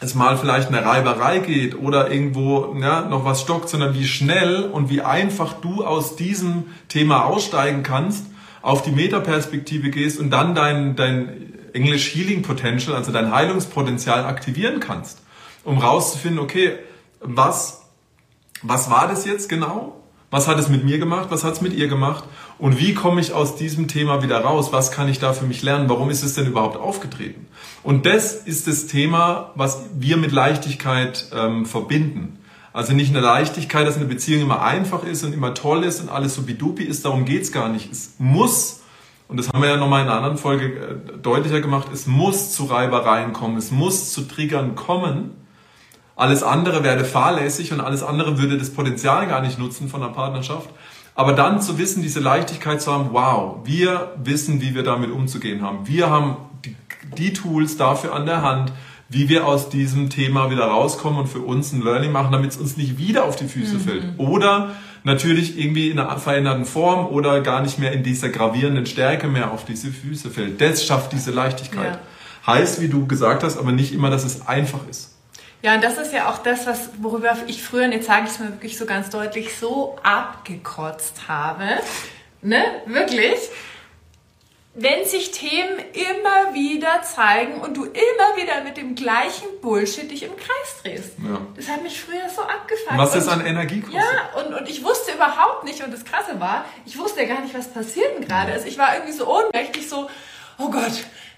es 0.00 0.14
mal 0.14 0.38
vielleicht 0.38 0.68
eine 0.68 0.84
Reiberei 0.84 1.40
geht 1.40 1.78
oder 1.78 2.10
irgendwo 2.10 2.74
ja, 2.80 3.02
noch 3.02 3.26
was 3.26 3.42
stockt, 3.42 3.68
sondern 3.68 3.94
wie 3.94 4.06
schnell 4.06 4.64
und 4.64 4.88
wie 4.88 5.02
einfach 5.02 5.54
du 5.54 5.84
aus 5.84 6.16
diesem 6.16 6.64
Thema 6.88 7.26
aussteigen 7.26 7.82
kannst 7.82 8.24
auf 8.62 8.82
die 8.82 8.90
Metaperspektive 8.90 9.90
gehst 9.90 10.18
und 10.18 10.30
dann 10.30 10.54
dein, 10.54 10.96
dein 10.96 11.52
English 11.74 12.14
Healing 12.14 12.42
Potential, 12.42 12.96
also 12.96 13.12
dein 13.12 13.32
Heilungspotenzial 13.32 14.24
aktivieren 14.24 14.80
kannst, 14.80 15.20
um 15.64 15.78
rauszufinden, 15.78 16.40
okay, 16.40 16.78
was, 17.20 17.82
was 18.62 18.90
war 18.90 19.08
das 19.08 19.26
jetzt 19.26 19.48
genau? 19.48 19.94
Was 20.30 20.46
hat 20.46 20.58
es 20.58 20.68
mit 20.68 20.84
mir 20.84 20.98
gemacht? 20.98 21.28
Was 21.30 21.42
hat 21.42 21.54
es 21.54 21.60
mit 21.60 21.72
ihr 21.72 21.88
gemacht? 21.88 22.24
Und 22.58 22.80
wie 22.80 22.92
komme 22.92 23.20
ich 23.20 23.32
aus 23.32 23.54
diesem 23.54 23.86
Thema 23.86 24.22
wieder 24.22 24.40
raus? 24.40 24.72
Was 24.72 24.90
kann 24.90 25.08
ich 25.08 25.20
da 25.20 25.32
für 25.32 25.44
mich 25.44 25.62
lernen? 25.62 25.88
Warum 25.88 26.10
ist 26.10 26.24
es 26.24 26.34
denn 26.34 26.46
überhaupt 26.46 26.76
aufgetreten? 26.76 27.46
Und 27.84 28.04
das 28.04 28.34
ist 28.34 28.66
das 28.66 28.88
Thema, 28.88 29.52
was 29.54 29.82
wir 29.94 30.16
mit 30.16 30.32
Leichtigkeit 30.32 31.26
ähm, 31.32 31.66
verbinden. 31.66 32.38
Also 32.72 32.92
nicht 32.92 33.10
eine 33.10 33.20
Leichtigkeit, 33.20 33.86
dass 33.86 33.96
eine 33.96 34.04
Beziehung 34.04 34.42
immer 34.42 34.62
einfach 34.62 35.04
ist 35.04 35.24
und 35.24 35.32
immer 35.32 35.54
toll 35.54 35.84
ist 35.84 36.00
und 36.00 36.08
alles 36.08 36.34
so 36.34 36.42
bidupi 36.42 36.82
ist, 36.82 37.04
darum 37.04 37.24
geht's 37.24 37.52
gar 37.52 37.68
nicht. 37.68 37.90
Es 37.90 38.14
muss, 38.18 38.80
und 39.28 39.36
das 39.36 39.48
haben 39.48 39.62
wir 39.62 39.68
ja 39.68 39.76
nochmal 39.76 40.02
in 40.02 40.08
einer 40.08 40.16
anderen 40.16 40.36
Folge 40.36 40.66
äh, 40.66 41.18
deutlicher 41.18 41.60
gemacht, 41.60 41.88
es 41.92 42.06
muss 42.06 42.52
zu 42.52 42.64
Reibereien 42.64 43.32
kommen, 43.32 43.56
es 43.56 43.70
muss 43.70 44.12
zu 44.12 44.22
Triggern 44.22 44.74
kommen, 44.74 45.30
alles 46.14 46.42
andere 46.42 46.82
werde 46.82 47.04
fahrlässig 47.04 47.72
und 47.72 47.80
alles 47.80 48.02
andere 48.02 48.38
würde 48.38 48.58
das 48.58 48.70
Potenzial 48.70 49.28
gar 49.28 49.40
nicht 49.40 49.58
nutzen 49.58 49.88
von 49.88 50.00
der 50.00 50.08
Partnerschaft. 50.08 50.68
Aber 51.18 51.32
dann 51.32 51.60
zu 51.60 51.78
wissen, 51.78 52.00
diese 52.00 52.20
Leichtigkeit 52.20 52.80
zu 52.80 52.92
haben, 52.92 53.08
wow, 53.10 53.56
wir 53.64 54.12
wissen, 54.22 54.60
wie 54.60 54.76
wir 54.76 54.84
damit 54.84 55.10
umzugehen 55.10 55.62
haben. 55.62 55.88
Wir 55.88 56.10
haben 56.10 56.36
die, 56.64 56.76
die 57.16 57.32
Tools 57.32 57.76
dafür 57.76 58.14
an 58.14 58.24
der 58.24 58.42
Hand, 58.42 58.72
wie 59.08 59.28
wir 59.28 59.44
aus 59.44 59.68
diesem 59.68 60.10
Thema 60.10 60.48
wieder 60.48 60.66
rauskommen 60.66 61.18
und 61.18 61.26
für 61.26 61.40
uns 61.40 61.72
ein 61.72 61.82
Learning 61.82 62.12
machen, 62.12 62.30
damit 62.30 62.52
es 62.52 62.56
uns 62.56 62.76
nicht 62.76 62.98
wieder 62.98 63.24
auf 63.24 63.34
die 63.34 63.48
Füße 63.48 63.74
mhm. 63.74 63.80
fällt. 63.80 64.04
Oder 64.18 64.76
natürlich 65.02 65.58
irgendwie 65.58 65.90
in 65.90 65.98
einer 65.98 66.18
veränderten 66.18 66.64
Form 66.64 67.08
oder 67.08 67.40
gar 67.40 67.62
nicht 67.62 67.80
mehr 67.80 67.90
in 67.90 68.04
dieser 68.04 68.28
gravierenden 68.28 68.86
Stärke 68.86 69.26
mehr 69.26 69.50
auf 69.50 69.64
diese 69.64 69.88
Füße 69.88 70.30
fällt. 70.30 70.60
Das 70.60 70.84
schafft 70.84 71.12
diese 71.12 71.32
Leichtigkeit. 71.32 71.98
Ja. 72.46 72.52
Heißt, 72.54 72.80
wie 72.80 72.86
du 72.86 73.08
gesagt 73.08 73.42
hast, 73.42 73.58
aber 73.58 73.72
nicht 73.72 73.92
immer, 73.92 74.10
dass 74.10 74.24
es 74.24 74.46
einfach 74.46 74.86
ist. 74.88 75.17
Ja, 75.62 75.74
und 75.74 75.82
das 75.82 75.98
ist 75.98 76.12
ja 76.12 76.30
auch 76.30 76.38
das, 76.38 76.66
was, 76.66 76.90
worüber 76.98 77.36
ich 77.46 77.62
früher, 77.62 77.84
und 77.84 77.92
jetzt 77.92 78.06
sage 78.06 78.26
ich 78.26 78.30
es 78.30 78.38
mir 78.38 78.50
wirklich 78.50 78.78
so 78.78 78.86
ganz 78.86 79.10
deutlich, 79.10 79.58
so 79.58 79.98
abgekotzt 80.02 81.26
habe. 81.26 81.64
Ne? 82.42 82.62
Wirklich. 82.86 83.38
Wenn 84.74 85.04
sich 85.04 85.32
Themen 85.32 85.76
immer 85.92 86.54
wieder 86.54 87.02
zeigen 87.02 87.60
und 87.60 87.76
du 87.76 87.84
immer 87.84 88.36
wieder 88.36 88.62
mit 88.62 88.76
dem 88.76 88.94
gleichen 88.94 89.48
Bullshit 89.60 90.08
dich 90.08 90.22
im 90.22 90.36
Kreis 90.36 90.82
drehst. 90.84 91.18
Ja. 91.18 91.40
Das 91.56 91.68
hat 91.68 91.82
mich 91.82 92.00
früher 92.00 92.28
so 92.32 92.42
abgefangen. 92.42 93.00
Was 93.00 93.16
ist 93.16 93.26
an 93.26 93.44
Energie 93.44 93.80
kostet. 93.80 94.00
Ja, 94.00 94.40
und, 94.40 94.54
und 94.54 94.68
ich 94.68 94.84
wusste 94.84 95.12
überhaupt 95.12 95.64
nicht, 95.64 95.82
und 95.82 95.92
das 95.92 96.04
Krasse 96.04 96.38
war, 96.38 96.64
ich 96.86 96.96
wusste 96.96 97.22
ja 97.22 97.26
gar 97.26 97.40
nicht, 97.40 97.58
was 97.58 97.66
passiert 97.72 98.14
denn 98.14 98.28
gerade. 98.28 98.52
Also 98.52 98.68
ich 98.68 98.78
war 98.78 98.94
irgendwie 98.94 99.14
so 99.14 99.26
ohnmächtig, 99.26 99.88
so, 99.88 100.08
oh 100.58 100.70
Gott, 100.70 100.92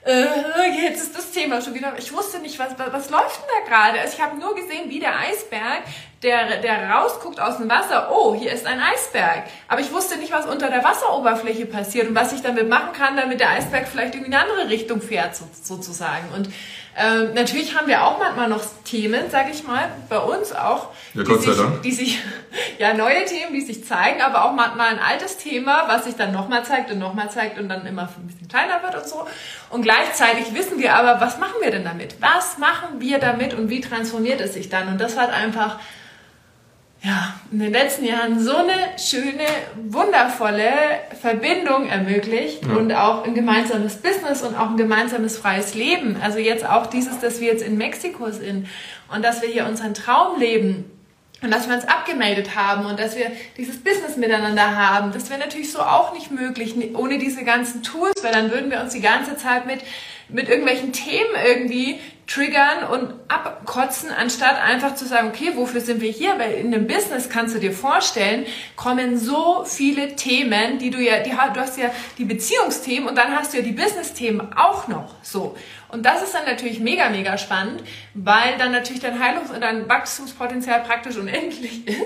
äh, 0.04 0.82
jetzt 0.82 1.02
ist 1.02 1.16
das 1.16 1.30
Thema 1.30 1.60
schon 1.60 1.74
wieder. 1.74 1.92
Ich 1.98 2.12
wusste 2.12 2.38
nicht, 2.38 2.58
was, 2.58 2.78
was, 2.78 2.92
was 2.92 3.10
läuft 3.10 3.40
denn 3.42 3.48
da 3.48 3.68
gerade? 3.68 4.00
Also 4.00 4.14
ich 4.16 4.22
habe 4.22 4.38
nur 4.38 4.54
gesehen, 4.54 4.88
wie 4.88 4.98
der 4.98 5.18
Eisberg, 5.18 5.82
der, 6.22 6.60
der 6.62 6.90
rausguckt 6.90 7.40
aus 7.40 7.58
dem 7.58 7.68
Wasser, 7.68 8.10
oh, 8.10 8.34
hier 8.34 8.52
ist 8.52 8.66
ein 8.66 8.80
Eisberg. 8.80 9.44
Aber 9.68 9.80
ich 9.80 9.92
wusste 9.92 10.16
nicht, 10.16 10.32
was 10.32 10.46
unter 10.46 10.68
der 10.68 10.82
Wasseroberfläche 10.82 11.66
passiert 11.66 12.08
und 12.08 12.14
was 12.14 12.32
ich 12.32 12.42
damit 12.42 12.68
machen 12.68 12.92
kann, 12.92 13.16
damit 13.16 13.40
der 13.40 13.50
Eisberg 13.50 13.88
vielleicht 13.88 14.14
irgendwie 14.14 14.32
in 14.32 14.36
eine 14.36 14.50
andere 14.50 14.68
Richtung 14.68 15.02
fährt, 15.02 15.36
so, 15.36 15.44
sozusagen. 15.62 16.30
Und 16.34 16.48
ähm, 16.96 17.34
natürlich 17.34 17.76
haben 17.76 17.86
wir 17.86 18.04
auch 18.04 18.18
manchmal 18.18 18.48
noch 18.48 18.62
Themen, 18.84 19.30
sage 19.30 19.50
ich 19.52 19.64
mal, 19.64 19.90
bei 20.08 20.18
uns 20.18 20.52
auch, 20.52 20.88
ja, 21.14 21.22
die, 21.22 21.36
sich, 21.36 21.56
die 21.84 21.92
sich, 21.92 22.18
ja, 22.78 22.94
neue 22.94 23.24
Themen, 23.24 23.54
die 23.54 23.60
sich 23.60 23.84
zeigen, 23.84 24.20
aber 24.20 24.44
auch 24.44 24.52
manchmal 24.52 24.88
ein 24.88 24.98
altes 24.98 25.36
Thema, 25.36 25.84
was 25.86 26.04
sich 26.04 26.16
dann 26.16 26.32
nochmal 26.32 26.64
zeigt 26.64 26.90
und 26.90 26.98
nochmal 26.98 27.30
zeigt 27.30 27.58
und 27.58 27.68
dann 27.68 27.86
immer 27.86 28.02
ein 28.02 28.26
bisschen 28.26 28.48
kleiner 28.48 28.82
wird 28.82 28.96
und 28.96 29.08
so. 29.08 29.26
Und 29.70 29.82
gleichzeitig 29.82 30.52
wissen 30.54 30.80
wir 30.80 30.94
aber, 30.94 31.20
was 31.20 31.38
machen 31.38 31.56
wir 31.60 31.70
denn 31.70 31.84
damit? 31.84 32.16
Was 32.20 32.58
machen 32.58 33.00
wir 33.00 33.18
damit 33.18 33.54
und 33.54 33.70
wie 33.70 33.80
transformiert 33.80 34.40
es 34.40 34.54
sich 34.54 34.68
dann? 34.68 34.88
Und 34.88 35.00
das 35.00 35.16
hat 35.16 35.32
einfach 35.32 35.78
ja, 37.02 37.34
in 37.50 37.60
den 37.60 37.72
letzten 37.72 38.04
Jahren 38.04 38.38
so 38.40 38.56
eine 38.56 38.74
schöne, 38.98 39.46
wundervolle 39.88 40.70
Verbindung 41.20 41.88
ermöglicht 41.88 42.66
ja. 42.66 42.74
und 42.74 42.92
auch 42.92 43.24
ein 43.24 43.34
gemeinsames 43.34 43.96
Business 43.96 44.42
und 44.42 44.54
auch 44.54 44.70
ein 44.70 44.76
gemeinsames 44.76 45.38
freies 45.38 45.74
Leben. 45.74 46.16
Also 46.22 46.38
jetzt 46.38 46.68
auch 46.68 46.86
dieses, 46.86 47.18
dass 47.20 47.40
wir 47.40 47.48
jetzt 47.48 47.62
in 47.62 47.78
Mexiko 47.78 48.30
sind 48.30 48.68
und 49.14 49.24
dass 49.24 49.40
wir 49.40 49.48
hier 49.48 49.66
unseren 49.66 49.94
Traum 49.94 50.38
leben 50.38 50.90
und 51.42 51.50
dass 51.50 51.68
wir 51.68 51.74
uns 51.74 51.88
abgemeldet 51.88 52.54
haben 52.54 52.86
und 52.86 52.98
dass 53.00 53.16
wir 53.16 53.30
dieses 53.56 53.82
Business 53.82 54.16
miteinander 54.16 54.76
haben. 54.76 55.12
Das 55.12 55.30
wäre 55.30 55.40
natürlich 55.40 55.72
so 55.72 55.80
auch 55.80 56.12
nicht 56.12 56.30
möglich 56.30 56.74
ohne 56.94 57.18
diese 57.18 57.44
ganzen 57.44 57.82
Tools, 57.82 58.22
weil 58.22 58.32
dann 58.32 58.50
würden 58.50 58.70
wir 58.70 58.80
uns 58.80 58.92
die 58.92 59.00
ganze 59.00 59.36
Zeit 59.36 59.66
mit 59.66 59.80
mit 60.32 60.48
irgendwelchen 60.48 60.92
Themen 60.92 61.34
irgendwie 61.44 62.00
triggern 62.26 62.84
und 62.92 63.12
abkotzen, 63.26 64.10
anstatt 64.10 64.62
einfach 64.62 64.94
zu 64.94 65.04
sagen, 65.04 65.28
okay, 65.28 65.52
wofür 65.56 65.80
sind 65.80 66.00
wir 66.00 66.10
hier? 66.10 66.38
Weil 66.38 66.52
in 66.54 66.72
einem 66.72 66.86
Business 66.86 67.28
kannst 67.28 67.56
du 67.56 67.58
dir 67.58 67.72
vorstellen, 67.72 68.46
kommen 68.76 69.18
so 69.18 69.64
viele 69.64 70.14
Themen, 70.14 70.78
die 70.78 70.90
du 70.90 70.98
ja, 70.98 71.20
die, 71.20 71.30
du 71.30 71.60
hast 71.60 71.76
ja 71.76 71.90
die 72.18 72.24
Beziehungsthemen 72.24 73.08
und 73.08 73.18
dann 73.18 73.34
hast 73.34 73.52
du 73.52 73.58
ja 73.58 73.64
die 73.64 73.72
Business-Themen 73.72 74.52
auch 74.56 74.86
noch 74.86 75.14
so. 75.22 75.56
Und 75.92 76.04
das 76.04 76.22
ist 76.22 76.34
dann 76.34 76.44
natürlich 76.44 76.80
mega, 76.80 77.08
mega 77.10 77.36
spannend, 77.38 77.82
weil 78.14 78.56
dann 78.58 78.72
natürlich 78.72 79.00
dein 79.00 79.18
Heilungs- 79.18 79.52
und 79.52 79.60
dein 79.60 79.88
Wachstumspotenzial 79.88 80.82
praktisch 80.82 81.16
unendlich 81.16 81.86
ist. 81.88 81.98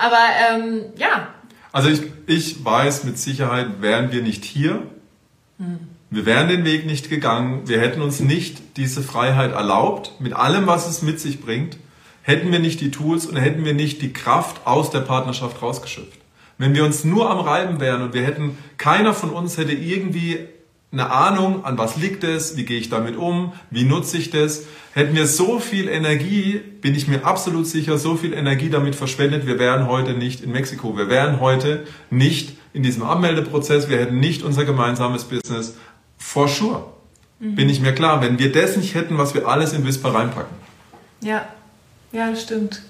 Aber 0.00 0.18
ähm, 0.50 0.84
ja. 0.96 1.34
Also 1.72 1.88
ich, 1.88 2.02
ich 2.26 2.64
weiß 2.64 3.04
mit 3.04 3.18
Sicherheit, 3.18 3.80
wären 3.80 4.12
wir 4.12 4.22
nicht 4.22 4.44
hier, 4.44 4.82
hm 5.58 5.88
wir 6.10 6.24
wären 6.24 6.48
den 6.48 6.64
Weg 6.64 6.86
nicht 6.86 7.10
gegangen, 7.10 7.68
wir 7.68 7.80
hätten 7.80 8.00
uns 8.00 8.20
nicht 8.20 8.78
diese 8.78 9.02
Freiheit 9.02 9.52
erlaubt, 9.52 10.12
mit 10.20 10.32
allem, 10.32 10.66
was 10.66 10.88
es 10.88 11.02
mit 11.02 11.20
sich 11.20 11.40
bringt, 11.40 11.76
hätten 12.22 12.50
wir 12.50 12.60
nicht 12.60 12.80
die 12.80 12.90
Tools 12.90 13.26
und 13.26 13.36
hätten 13.36 13.64
wir 13.64 13.74
nicht 13.74 14.00
die 14.00 14.12
Kraft 14.12 14.66
aus 14.66 14.90
der 14.90 15.00
Partnerschaft 15.00 15.60
rausgeschöpft. 15.60 16.18
Wenn 16.56 16.74
wir 16.74 16.84
uns 16.84 17.04
nur 17.04 17.30
am 17.30 17.40
Reiben 17.40 17.78
wären 17.78 18.02
und 18.02 18.14
wir 18.14 18.22
hätten, 18.22 18.56
keiner 18.78 19.12
von 19.12 19.30
uns 19.30 19.58
hätte 19.58 19.72
irgendwie 19.72 20.48
eine 20.90 21.10
Ahnung, 21.10 21.64
an 21.64 21.76
was 21.76 21.96
liegt 21.96 22.24
es, 22.24 22.56
wie 22.56 22.64
gehe 22.64 22.78
ich 22.78 22.88
damit 22.88 23.16
um, 23.16 23.52
wie 23.70 23.84
nutze 23.84 24.16
ich 24.16 24.30
das, 24.30 24.64
hätten 24.94 25.14
wir 25.14 25.26
so 25.26 25.58
viel 25.58 25.88
Energie, 25.88 26.60
bin 26.80 26.94
ich 26.94 27.08
mir 27.08 27.26
absolut 27.26 27.66
sicher, 27.66 27.98
so 27.98 28.16
viel 28.16 28.32
Energie 28.32 28.70
damit 28.70 28.94
verschwendet, 28.94 29.46
wir 29.46 29.58
wären 29.58 29.86
heute 29.86 30.14
nicht 30.14 30.42
in 30.42 30.52
Mexiko, 30.52 30.96
wir 30.96 31.08
wären 31.08 31.40
heute 31.40 31.86
nicht 32.10 32.56
in 32.72 32.82
diesem 32.82 33.02
Abmeldeprozess, 33.02 33.88
wir 33.90 33.98
hätten 33.98 34.18
nicht 34.18 34.42
unser 34.42 34.64
gemeinsames 34.64 35.24
Business, 35.24 35.74
For 36.18 36.48
sure. 36.48 36.92
Mhm. 37.38 37.54
Bin 37.54 37.68
ich 37.68 37.80
mir 37.80 37.94
klar. 37.94 38.20
Wenn 38.20 38.38
wir 38.38 38.52
das 38.52 38.76
nicht 38.76 38.94
hätten, 38.94 39.16
was 39.16 39.34
wir 39.34 39.46
alles 39.46 39.72
in 39.72 39.86
Whisper 39.86 40.12
reinpacken. 40.12 40.54
Ja, 41.20 41.48
ja, 42.12 42.30
das 42.30 42.42
stimmt. 42.42 42.82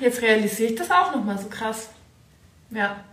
Jetzt 0.00 0.22
realisiere 0.22 0.70
ich 0.70 0.78
das 0.78 0.90
auch 0.90 1.14
nochmal 1.14 1.38
so 1.38 1.48
krass. 1.48 1.90
Ja. 2.70 3.04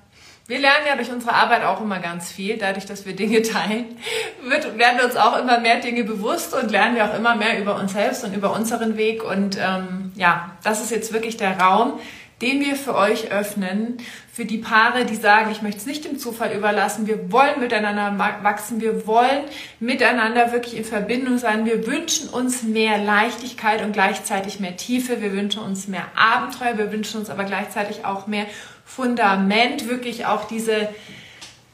Wir 0.49 0.57
lernen 0.57 0.87
ja 0.87 0.95
durch 0.95 1.11
unsere 1.11 1.35
Arbeit 1.35 1.63
auch 1.63 1.79
immer 1.79 1.99
ganz 1.99 2.31
viel. 2.31 2.57
Dadurch, 2.57 2.87
dass 2.87 3.05
wir 3.05 3.15
Dinge 3.15 3.43
teilen, 3.43 3.85
wird, 4.41 4.79
werden 4.79 4.97
wir 4.97 5.05
uns 5.05 5.15
auch 5.15 5.37
immer 5.37 5.59
mehr 5.59 5.79
Dinge 5.79 6.03
bewusst 6.03 6.55
und 6.55 6.71
lernen 6.71 6.95
wir 6.95 7.05
auch 7.05 7.15
immer 7.15 7.35
mehr 7.35 7.59
über 7.59 7.75
uns 7.75 7.93
selbst 7.93 8.23
und 8.23 8.33
über 8.33 8.51
unseren 8.51 8.97
Weg. 8.97 9.23
Und 9.23 9.59
ähm, 9.61 10.11
ja, 10.15 10.57
das 10.63 10.81
ist 10.81 10.89
jetzt 10.89 11.13
wirklich 11.13 11.37
der 11.37 11.59
Raum, 11.59 11.99
den 12.41 12.61
wir 12.61 12.75
für 12.75 12.95
euch 12.95 13.31
öffnen, 13.31 13.97
für 14.31 14.45
die 14.45 14.57
Paare, 14.57 15.05
die 15.05 15.17
sagen, 15.17 15.51
ich 15.51 15.61
möchte 15.61 15.81
es 15.81 15.85
nicht 15.85 16.05
dem 16.05 16.17
Zufall 16.17 16.53
überlassen, 16.53 17.05
wir 17.05 17.31
wollen 17.31 17.59
miteinander 17.59 18.17
wachsen, 18.41 18.81
wir 18.81 19.05
wollen 19.05 19.43
miteinander 19.79 20.51
wirklich 20.51 20.77
in 20.77 20.85
Verbindung 20.85 21.37
sein, 21.37 21.65
wir 21.65 21.85
wünschen 21.85 22.29
uns 22.29 22.63
mehr 22.63 22.97
Leichtigkeit 22.97 23.83
und 23.83 23.91
gleichzeitig 23.91 24.59
mehr 24.59 24.77
Tiefe, 24.77 25.21
wir 25.21 25.33
wünschen 25.33 25.61
uns 25.61 25.87
mehr 25.87 26.05
Abenteuer, 26.15 26.77
wir 26.77 26.91
wünschen 26.91 27.19
uns 27.19 27.29
aber 27.29 27.43
gleichzeitig 27.43 28.05
auch 28.05 28.25
mehr 28.25 28.45
Fundament, 28.89 29.87
wirklich 29.87 30.25
auch 30.25 30.45
diese, 30.45 30.89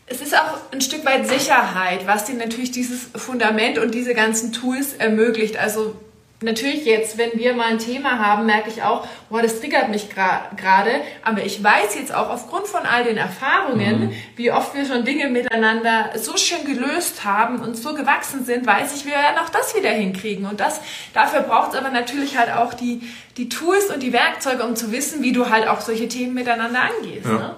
es 0.06 0.22
ist 0.22 0.36
auch 0.36 0.58
ein 0.72 0.82
Stück 0.82 1.06
weit 1.06 1.28
Sicherheit, 1.28 2.06
was 2.06 2.26
dir 2.26 2.36
natürlich 2.36 2.72
dieses 2.72 3.10
Fundament 3.16 3.80
und 3.80 3.96
diese 3.96 4.14
ganzen 4.14 4.52
Tools 4.52 4.94
ermöglicht. 4.94 5.58
Also 5.58 5.96
natürlich 6.42 6.86
jetzt, 6.86 7.18
wenn 7.18 7.32
wir 7.40 7.54
mal 7.54 7.68
ein 7.68 7.80
Thema 7.80 8.20
haben, 8.20 8.46
merke 8.46 8.70
ich 8.70 8.84
auch, 8.84 9.08
boah, 9.30 9.42
das 9.42 9.60
triggert 9.60 9.90
mich 9.90 10.10
gerade. 10.10 10.92
Aber 11.24 11.44
ich 11.44 11.64
weiß 11.64 11.96
jetzt 11.96 12.14
auch 12.14 12.30
aufgrund 12.30 12.68
von 12.68 12.82
all 12.82 13.04
den 13.06 13.18
Erfahrungen, 13.18 14.08
mhm. 14.08 14.14
wie 14.36 14.52
oft 14.52 14.76
wir 14.76 14.86
schon 14.86 15.06
Dinge 15.06 15.30
miteinander 15.30 16.12
so 16.16 16.36
schön 16.38 16.66
gelöst 16.66 17.24
haben 17.24 17.60
und 17.60 17.78
so 17.78 17.94
gewachsen 17.94 18.44
sind, 18.44 18.68
weiß 18.68 18.96
ich, 18.96 19.06
wir 19.06 19.14
werden 19.14 19.38
auch 19.44 19.50
das 19.50 19.76
wieder 19.76 19.92
hinkriegen. 19.92 20.46
Und 20.46 20.60
das, 20.60 20.82
dafür 21.14 21.42
braucht 21.42 21.74
es 21.74 21.80
aber 21.80 21.90
natürlich 21.90 22.38
halt 22.38 22.52
auch 22.52 22.74
die, 22.74 23.02
die 23.38 23.50
Tools 23.50 23.86
und 23.94 24.04
die 24.04 24.14
Werkzeuge, 24.14 24.64
um 24.64 24.76
zu 24.76 24.92
wissen, 24.92 25.24
wie 25.24 25.32
du 25.32 25.50
halt 25.50 25.68
auch 25.68 25.82
solche 25.82 26.08
Themen 26.08 26.34
miteinander 26.34 26.82
angehst. 26.82 27.26
Ja. 27.26 27.32
Ne? 27.32 27.56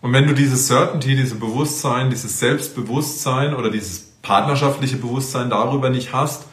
Und 0.00 0.12
wenn 0.12 0.26
du 0.26 0.34
dieses 0.34 0.66
Certainty, 0.66 1.16
dieses 1.16 1.38
Bewusstsein, 1.38 2.10
dieses 2.10 2.40
Selbstbewusstsein 2.40 3.54
oder 3.54 3.70
dieses 3.70 4.12
partnerschaftliche 4.22 4.96
Bewusstsein 4.96 5.50
darüber 5.50 5.90
nicht 5.90 6.12
hast, 6.12 6.44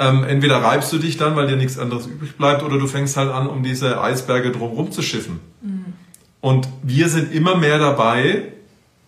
ähm, 0.00 0.24
entweder 0.24 0.56
reibst 0.56 0.90
du 0.94 0.98
dich 0.98 1.18
dann, 1.18 1.36
weil 1.36 1.46
dir 1.46 1.56
nichts 1.56 1.78
anderes 1.78 2.06
übrig 2.06 2.36
bleibt, 2.36 2.62
oder 2.62 2.78
du 2.78 2.86
fängst 2.86 3.18
halt 3.18 3.30
an, 3.30 3.46
um 3.46 3.62
diese 3.62 4.00
Eisberge 4.00 4.50
drumherum 4.50 4.90
zu 4.90 5.02
schiffen. 5.02 5.40
Mhm. 5.60 5.92
Und 6.40 6.68
wir 6.82 7.10
sind 7.10 7.34
immer 7.34 7.54
mehr 7.54 7.78
dabei, 7.78 8.44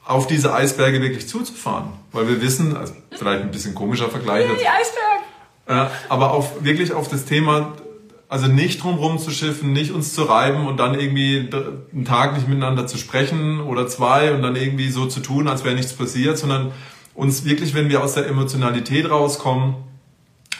auf 0.04 0.26
diese 0.26 0.52
Eisberge 0.52 1.00
wirklich 1.00 1.26
zuzufahren. 1.26 1.88
Weil 2.12 2.28
wir 2.28 2.42
wissen, 2.42 2.76
also 2.76 2.92
vielleicht 3.10 3.42
ein 3.42 3.50
bisschen 3.50 3.74
komischer 3.74 4.10
Vergleich. 4.10 4.44
Die 4.48 4.66
Eisberge! 4.68 5.22
Äh, 5.66 5.86
aber 6.10 6.32
auf, 6.32 6.62
wirklich 6.62 6.92
auf 6.92 7.08
das 7.08 7.24
Thema, 7.24 7.72
also 8.28 8.48
nicht 8.48 8.82
drumherum 8.82 9.18
zu 9.18 9.30
schiffen, 9.30 9.72
nicht 9.72 9.92
uns 9.92 10.12
zu 10.12 10.24
reiben 10.24 10.66
und 10.66 10.76
dann 10.76 10.92
irgendwie 10.92 11.48
einen 11.92 12.04
Tag 12.04 12.34
nicht 12.34 12.48
miteinander 12.48 12.86
zu 12.86 12.98
sprechen 12.98 13.60
oder 13.60 13.86
zwei 13.88 14.34
und 14.34 14.42
dann 14.42 14.56
irgendwie 14.56 14.90
so 14.90 15.06
zu 15.06 15.20
tun, 15.20 15.48
als 15.48 15.64
wäre 15.64 15.74
nichts 15.74 15.94
passiert, 15.94 16.36
sondern 16.36 16.72
uns 17.14 17.46
wirklich, 17.46 17.72
wenn 17.72 17.88
wir 17.88 18.02
aus 18.02 18.12
der 18.12 18.26
Emotionalität 18.26 19.08
rauskommen, 19.08 19.76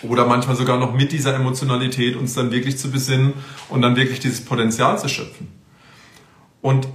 oder 0.03 0.27
manchmal 0.27 0.57
sogar 0.57 0.79
noch 0.79 0.95
mit 0.95 1.13
dieser 1.13 1.35
Emotionalität 1.35 2.17
uns 2.17 2.35
dann 2.35 2.51
wirklich 2.51 2.79
zu 2.79 2.91
besinnen 2.91 3.35
und 3.69 3.83
dann 3.83 3.97
wirklich 3.97 4.21
dieses 4.21 4.45
Potenzial 4.45 4.99
zu 4.99 5.09
schöpfen. 5.09 5.49
Und 6.61 6.89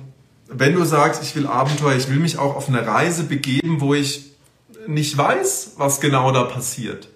wenn 0.50 0.74
du 0.74 0.84
sagst, 0.86 1.24
ich 1.24 1.36
will 1.36 1.48
Abenteuer, 1.48 1.96
ich 1.96 2.10
will 2.10 2.18
mich 2.18 2.38
auch 2.38 2.56
auf 2.56 2.70
eine 2.70 2.86
Reise 2.86 3.24
begeben, 3.24 3.82
wo 3.82 3.94
ich 3.94 4.32
nicht 4.88 5.18
weiß, 5.18 5.74
was 5.78 6.00
genau 6.00 6.32
da 6.32 6.44
passiert. 6.44 7.10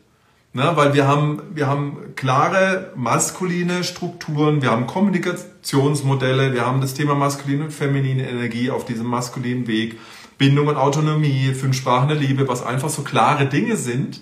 Ne, 0.54 0.70
weil 0.76 0.94
wir 0.94 1.08
haben, 1.08 1.42
wir 1.54 1.68
haben 1.68 2.14
klare 2.18 2.92
maskuline 2.98 3.86
Strukturen, 3.86 4.62
wir 4.62 4.70
haben 4.70 4.86
Kommunikationsmodelle, 4.86 6.54
wir 6.54 6.66
haben 6.66 6.82
das 6.82 6.94
Thema 6.94 7.16
maskuline 7.16 7.64
und 7.64 7.72
feminine 7.72 8.30
Energie 8.30 8.70
auf 8.70 8.84
diesem 8.84 9.08
maskulinen 9.08 9.68
Weg, 9.68 9.98
Bindung 10.38 10.68
und 10.68 10.76
Autonomie, 10.76 11.54
fünf 11.54 11.78
Sprachen 11.78 12.10
der 12.10 12.18
Liebe, 12.18 12.50
was 12.50 12.66
einfach 12.66 12.90
so 12.90 13.04
klare 13.04 13.46
Dinge 13.46 13.78
sind 13.78 14.20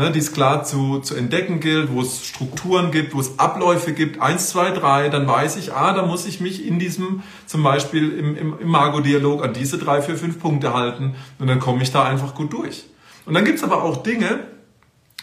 ne, 0.00 0.10
die 0.10 0.18
es 0.18 0.32
klar 0.32 0.64
zu, 0.64 1.00
zu 1.00 1.14
entdecken 1.14 1.60
gilt, 1.60 1.92
wo 1.92 2.00
es 2.00 2.24
Strukturen 2.26 2.90
gibt, 2.90 3.14
wo 3.14 3.20
es 3.20 3.38
Abläufe 3.38 3.92
gibt, 3.92 4.20
eins, 4.20 4.48
zwei, 4.48 4.70
drei, 4.70 5.08
dann 5.08 5.26
weiß 5.26 5.56
ich, 5.56 5.72
ah, 5.72 5.92
da 5.92 6.04
muss 6.04 6.26
ich 6.26 6.40
mich 6.40 6.66
in 6.66 6.78
diesem, 6.78 7.22
zum 7.46 7.62
Beispiel 7.62 8.10
im, 8.18 8.36
im, 8.36 8.58
im 8.58 8.68
Mago-Dialog 8.68 9.44
an 9.44 9.52
diese 9.52 9.78
drei, 9.78 10.02
vier, 10.02 10.16
fünf 10.16 10.40
Punkte 10.40 10.74
halten 10.74 11.14
und 11.38 11.46
dann 11.46 11.60
komme 11.60 11.82
ich 11.82 11.92
da 11.92 12.04
einfach 12.04 12.34
gut 12.34 12.52
durch. 12.52 12.84
Und 13.26 13.34
dann 13.34 13.44
gibt's 13.44 13.62
aber 13.62 13.82
auch 13.82 14.02
Dinge, 14.02 14.40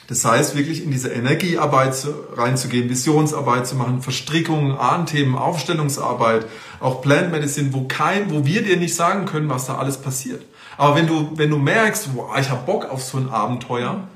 das 0.08 0.24
heißt, 0.24 0.56
wirklich 0.56 0.84
in 0.84 0.92
diese 0.92 1.10
Energiearbeit 1.10 1.94
zu, 1.94 2.14
reinzugehen, 2.36 2.90
Visionsarbeit 2.90 3.68
zu 3.68 3.76
machen, 3.76 4.02
Verstrickungen, 4.02 4.78
Ahnthemen, 4.78 5.36
Aufstellungsarbeit, 5.36 6.46
auch 6.80 7.02
Plant 7.02 7.32
Medicine, 7.32 7.74
wo 7.74 7.84
kein, 7.88 8.32
wo 8.32 8.46
wir 8.46 8.64
dir 8.64 8.78
nicht 8.78 8.96
sagen 8.96 9.26
können, 9.26 9.50
was 9.50 9.66
da 9.66 9.78
alles 9.78 9.98
passiert. 9.98 10.46
Aber 10.78 10.96
wenn 10.96 11.08
du, 11.08 11.32
wenn 11.36 11.50
du 11.50 11.58
merkst, 11.58 12.10
wow, 12.14 12.38
ich 12.40 12.50
habe 12.50 12.66
Bock 12.66 12.90
auf 12.90 13.04
so 13.04 13.18
ein 13.18 13.30
Abenteuer, 13.30 14.08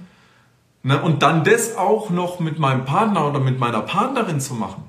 Ne? 0.84 1.01
Und 1.01 1.21
dann 1.23 1.43
das 1.43 1.77
auch 1.77 2.09
noch 2.09 2.39
mit 2.39 2.59
meinem 2.59 2.86
Partner 2.86 3.27
oder 3.27 3.39
mit 3.39 3.59
meiner 3.59 3.82
Partnerin 3.82 4.39
zu 4.39 4.53
machen. 4.53 4.84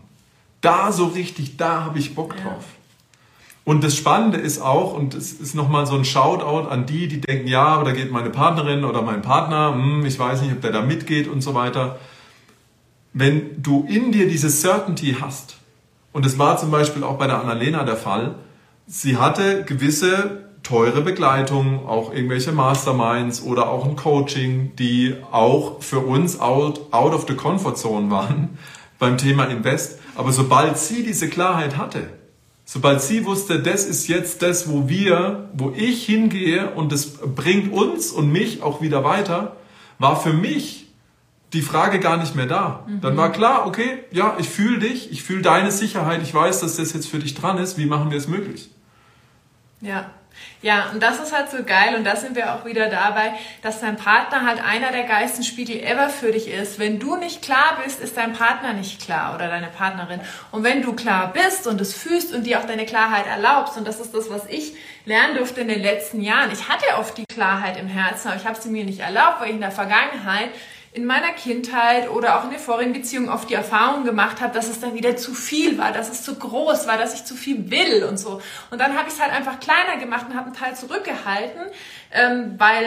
Da 0.60 0.92
so 0.92 1.06
richtig, 1.06 1.56
da 1.56 1.84
habe 1.84 1.98
ich 1.98 2.14
Bock 2.14 2.36
drauf. 2.36 2.64
Und 3.64 3.84
das 3.84 3.96
Spannende 3.96 4.38
ist 4.38 4.60
auch, 4.60 4.94
und 4.94 5.14
es 5.14 5.32
ist 5.32 5.54
nochmal 5.54 5.86
so 5.86 5.94
ein 5.94 6.04
Shoutout 6.04 6.68
an 6.68 6.86
die, 6.86 7.06
die 7.06 7.20
denken, 7.20 7.46
ja, 7.46 7.82
da 7.84 7.92
geht 7.92 8.10
meine 8.10 8.30
Partnerin 8.30 8.84
oder 8.84 9.02
mein 9.02 9.22
Partner, 9.22 9.74
hm, 9.74 10.04
ich 10.04 10.18
weiß 10.18 10.42
nicht, 10.42 10.52
ob 10.52 10.60
der 10.62 10.72
da 10.72 10.82
mitgeht 10.82 11.28
und 11.28 11.42
so 11.42 11.54
weiter. 11.54 11.98
Wenn 13.12 13.62
du 13.62 13.86
in 13.88 14.10
dir 14.10 14.28
diese 14.28 14.50
Certainty 14.50 15.16
hast, 15.20 15.58
und 16.12 16.26
es 16.26 16.38
war 16.38 16.58
zum 16.58 16.70
Beispiel 16.70 17.04
auch 17.04 17.18
bei 17.18 17.26
der 17.26 17.40
Annalena 17.40 17.84
der 17.84 17.96
Fall, 17.96 18.34
sie 18.86 19.16
hatte 19.16 19.64
gewisse 19.64 20.51
teure 20.62 21.02
Begleitung, 21.02 21.86
auch 21.86 22.12
irgendwelche 22.12 22.52
Masterminds 22.52 23.42
oder 23.42 23.68
auch 23.68 23.84
ein 23.84 23.96
Coaching, 23.96 24.72
die 24.76 25.16
auch 25.30 25.82
für 25.82 26.00
uns 26.00 26.40
out, 26.40 26.92
out 26.92 27.12
of 27.14 27.26
the 27.28 27.34
comfort 27.34 27.76
zone 27.76 28.10
waren 28.10 28.58
beim 28.98 29.18
Thema 29.18 29.44
Invest. 29.44 29.98
Aber 30.14 30.32
sobald 30.32 30.78
sie 30.78 31.02
diese 31.02 31.28
Klarheit 31.28 31.76
hatte, 31.76 32.10
sobald 32.64 33.02
sie 33.02 33.24
wusste, 33.24 33.60
das 33.60 33.84
ist 33.84 34.08
jetzt 34.08 34.42
das, 34.42 34.70
wo 34.70 34.88
wir, 34.88 35.50
wo 35.54 35.72
ich 35.76 36.06
hingehe 36.06 36.70
und 36.70 36.92
das 36.92 37.18
bringt 37.34 37.72
uns 37.72 38.10
und 38.10 38.30
mich 38.30 38.62
auch 38.62 38.80
wieder 38.80 39.04
weiter, 39.04 39.56
war 39.98 40.20
für 40.20 40.32
mich 40.32 40.82
die 41.52 41.62
Frage 41.62 42.00
gar 42.00 42.16
nicht 42.16 42.34
mehr 42.34 42.46
da. 42.46 42.86
Mhm. 42.86 43.00
Dann 43.00 43.16
war 43.16 43.30
klar, 43.30 43.66
okay, 43.66 44.04
ja, 44.10 44.36
ich 44.38 44.48
fühle 44.48 44.78
dich, 44.78 45.10
ich 45.10 45.22
fühle 45.22 45.42
deine 45.42 45.70
Sicherheit, 45.70 46.22
ich 46.22 46.32
weiß, 46.32 46.60
dass 46.60 46.76
das 46.76 46.92
jetzt 46.92 47.08
für 47.08 47.18
dich 47.18 47.34
dran 47.34 47.58
ist, 47.58 47.76
wie 47.78 47.86
machen 47.86 48.10
wir 48.10 48.18
es 48.18 48.28
möglich? 48.28 48.70
Ja, 49.80 50.10
ja, 50.62 50.90
und 50.92 51.02
das 51.02 51.18
ist 51.18 51.36
halt 51.36 51.50
so 51.50 51.64
geil 51.64 51.96
und 51.96 52.04
da 52.04 52.16
sind 52.16 52.36
wir 52.36 52.54
auch 52.54 52.64
wieder 52.64 52.88
dabei, 52.88 53.32
dass 53.62 53.80
dein 53.80 53.96
Partner 53.96 54.46
halt 54.46 54.62
einer 54.64 54.92
der 54.92 55.04
geilsten 55.04 55.42
Spiegel 55.42 55.82
ever 55.82 56.08
für 56.08 56.30
dich 56.30 56.48
ist. 56.48 56.78
Wenn 56.78 56.98
du 56.98 57.16
nicht 57.16 57.42
klar 57.42 57.78
bist, 57.82 58.00
ist 58.00 58.16
dein 58.16 58.32
Partner 58.32 58.72
nicht 58.72 59.00
klar 59.00 59.34
oder 59.34 59.48
deine 59.48 59.68
Partnerin. 59.68 60.20
Und 60.52 60.62
wenn 60.62 60.82
du 60.82 60.92
klar 60.92 61.32
bist 61.32 61.66
und 61.66 61.80
es 61.80 61.94
fühlst 61.94 62.32
und 62.32 62.44
dir 62.44 62.60
auch 62.60 62.64
deine 62.64 62.86
Klarheit 62.86 63.26
erlaubst, 63.26 63.76
und 63.76 63.86
das 63.86 63.98
ist 63.98 64.14
das, 64.14 64.30
was 64.30 64.46
ich 64.48 64.74
lernen 65.04 65.36
durfte 65.36 65.62
in 65.62 65.68
den 65.68 65.82
letzten 65.82 66.20
Jahren. 66.20 66.52
Ich 66.52 66.68
hatte 66.68 66.84
oft 66.98 67.18
die 67.18 67.24
Klarheit 67.26 67.76
im 67.76 67.88
Herzen, 67.88 68.28
aber 68.28 68.36
ich 68.36 68.46
habe 68.46 68.60
sie 68.60 68.70
mir 68.70 68.84
nicht 68.84 69.00
erlaubt, 69.00 69.40
weil 69.40 69.48
ich 69.48 69.54
in 69.54 69.60
der 69.60 69.72
Vergangenheit 69.72 70.50
in 70.94 71.06
meiner 71.06 71.32
Kindheit 71.32 72.10
oder 72.10 72.38
auch 72.38 72.44
in 72.44 72.50
der 72.50 72.58
vorigen 72.58 72.92
Beziehung 72.92 73.30
oft 73.30 73.48
die 73.48 73.54
Erfahrung 73.54 74.04
gemacht 74.04 74.42
habe, 74.42 74.52
dass 74.52 74.68
es 74.68 74.78
dann 74.78 74.94
wieder 74.94 75.16
zu 75.16 75.32
viel 75.32 75.78
war, 75.78 75.90
dass 75.90 76.10
es 76.10 76.22
zu 76.22 76.34
groß 76.34 76.86
war, 76.86 76.98
dass 76.98 77.14
ich 77.14 77.24
zu 77.24 77.34
viel 77.34 77.70
will 77.70 78.04
und 78.04 78.18
so. 78.18 78.42
Und 78.70 78.78
dann 78.78 78.94
habe 78.94 79.08
ich 79.08 79.14
es 79.14 79.20
halt 79.20 79.32
einfach 79.32 79.58
kleiner 79.58 79.98
gemacht 79.98 80.26
und 80.28 80.36
habe 80.36 80.46
einen 80.46 80.54
Teil 80.54 80.76
zurückgehalten, 80.76 81.62
ähm, 82.12 82.56
weil, 82.58 82.84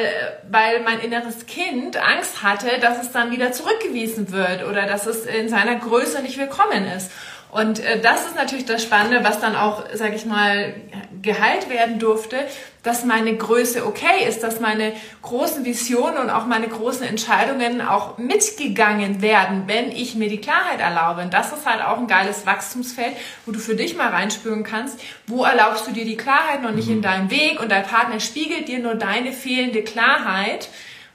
weil 0.48 0.84
mein 0.84 1.00
inneres 1.00 1.48
Kind 1.48 1.98
Angst 1.98 2.44
hatte, 2.44 2.80
dass 2.80 3.02
es 3.02 3.12
dann 3.12 3.32
wieder 3.32 3.52
zurückgewiesen 3.52 4.32
wird 4.32 4.64
oder 4.68 4.86
dass 4.86 5.08
es 5.08 5.26
in 5.26 5.50
seiner 5.50 5.76
Größe 5.76 6.22
nicht 6.22 6.38
willkommen 6.38 6.86
ist. 6.86 7.12
Und 7.56 7.80
äh, 7.80 8.02
das 8.02 8.26
ist 8.26 8.36
natürlich 8.36 8.66
das 8.66 8.84
Spannende, 8.84 9.24
was 9.24 9.40
dann 9.40 9.56
auch, 9.56 9.86
sage 9.94 10.14
ich 10.16 10.26
mal, 10.26 10.76
geheilt 11.22 11.70
werden 11.70 12.00
durfte, 12.00 12.36
dass 12.84 13.06
meine 13.06 13.34
Größe 13.34 13.86
okay 13.86 14.28
ist, 14.28 14.44
dass 14.44 14.60
meine 14.60 14.92
großen 15.22 15.64
Visionen 15.64 16.18
und 16.18 16.30
auch 16.30 16.48
meine 16.48 16.68
großen 16.68 17.08
Entscheidungen 17.08 17.80
auch 17.80 18.18
mitgegangen 18.18 19.22
werden, 19.22 19.64
wenn 19.68 19.90
ich 19.90 20.16
mir 20.16 20.28
die 20.28 20.42
Klarheit 20.42 20.82
erlaube. 20.82 21.22
Und 21.22 21.34
das 21.34 21.54
ist 21.54 21.66
halt 21.66 21.82
auch 21.82 21.98
ein 21.98 22.08
geiles 22.08 22.46
Wachstumsfeld, 22.46 23.16
wo 23.46 23.54
du 23.54 23.60
für 23.60 23.76
dich 23.76 23.96
mal 23.96 24.10
reinspüren 24.10 24.66
kannst, 24.66 25.00
wo 25.26 25.46
erlaubst 25.46 25.88
du 25.88 25.94
dir 25.94 26.04
die 26.04 26.18
Klarheit 26.18 26.62
noch 26.62 26.74
nicht 26.74 26.90
mhm. 26.90 26.96
in 26.96 27.02
deinem 27.04 27.32
Weg 27.32 27.62
und 27.62 27.72
dein 27.72 27.86
Partner 27.86 28.20
spiegelt 28.20 28.68
dir 28.68 28.80
nur 28.80 28.96
deine 28.96 29.32
fehlende 29.32 29.82
Klarheit 29.82 30.68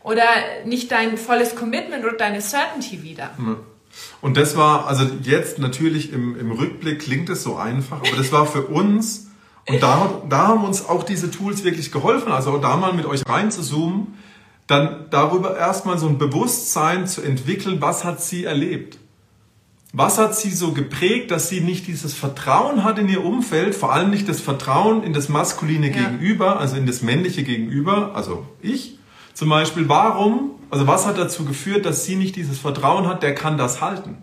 oder 0.03 0.25
nicht 0.65 0.91
dein 0.91 1.19
volles 1.19 1.55
Commitment 1.55 2.03
oder 2.03 2.17
deine 2.17 2.41
Certainty 2.41 3.03
wieder. 3.03 3.29
Mhm. 3.37 3.59
Und 4.21 4.37
das 4.37 4.57
war, 4.57 4.87
also 4.87 5.07
jetzt 5.23 5.59
natürlich 5.59 6.13
im, 6.13 6.39
im 6.39 6.53
Rückblick 6.53 7.01
klingt 7.01 7.31
es 7.31 7.43
so 7.43 7.57
einfach, 7.57 7.99
aber 7.99 8.17
das 8.17 8.33
war 8.33 8.47
für 8.47 8.67
uns, 8.67 9.29
und 9.67 9.83
da, 9.83 10.23
da 10.29 10.49
haben 10.49 10.65
uns 10.65 10.87
auch 10.87 11.05
diese 11.05 11.31
Tools 11.31 11.65
wirklich 11.65 11.91
geholfen, 11.91 12.33
also 12.33 12.59
da 12.59 12.77
mal 12.77 12.93
mit 12.93 13.07
euch 13.07 13.23
rein 13.27 13.51
zu 13.51 13.63
zoomen, 13.63 14.19
dann 14.67 15.07
darüber 15.11 15.57
erstmal 15.57 15.99
so 15.99 16.07
ein 16.07 16.19
Bewusstsein 16.19 17.07
zu 17.07 17.23
entwickeln, 17.23 17.81
was 17.81 18.05
hat 18.05 18.23
sie 18.23 18.45
erlebt? 18.45 18.99
Was 19.93 20.19
hat 20.19 20.37
sie 20.37 20.53
so 20.53 20.73
geprägt, 20.73 21.33
dass 21.33 21.49
sie 21.49 21.61
nicht 21.61 21.89
dieses 21.89 22.15
Vertrauen 22.15 22.85
hat 22.85 22.99
in 22.99 23.09
ihr 23.09 23.25
Umfeld, 23.25 23.75
vor 23.75 23.93
allem 23.93 24.11
nicht 24.11 24.29
das 24.29 24.41
Vertrauen 24.41 25.03
in 25.03 25.13
das 25.13 25.29
maskuline 25.29 25.89
ja. 25.89 25.95
Gegenüber, 25.95 26.61
also 26.61 26.77
in 26.77 26.87
das 26.87 27.03
männliche 27.03 27.43
Gegenüber, 27.43 28.15
also 28.15 28.47
ich 28.63 28.99
zum 29.35 29.49
Beispiel. 29.49 29.89
Warum 29.89 30.53
also 30.71 30.87
was 30.87 31.07
hat 31.07 31.19
dazu 31.19 31.45
geführt, 31.45 31.85
dass 31.85 32.05
sie 32.05 32.17
nicht 32.17 32.37
dieses 32.37 32.59
Vertrauen 32.59 33.07
hat, 33.07 33.23
der 33.23 33.35
kann 33.35 33.59
das 33.59 33.81
halten. 33.81 34.19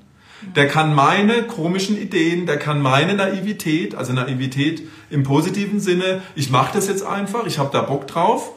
Der 0.56 0.68
kann 0.68 0.94
meine 0.94 1.44
komischen 1.44 1.98
Ideen, 2.00 2.46
der 2.46 2.58
kann 2.58 2.82
meine 2.82 3.16
Naivität, 3.16 3.96
also 3.96 4.14
Naivität 4.14 4.84
im 5.10 5.24
positiven 5.24 5.80
Sinne, 5.80 6.22
ich 6.36 6.52
mache 6.52 6.74
das 6.74 6.88
jetzt 6.88 7.06
einfach, 7.06 7.46
ich 7.48 7.58
habe 7.58 7.72
da 7.74 7.82
Bock 7.82 8.08
drauf, 8.08 8.52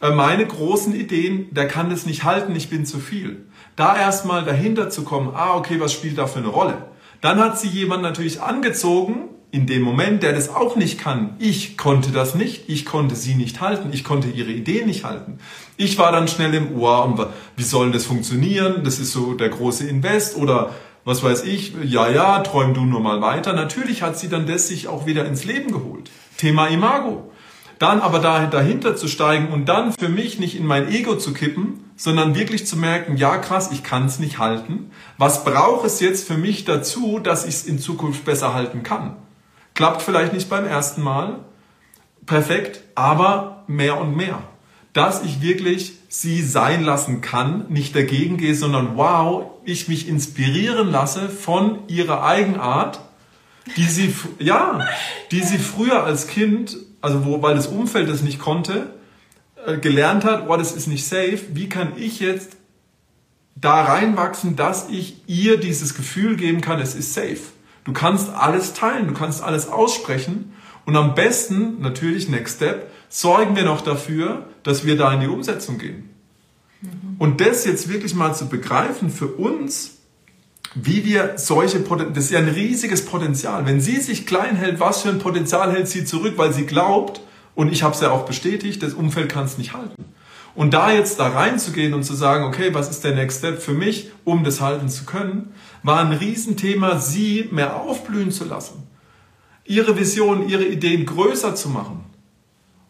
äh, 0.00 0.10
meine 0.10 0.46
großen 0.46 0.94
Ideen, 0.94 1.52
der 1.52 1.68
kann 1.68 1.88
das 1.88 2.04
nicht 2.04 2.24
halten, 2.24 2.54
ich 2.54 2.68
bin 2.68 2.84
zu 2.84 2.98
viel. 2.98 3.46
Da 3.76 3.96
erstmal 3.96 4.44
dahinter 4.44 4.90
zu 4.90 5.04
kommen, 5.04 5.32
ah, 5.34 5.56
okay, 5.56 5.80
was 5.80 5.92
spielt 5.92 6.18
da 6.18 6.26
für 6.26 6.40
eine 6.40 6.48
Rolle? 6.48 6.76
Dann 7.22 7.40
hat 7.40 7.58
sie 7.58 7.68
jemand 7.68 8.02
natürlich 8.02 8.42
angezogen, 8.42 9.30
in 9.52 9.66
dem 9.66 9.82
Moment, 9.82 10.22
der 10.22 10.32
das 10.32 10.48
auch 10.48 10.76
nicht 10.76 10.98
kann. 10.98 11.36
Ich 11.38 11.76
konnte 11.76 12.10
das 12.10 12.34
nicht, 12.34 12.70
ich 12.70 12.86
konnte 12.86 13.14
sie 13.14 13.34
nicht 13.34 13.60
halten, 13.60 13.90
ich 13.92 14.02
konnte 14.02 14.28
ihre 14.28 14.50
Idee 14.50 14.84
nicht 14.86 15.04
halten. 15.04 15.38
Ich 15.76 15.98
war 15.98 16.10
dann 16.10 16.26
schnell 16.26 16.54
im 16.54 16.74
Ohr, 16.74 17.04
und 17.04 17.20
wie 17.56 17.62
soll 17.62 17.92
das 17.92 18.06
funktionieren? 18.06 18.82
Das 18.82 18.98
ist 18.98 19.12
so 19.12 19.34
der 19.34 19.50
große 19.50 19.86
Invest 19.86 20.36
oder 20.36 20.70
was 21.04 21.22
weiß 21.22 21.44
ich, 21.44 21.74
ja, 21.84 22.08
ja, 22.08 22.38
träum 22.40 22.72
du 22.72 22.86
nur 22.86 23.00
mal 23.00 23.20
weiter. 23.20 23.52
Natürlich 23.52 24.02
hat 24.02 24.18
sie 24.18 24.30
dann 24.30 24.46
das 24.46 24.68
sich 24.68 24.88
auch 24.88 25.04
wieder 25.04 25.26
ins 25.26 25.44
Leben 25.44 25.70
geholt. 25.70 26.10
Thema 26.38 26.68
Imago. 26.68 27.30
Dann 27.78 28.00
aber 28.00 28.20
dahinter 28.20 28.96
zu 28.96 29.06
steigen 29.06 29.48
und 29.48 29.68
dann 29.68 29.92
für 29.92 30.08
mich 30.08 30.38
nicht 30.38 30.56
in 30.56 30.64
mein 30.64 30.90
Ego 30.90 31.16
zu 31.16 31.34
kippen, 31.34 31.90
sondern 31.96 32.36
wirklich 32.36 32.66
zu 32.66 32.76
merken, 32.78 33.18
ja 33.18 33.36
krass, 33.36 33.70
ich 33.70 33.82
kann 33.82 34.06
es 34.06 34.18
nicht 34.18 34.38
halten. 34.38 34.92
Was 35.18 35.44
braucht 35.44 35.84
es 35.84 36.00
jetzt 36.00 36.26
für 36.26 36.38
mich 36.38 36.64
dazu, 36.64 37.18
dass 37.18 37.44
ich 37.44 37.54
es 37.56 37.66
in 37.66 37.78
Zukunft 37.78 38.24
besser 38.24 38.54
halten 38.54 38.82
kann? 38.82 39.16
Klappt 39.74 40.02
vielleicht 40.02 40.32
nicht 40.32 40.48
beim 40.50 40.66
ersten 40.66 41.02
Mal, 41.02 41.40
perfekt, 42.26 42.82
aber 42.94 43.64
mehr 43.66 44.00
und 44.00 44.16
mehr. 44.16 44.42
Dass 44.92 45.22
ich 45.22 45.40
wirklich 45.40 45.92
sie 46.08 46.42
sein 46.42 46.84
lassen 46.84 47.22
kann, 47.22 47.66
nicht 47.70 47.96
dagegen 47.96 48.36
gehe, 48.36 48.54
sondern 48.54 48.96
wow, 48.96 49.52
ich 49.64 49.88
mich 49.88 50.08
inspirieren 50.08 50.90
lasse 50.90 51.30
von 51.30 51.88
ihrer 51.88 52.22
Eigenart, 52.24 53.00
die 53.76 53.84
sie, 53.86 54.14
ja, 54.38 54.86
die 55.30 55.40
sie 55.40 55.58
früher 55.58 56.04
als 56.04 56.26
Kind 56.26 56.76
also 57.02 57.26
wo, 57.26 57.42
weil 57.42 57.54
das 57.54 57.66
Umfeld 57.66 58.08
es 58.08 58.22
nicht 58.22 58.38
konnte, 58.38 58.94
äh, 59.66 59.76
gelernt 59.76 60.24
hat, 60.24 60.48
oh, 60.48 60.56
das 60.56 60.72
ist 60.72 60.86
nicht 60.86 61.04
safe, 61.04 61.40
wie 61.52 61.68
kann 61.68 61.92
ich 61.96 62.20
jetzt 62.20 62.56
da 63.54 63.82
reinwachsen, 63.82 64.56
dass 64.56 64.88
ich 64.88 65.16
ihr 65.26 65.58
dieses 65.58 65.94
Gefühl 65.94 66.36
geben 66.36 66.62
kann, 66.62 66.80
es 66.80 66.94
ist 66.94 67.12
safe. 67.12 67.40
Du 67.84 67.92
kannst 67.92 68.30
alles 68.30 68.74
teilen, 68.74 69.08
du 69.08 69.14
kannst 69.14 69.42
alles 69.42 69.68
aussprechen 69.68 70.52
und 70.84 70.96
am 70.96 71.14
besten, 71.14 71.80
natürlich, 71.80 72.28
Next 72.28 72.56
Step, 72.56 72.90
sorgen 73.08 73.56
wir 73.56 73.64
noch 73.64 73.80
dafür, 73.80 74.46
dass 74.62 74.84
wir 74.84 74.96
da 74.96 75.12
in 75.12 75.20
die 75.20 75.26
Umsetzung 75.26 75.78
gehen. 75.78 76.10
Mhm. 76.80 77.16
Und 77.18 77.40
das 77.40 77.64
jetzt 77.64 77.88
wirklich 77.88 78.14
mal 78.14 78.34
zu 78.34 78.48
begreifen 78.48 79.10
für 79.10 79.26
uns, 79.26 79.98
wie 80.74 81.04
wir 81.04 81.34
solche 81.36 81.80
Potenziale, 81.80 82.14
das 82.14 82.24
ist 82.24 82.30
ja 82.30 82.38
ein 82.38 82.48
riesiges 82.48 83.04
Potenzial. 83.04 83.66
Wenn 83.66 83.80
sie 83.80 84.00
sich 84.00 84.26
klein 84.26 84.56
hält, 84.56 84.80
was 84.80 85.02
für 85.02 85.10
ein 85.10 85.18
Potenzial 85.18 85.70
hält 85.72 85.88
sie 85.88 86.04
zurück, 86.04 86.34
weil 86.36 86.52
sie 86.52 86.64
glaubt, 86.64 87.20
und 87.54 87.70
ich 87.70 87.82
habe 87.82 87.94
es 87.94 88.00
ja 88.00 88.10
auch 88.10 88.24
bestätigt, 88.24 88.82
das 88.82 88.94
Umfeld 88.94 89.28
kann 89.30 89.44
es 89.44 89.58
nicht 89.58 89.74
halten. 89.74 90.06
Und 90.54 90.74
da 90.74 90.92
jetzt 90.92 91.18
da 91.18 91.28
reinzugehen 91.28 91.94
und 91.94 92.04
zu 92.04 92.14
sagen, 92.14 92.44
okay, 92.44 92.74
was 92.74 92.90
ist 92.90 93.04
der 93.04 93.14
Next 93.14 93.38
Step 93.38 93.62
für 93.62 93.72
mich, 93.72 94.10
um 94.24 94.44
das 94.44 94.60
halten 94.60 94.88
zu 94.88 95.04
können, 95.04 95.54
war 95.82 96.00
ein 96.00 96.12
Riesenthema, 96.12 96.98
sie 96.98 97.48
mehr 97.50 97.76
aufblühen 97.76 98.30
zu 98.30 98.44
lassen. 98.44 98.86
Ihre 99.64 99.98
Vision, 99.98 100.48
ihre 100.48 100.64
Ideen 100.64 101.06
größer 101.06 101.54
zu 101.54 101.68
machen. 101.70 102.04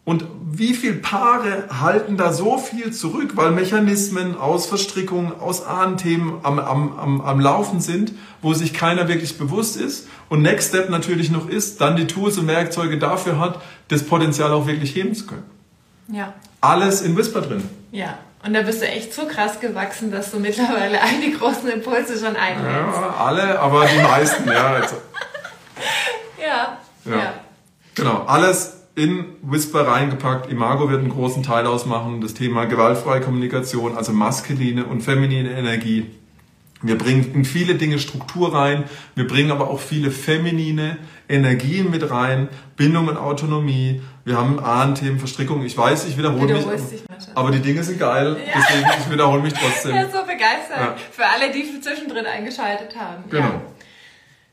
Und 0.05 0.25
wie 0.51 0.73
viele 0.73 0.95
Paare 0.95 1.69
halten 1.79 2.17
da 2.17 2.33
so 2.33 2.57
viel 2.57 2.91
zurück, 2.91 3.31
weil 3.35 3.51
Mechanismen 3.51 4.35
aus 4.35 4.65
Verstrickungen, 4.65 5.31
aus 5.39 5.65
Ahnenthemen 5.65 6.35
am, 6.43 6.59
am, 6.59 6.99
am, 6.99 7.21
am 7.21 7.39
Laufen 7.39 7.79
sind, 7.79 8.11
wo 8.41 8.53
sich 8.53 8.73
keiner 8.73 9.07
wirklich 9.07 9.37
bewusst 9.37 9.77
ist. 9.77 10.09
Und 10.27 10.41
Next 10.41 10.69
Step 10.69 10.89
natürlich 10.89 11.31
noch 11.31 11.47
ist, 11.47 11.79
dann 11.79 11.95
die 11.95 12.05
Tools 12.05 12.37
und 12.37 12.47
Werkzeuge 12.47 12.97
dafür 12.97 13.39
hat, 13.39 13.61
das 13.87 14.03
Potenzial 14.03 14.51
auch 14.51 14.67
wirklich 14.67 14.93
heben 14.93 15.15
zu 15.15 15.25
können. 15.25 15.45
Ja. 16.11 16.33
Alles 16.63 17.01
in 17.01 17.17
Whisper 17.17 17.41
drin. 17.41 17.69
Ja. 17.91 18.17
Und 18.45 18.53
da 18.53 18.61
bist 18.61 18.81
du 18.81 18.87
echt 18.87 19.13
so 19.13 19.25
krass 19.25 19.59
gewachsen, 19.59 20.11
dass 20.11 20.31
du 20.31 20.39
mittlerweile 20.39 21.01
all 21.01 21.19
die 21.21 21.33
großen 21.33 21.69
Impulse 21.69 22.17
schon 22.17 22.37
einhältst. 22.37 22.99
Ja, 23.01 23.15
alle, 23.19 23.59
aber 23.59 23.85
die 23.85 24.01
meisten, 24.01 24.49
ja. 24.49 24.73
Also. 24.73 24.95
ja. 26.41 26.77
ja. 27.05 27.17
ja. 27.17 27.33
Genau, 27.95 28.23
alles 28.27 28.83
in 28.95 29.25
Whisper 29.41 29.87
reingepackt. 29.87 30.49
Imago 30.49 30.89
wird 30.89 31.01
einen 31.01 31.09
großen 31.09 31.43
Teil 31.43 31.67
ausmachen. 31.67 32.21
Das 32.21 32.33
Thema 32.33 32.65
gewaltfreie 32.65 33.19
Kommunikation, 33.19 33.97
also 33.97 34.13
maskuline 34.13 34.85
und 34.85 35.01
feminine 35.01 35.51
Energie. 35.51 36.11
Wir 36.83 36.97
bringen 36.97 37.33
in 37.33 37.45
viele 37.45 37.75
Dinge 37.75 37.97
Struktur 37.97 38.53
rein. 38.53 38.83
Wir 39.15 39.25
bringen 39.25 39.51
aber 39.51 39.69
auch 39.69 39.79
viele 39.79 40.11
feminine 40.11 40.97
Energien 41.29 41.89
mit 41.89 42.11
rein. 42.11 42.49
Bindung 42.75 43.07
und 43.07 43.17
Autonomie. 43.17 44.01
Wir 44.25 44.37
haben 44.37 44.59
Ahnenthemen, 44.59 45.17
Verstrickung. 45.17 45.63
Ich 45.65 45.77
weiß, 45.77 46.05
ich 46.07 46.17
wiederhole 46.17 46.53
mich. 46.53 46.65
Aber 47.35 47.51
die 47.51 47.59
Dinge 47.59 47.83
sind 47.83 47.99
geil. 47.99 48.37
Ja. 48.45 48.53
Deswegen, 48.55 48.89
ich 48.99 49.11
wiederhole 49.11 49.41
mich 49.41 49.53
trotzdem. 49.61 49.95
Ja, 49.95 50.05
so 50.05 50.21
begeistert. 50.21 50.77
Ja. 50.77 50.95
Für 51.11 51.25
alle, 51.25 51.51
die 51.51 51.81
zwischendrin 51.81 52.25
eingeschaltet 52.25 52.95
haben. 52.97 53.23
Genau. 53.29 53.45
Ja. 53.45 53.61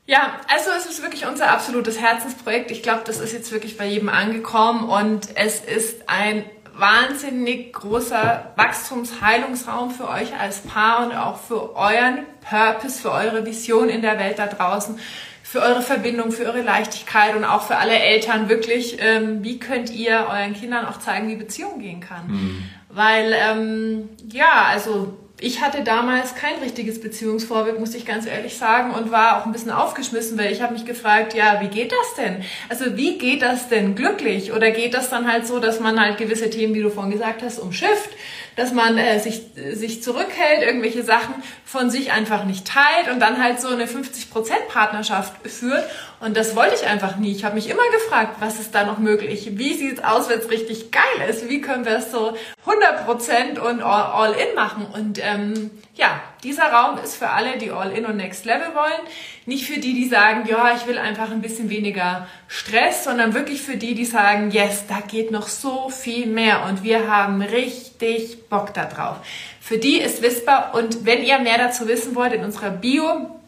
Ja, 0.07 0.41
also 0.53 0.71
es 0.77 0.87
ist 0.87 1.01
wirklich 1.03 1.25
unser 1.25 1.51
absolutes 1.51 1.99
Herzensprojekt. 1.99 2.71
Ich 2.71 2.83
glaube, 2.83 3.03
das 3.05 3.19
ist 3.19 3.33
jetzt 3.33 3.51
wirklich 3.51 3.77
bei 3.77 3.85
jedem 3.85 4.09
angekommen 4.09 4.89
und 4.89 5.29
es 5.35 5.61
ist 5.61 6.09
ein 6.09 6.43
wahnsinnig 6.75 7.73
großer 7.73 8.53
Wachstumsheilungsraum 8.55 9.91
für 9.91 10.07
euch 10.07 10.37
als 10.39 10.61
Paar 10.61 11.05
und 11.05 11.13
auch 11.13 11.37
für 11.37 11.75
euren 11.75 12.25
Purpose, 12.47 13.01
für 13.01 13.11
eure 13.11 13.45
Vision 13.45 13.89
in 13.89 14.01
der 14.01 14.19
Welt 14.19 14.39
da 14.39 14.47
draußen, 14.47 14.97
für 15.43 15.61
eure 15.61 15.81
Verbindung, 15.81 16.31
für 16.31 16.45
eure 16.45 16.61
Leichtigkeit 16.61 17.35
und 17.35 17.43
auch 17.43 17.63
für 17.63 17.77
alle 17.77 17.99
Eltern 17.99 18.47
wirklich, 18.47 18.97
ähm, 18.99 19.43
wie 19.43 19.59
könnt 19.59 19.91
ihr 19.91 20.27
euren 20.29 20.53
Kindern 20.53 20.85
auch 20.85 20.99
zeigen, 20.99 21.27
wie 21.27 21.35
Beziehung 21.35 21.79
gehen 21.79 21.99
kann. 21.99 22.27
Mhm. 22.27 22.63
Weil, 22.89 23.33
ähm, 23.33 24.09
ja, 24.31 24.65
also 24.69 25.17
ich 25.41 25.59
hatte 25.59 25.83
damals 25.83 26.35
kein 26.35 26.55
richtiges 26.63 27.01
Beziehungsvorbild, 27.01 27.79
muss 27.79 27.95
ich 27.95 28.05
ganz 28.05 28.27
ehrlich 28.27 28.57
sagen, 28.57 28.91
und 28.91 29.11
war 29.11 29.37
auch 29.41 29.45
ein 29.45 29.51
bisschen 29.51 29.71
aufgeschmissen, 29.71 30.37
weil 30.37 30.51
ich 30.51 30.61
habe 30.61 30.73
mich 30.73 30.85
gefragt, 30.85 31.33
ja, 31.33 31.59
wie 31.61 31.67
geht 31.67 31.91
das 31.91 32.15
denn? 32.15 32.43
Also 32.69 32.95
wie 32.95 33.17
geht 33.17 33.41
das 33.41 33.67
denn 33.67 33.95
glücklich? 33.95 34.53
Oder 34.53 34.71
geht 34.71 34.93
das 34.93 35.09
dann 35.09 35.29
halt 35.29 35.47
so, 35.47 35.59
dass 35.59 35.79
man 35.79 35.99
halt 35.99 36.19
gewisse 36.19 36.49
Themen, 36.49 36.75
wie 36.75 36.81
du 36.81 36.91
vorhin 36.91 37.11
gesagt 37.11 37.41
hast, 37.41 37.59
umschifft? 37.59 38.11
dass 38.55 38.73
man 38.73 38.97
äh, 38.97 39.19
sich, 39.19 39.41
sich 39.73 40.03
zurückhält, 40.03 40.61
irgendwelche 40.61 41.03
Sachen 41.03 41.35
von 41.65 41.89
sich 41.89 42.11
einfach 42.11 42.43
nicht 42.43 42.67
teilt 42.67 43.09
und 43.11 43.19
dann 43.19 43.41
halt 43.41 43.61
so 43.61 43.69
eine 43.69 43.85
50%-Partnerschaft 43.85 45.47
führt. 45.49 45.83
Und 46.21 46.37
das 46.37 46.55
wollte 46.55 46.75
ich 46.75 46.85
einfach 46.85 47.15
nie. 47.17 47.31
Ich 47.31 47.43
habe 47.43 47.55
mich 47.55 47.67
immer 47.67 47.89
gefragt, 47.91 48.35
was 48.39 48.59
ist 48.59 48.75
da 48.75 48.85
noch 48.85 48.99
möglich? 48.99 49.57
Wie 49.57 49.73
sieht 49.73 49.97
es 49.97 50.03
aus, 50.03 50.29
wenn 50.29 50.39
es 50.39 50.51
richtig 50.51 50.91
geil 50.91 51.27
ist? 51.27 51.49
Wie 51.49 51.61
können 51.61 51.83
wir 51.83 51.97
es 51.97 52.11
so 52.11 52.37
100% 52.67 53.59
und 53.59 53.81
all-in 53.81 54.53
machen? 54.53 54.85
Und 54.85 55.19
ähm, 55.19 55.71
ja, 55.95 56.21
dieser 56.43 56.71
Raum 56.71 56.99
ist 57.03 57.15
für 57.15 57.29
alle, 57.29 57.57
die 57.57 57.71
All-In 57.71 58.05
und 58.05 58.17
Next 58.17 58.45
Level 58.45 58.75
wollen. 58.75 59.01
Nicht 59.47 59.65
für 59.65 59.79
die, 59.79 59.95
die 59.95 60.07
sagen, 60.07 60.47
ja, 60.47 60.75
ich 60.75 60.85
will 60.85 60.99
einfach 60.99 61.31
ein 61.31 61.41
bisschen 61.41 61.71
weniger 61.71 62.27
Stress, 62.47 63.03
sondern 63.03 63.33
wirklich 63.33 63.63
für 63.63 63.77
die, 63.77 63.95
die 63.95 64.05
sagen, 64.05 64.51
yes, 64.51 64.85
da 64.87 64.99
geht 64.99 65.31
noch 65.31 65.47
so 65.47 65.89
viel 65.89 66.27
mehr 66.27 66.65
und 66.65 66.83
wir 66.83 67.07
haben 67.07 67.41
richtig 67.41 68.47
Bock 68.47 68.75
da 68.75 68.85
drauf. 68.85 69.17
Für 69.59 69.79
die 69.79 69.99
ist 69.99 70.21
Whisper 70.21 70.71
und 70.75 71.03
wenn 71.03 71.23
ihr 71.23 71.39
mehr 71.39 71.57
dazu 71.57 71.87
wissen 71.87 72.13
wollt, 72.13 72.33
in 72.33 72.43
unserer 72.43 72.69
Bio 72.69 73.39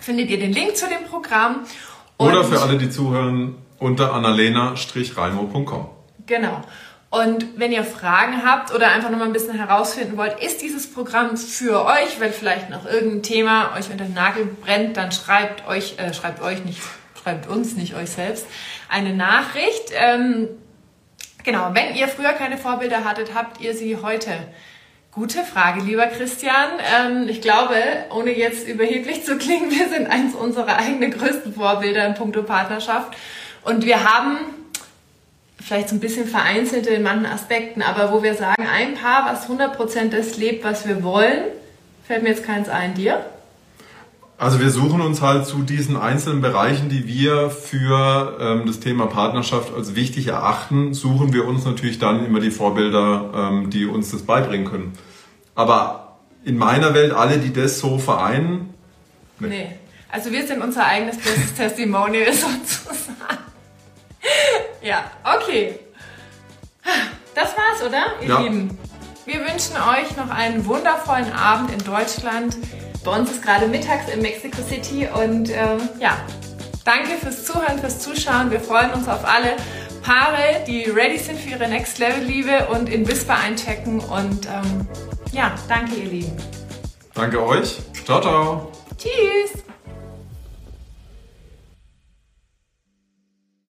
findet 0.00 0.30
ihr 0.30 0.38
den 0.38 0.52
Link 0.52 0.76
zu 0.76 0.86
dem 0.86 1.04
Programm. 1.08 1.64
Oder 2.22 2.44
für 2.44 2.60
alle, 2.60 2.78
die 2.78 2.90
zuhören, 2.90 3.56
unter 3.78 4.12
annalena-reimo.com. 4.14 5.88
Genau. 6.26 6.62
Und 7.10 7.58
wenn 7.58 7.72
ihr 7.72 7.84
Fragen 7.84 8.42
habt 8.42 8.74
oder 8.74 8.90
einfach 8.90 9.10
nochmal 9.10 9.26
ein 9.26 9.34
bisschen 9.34 9.54
herausfinden 9.54 10.16
wollt, 10.16 10.42
ist 10.42 10.62
dieses 10.62 10.90
Programm 10.90 11.36
für 11.36 11.84
euch, 11.84 12.18
weil 12.20 12.32
vielleicht 12.32 12.70
noch 12.70 12.86
irgendein 12.86 13.22
Thema 13.22 13.76
euch 13.76 13.90
unter 13.90 14.04
den 14.04 14.14
Nagel 14.14 14.46
brennt, 14.46 14.96
dann 14.96 15.12
schreibt 15.12 15.68
euch, 15.68 15.98
äh, 15.98 16.14
schreibt 16.14 16.40
euch 16.40 16.64
nicht, 16.64 16.80
schreibt 17.22 17.48
uns, 17.48 17.76
nicht 17.76 17.94
euch 17.96 18.08
selbst, 18.08 18.46
eine 18.88 19.14
Nachricht. 19.14 19.92
Ähm, 19.92 20.48
genau, 21.44 21.72
wenn 21.74 21.94
ihr 21.94 22.08
früher 22.08 22.32
keine 22.32 22.56
Vorbilder 22.56 23.04
hattet, 23.04 23.34
habt 23.34 23.60
ihr 23.60 23.74
sie 23.74 23.98
heute. 23.98 24.30
Gute 25.14 25.44
Frage, 25.44 25.82
lieber 25.82 26.06
Christian. 26.06 26.70
Ähm, 26.96 27.28
ich 27.28 27.42
glaube, 27.42 27.74
ohne 28.14 28.30
jetzt 28.30 28.66
überheblich 28.66 29.26
zu 29.26 29.36
klingen, 29.36 29.70
wir 29.78 29.86
sind 29.90 30.06
eins 30.06 30.34
unserer 30.34 30.78
eigenen 30.78 31.10
größten 31.10 31.54
Vorbilder 31.54 32.06
in 32.06 32.14
puncto 32.14 32.42
Partnerschaft. 32.42 33.14
Und 33.62 33.84
wir 33.84 34.04
haben 34.04 34.38
vielleicht 35.62 35.90
so 35.90 35.96
ein 35.96 36.00
bisschen 36.00 36.26
vereinzelte 36.26 36.88
in 36.90 37.02
manchen 37.02 37.26
Aspekten, 37.26 37.82
aber 37.82 38.10
wo 38.10 38.22
wir 38.22 38.34
sagen, 38.34 38.66
ein 38.66 38.94
Paar, 38.94 39.30
was 39.30 39.50
100% 39.50 40.08
das 40.08 40.38
lebt, 40.38 40.64
was 40.64 40.88
wir 40.88 41.02
wollen, 41.02 41.42
fällt 42.06 42.22
mir 42.22 42.30
jetzt 42.30 42.46
keins 42.46 42.70
ein. 42.70 42.94
Dir? 42.94 43.22
Also 44.38 44.58
wir 44.58 44.70
suchen 44.70 45.00
uns 45.00 45.22
halt 45.22 45.46
zu 45.46 45.62
diesen 45.62 45.96
einzelnen 45.96 46.40
Bereichen, 46.40 46.88
die 46.88 47.06
wir 47.06 47.50
für 47.50 48.36
ähm, 48.40 48.66
das 48.66 48.80
Thema 48.80 49.06
Partnerschaft 49.06 49.72
als 49.72 49.94
wichtig 49.94 50.26
erachten, 50.26 50.94
suchen 50.94 51.32
wir 51.32 51.46
uns 51.46 51.64
natürlich 51.64 51.98
dann 51.98 52.26
immer 52.26 52.40
die 52.40 52.50
Vorbilder, 52.50 53.30
ähm, 53.34 53.70
die 53.70 53.86
uns 53.86 54.10
das 54.10 54.22
beibringen 54.22 54.66
können. 54.66 54.92
Aber 55.54 56.18
in 56.44 56.58
meiner 56.58 56.92
Welt, 56.94 57.12
alle, 57.12 57.38
die 57.38 57.52
das 57.52 57.78
so 57.78 57.98
vereinen, 57.98 58.74
nee. 59.38 59.48
nee. 59.48 59.78
Also 60.10 60.30
wir 60.30 60.46
sind 60.46 60.60
unser 60.60 60.84
eigenes 60.84 61.16
bestes 61.16 61.54
Testimonial 61.56 62.32
sozusagen. 62.32 63.38
Ja, 64.82 65.04
okay. 65.24 65.78
Das 67.34 67.54
war's, 67.56 67.82
oder, 67.86 68.04
ihr 68.20 68.28
ja. 68.28 68.40
Lieben? 68.40 68.78
Wir 69.24 69.40
wünschen 69.40 69.76
euch 69.76 70.16
noch 70.16 70.30
einen 70.30 70.66
wundervollen 70.66 71.32
Abend 71.32 71.72
in 71.72 71.78
Deutschland. 71.84 72.56
Bei 73.04 73.18
uns 73.18 73.30
ist 73.30 73.42
gerade 73.42 73.66
mittags 73.66 74.12
in 74.12 74.22
Mexico 74.22 74.62
City 74.62 75.08
und 75.12 75.50
ähm, 75.50 75.88
ja, 75.98 76.16
danke 76.84 77.16
fürs 77.20 77.44
Zuhören, 77.44 77.78
fürs 77.78 77.98
Zuschauen. 77.98 78.50
Wir 78.50 78.60
freuen 78.60 78.92
uns 78.92 79.08
auf 79.08 79.24
alle 79.24 79.56
Paare, 80.02 80.64
die 80.66 80.84
ready 80.84 81.18
sind 81.18 81.38
für 81.38 81.50
ihre 81.50 81.68
Next 81.68 81.98
Level 81.98 82.22
Liebe 82.22 82.68
und 82.68 82.88
in 82.88 83.06
Whisper 83.06 83.36
einchecken. 83.38 84.00
Und 84.00 84.46
ähm, 84.46 84.86
ja, 85.32 85.54
danke, 85.68 85.96
ihr 85.96 86.10
Lieben. 86.10 86.36
Danke 87.14 87.44
euch. 87.44 87.78
Ciao, 88.04 88.20
ciao. 88.20 88.72
Tschüss. 88.96 89.62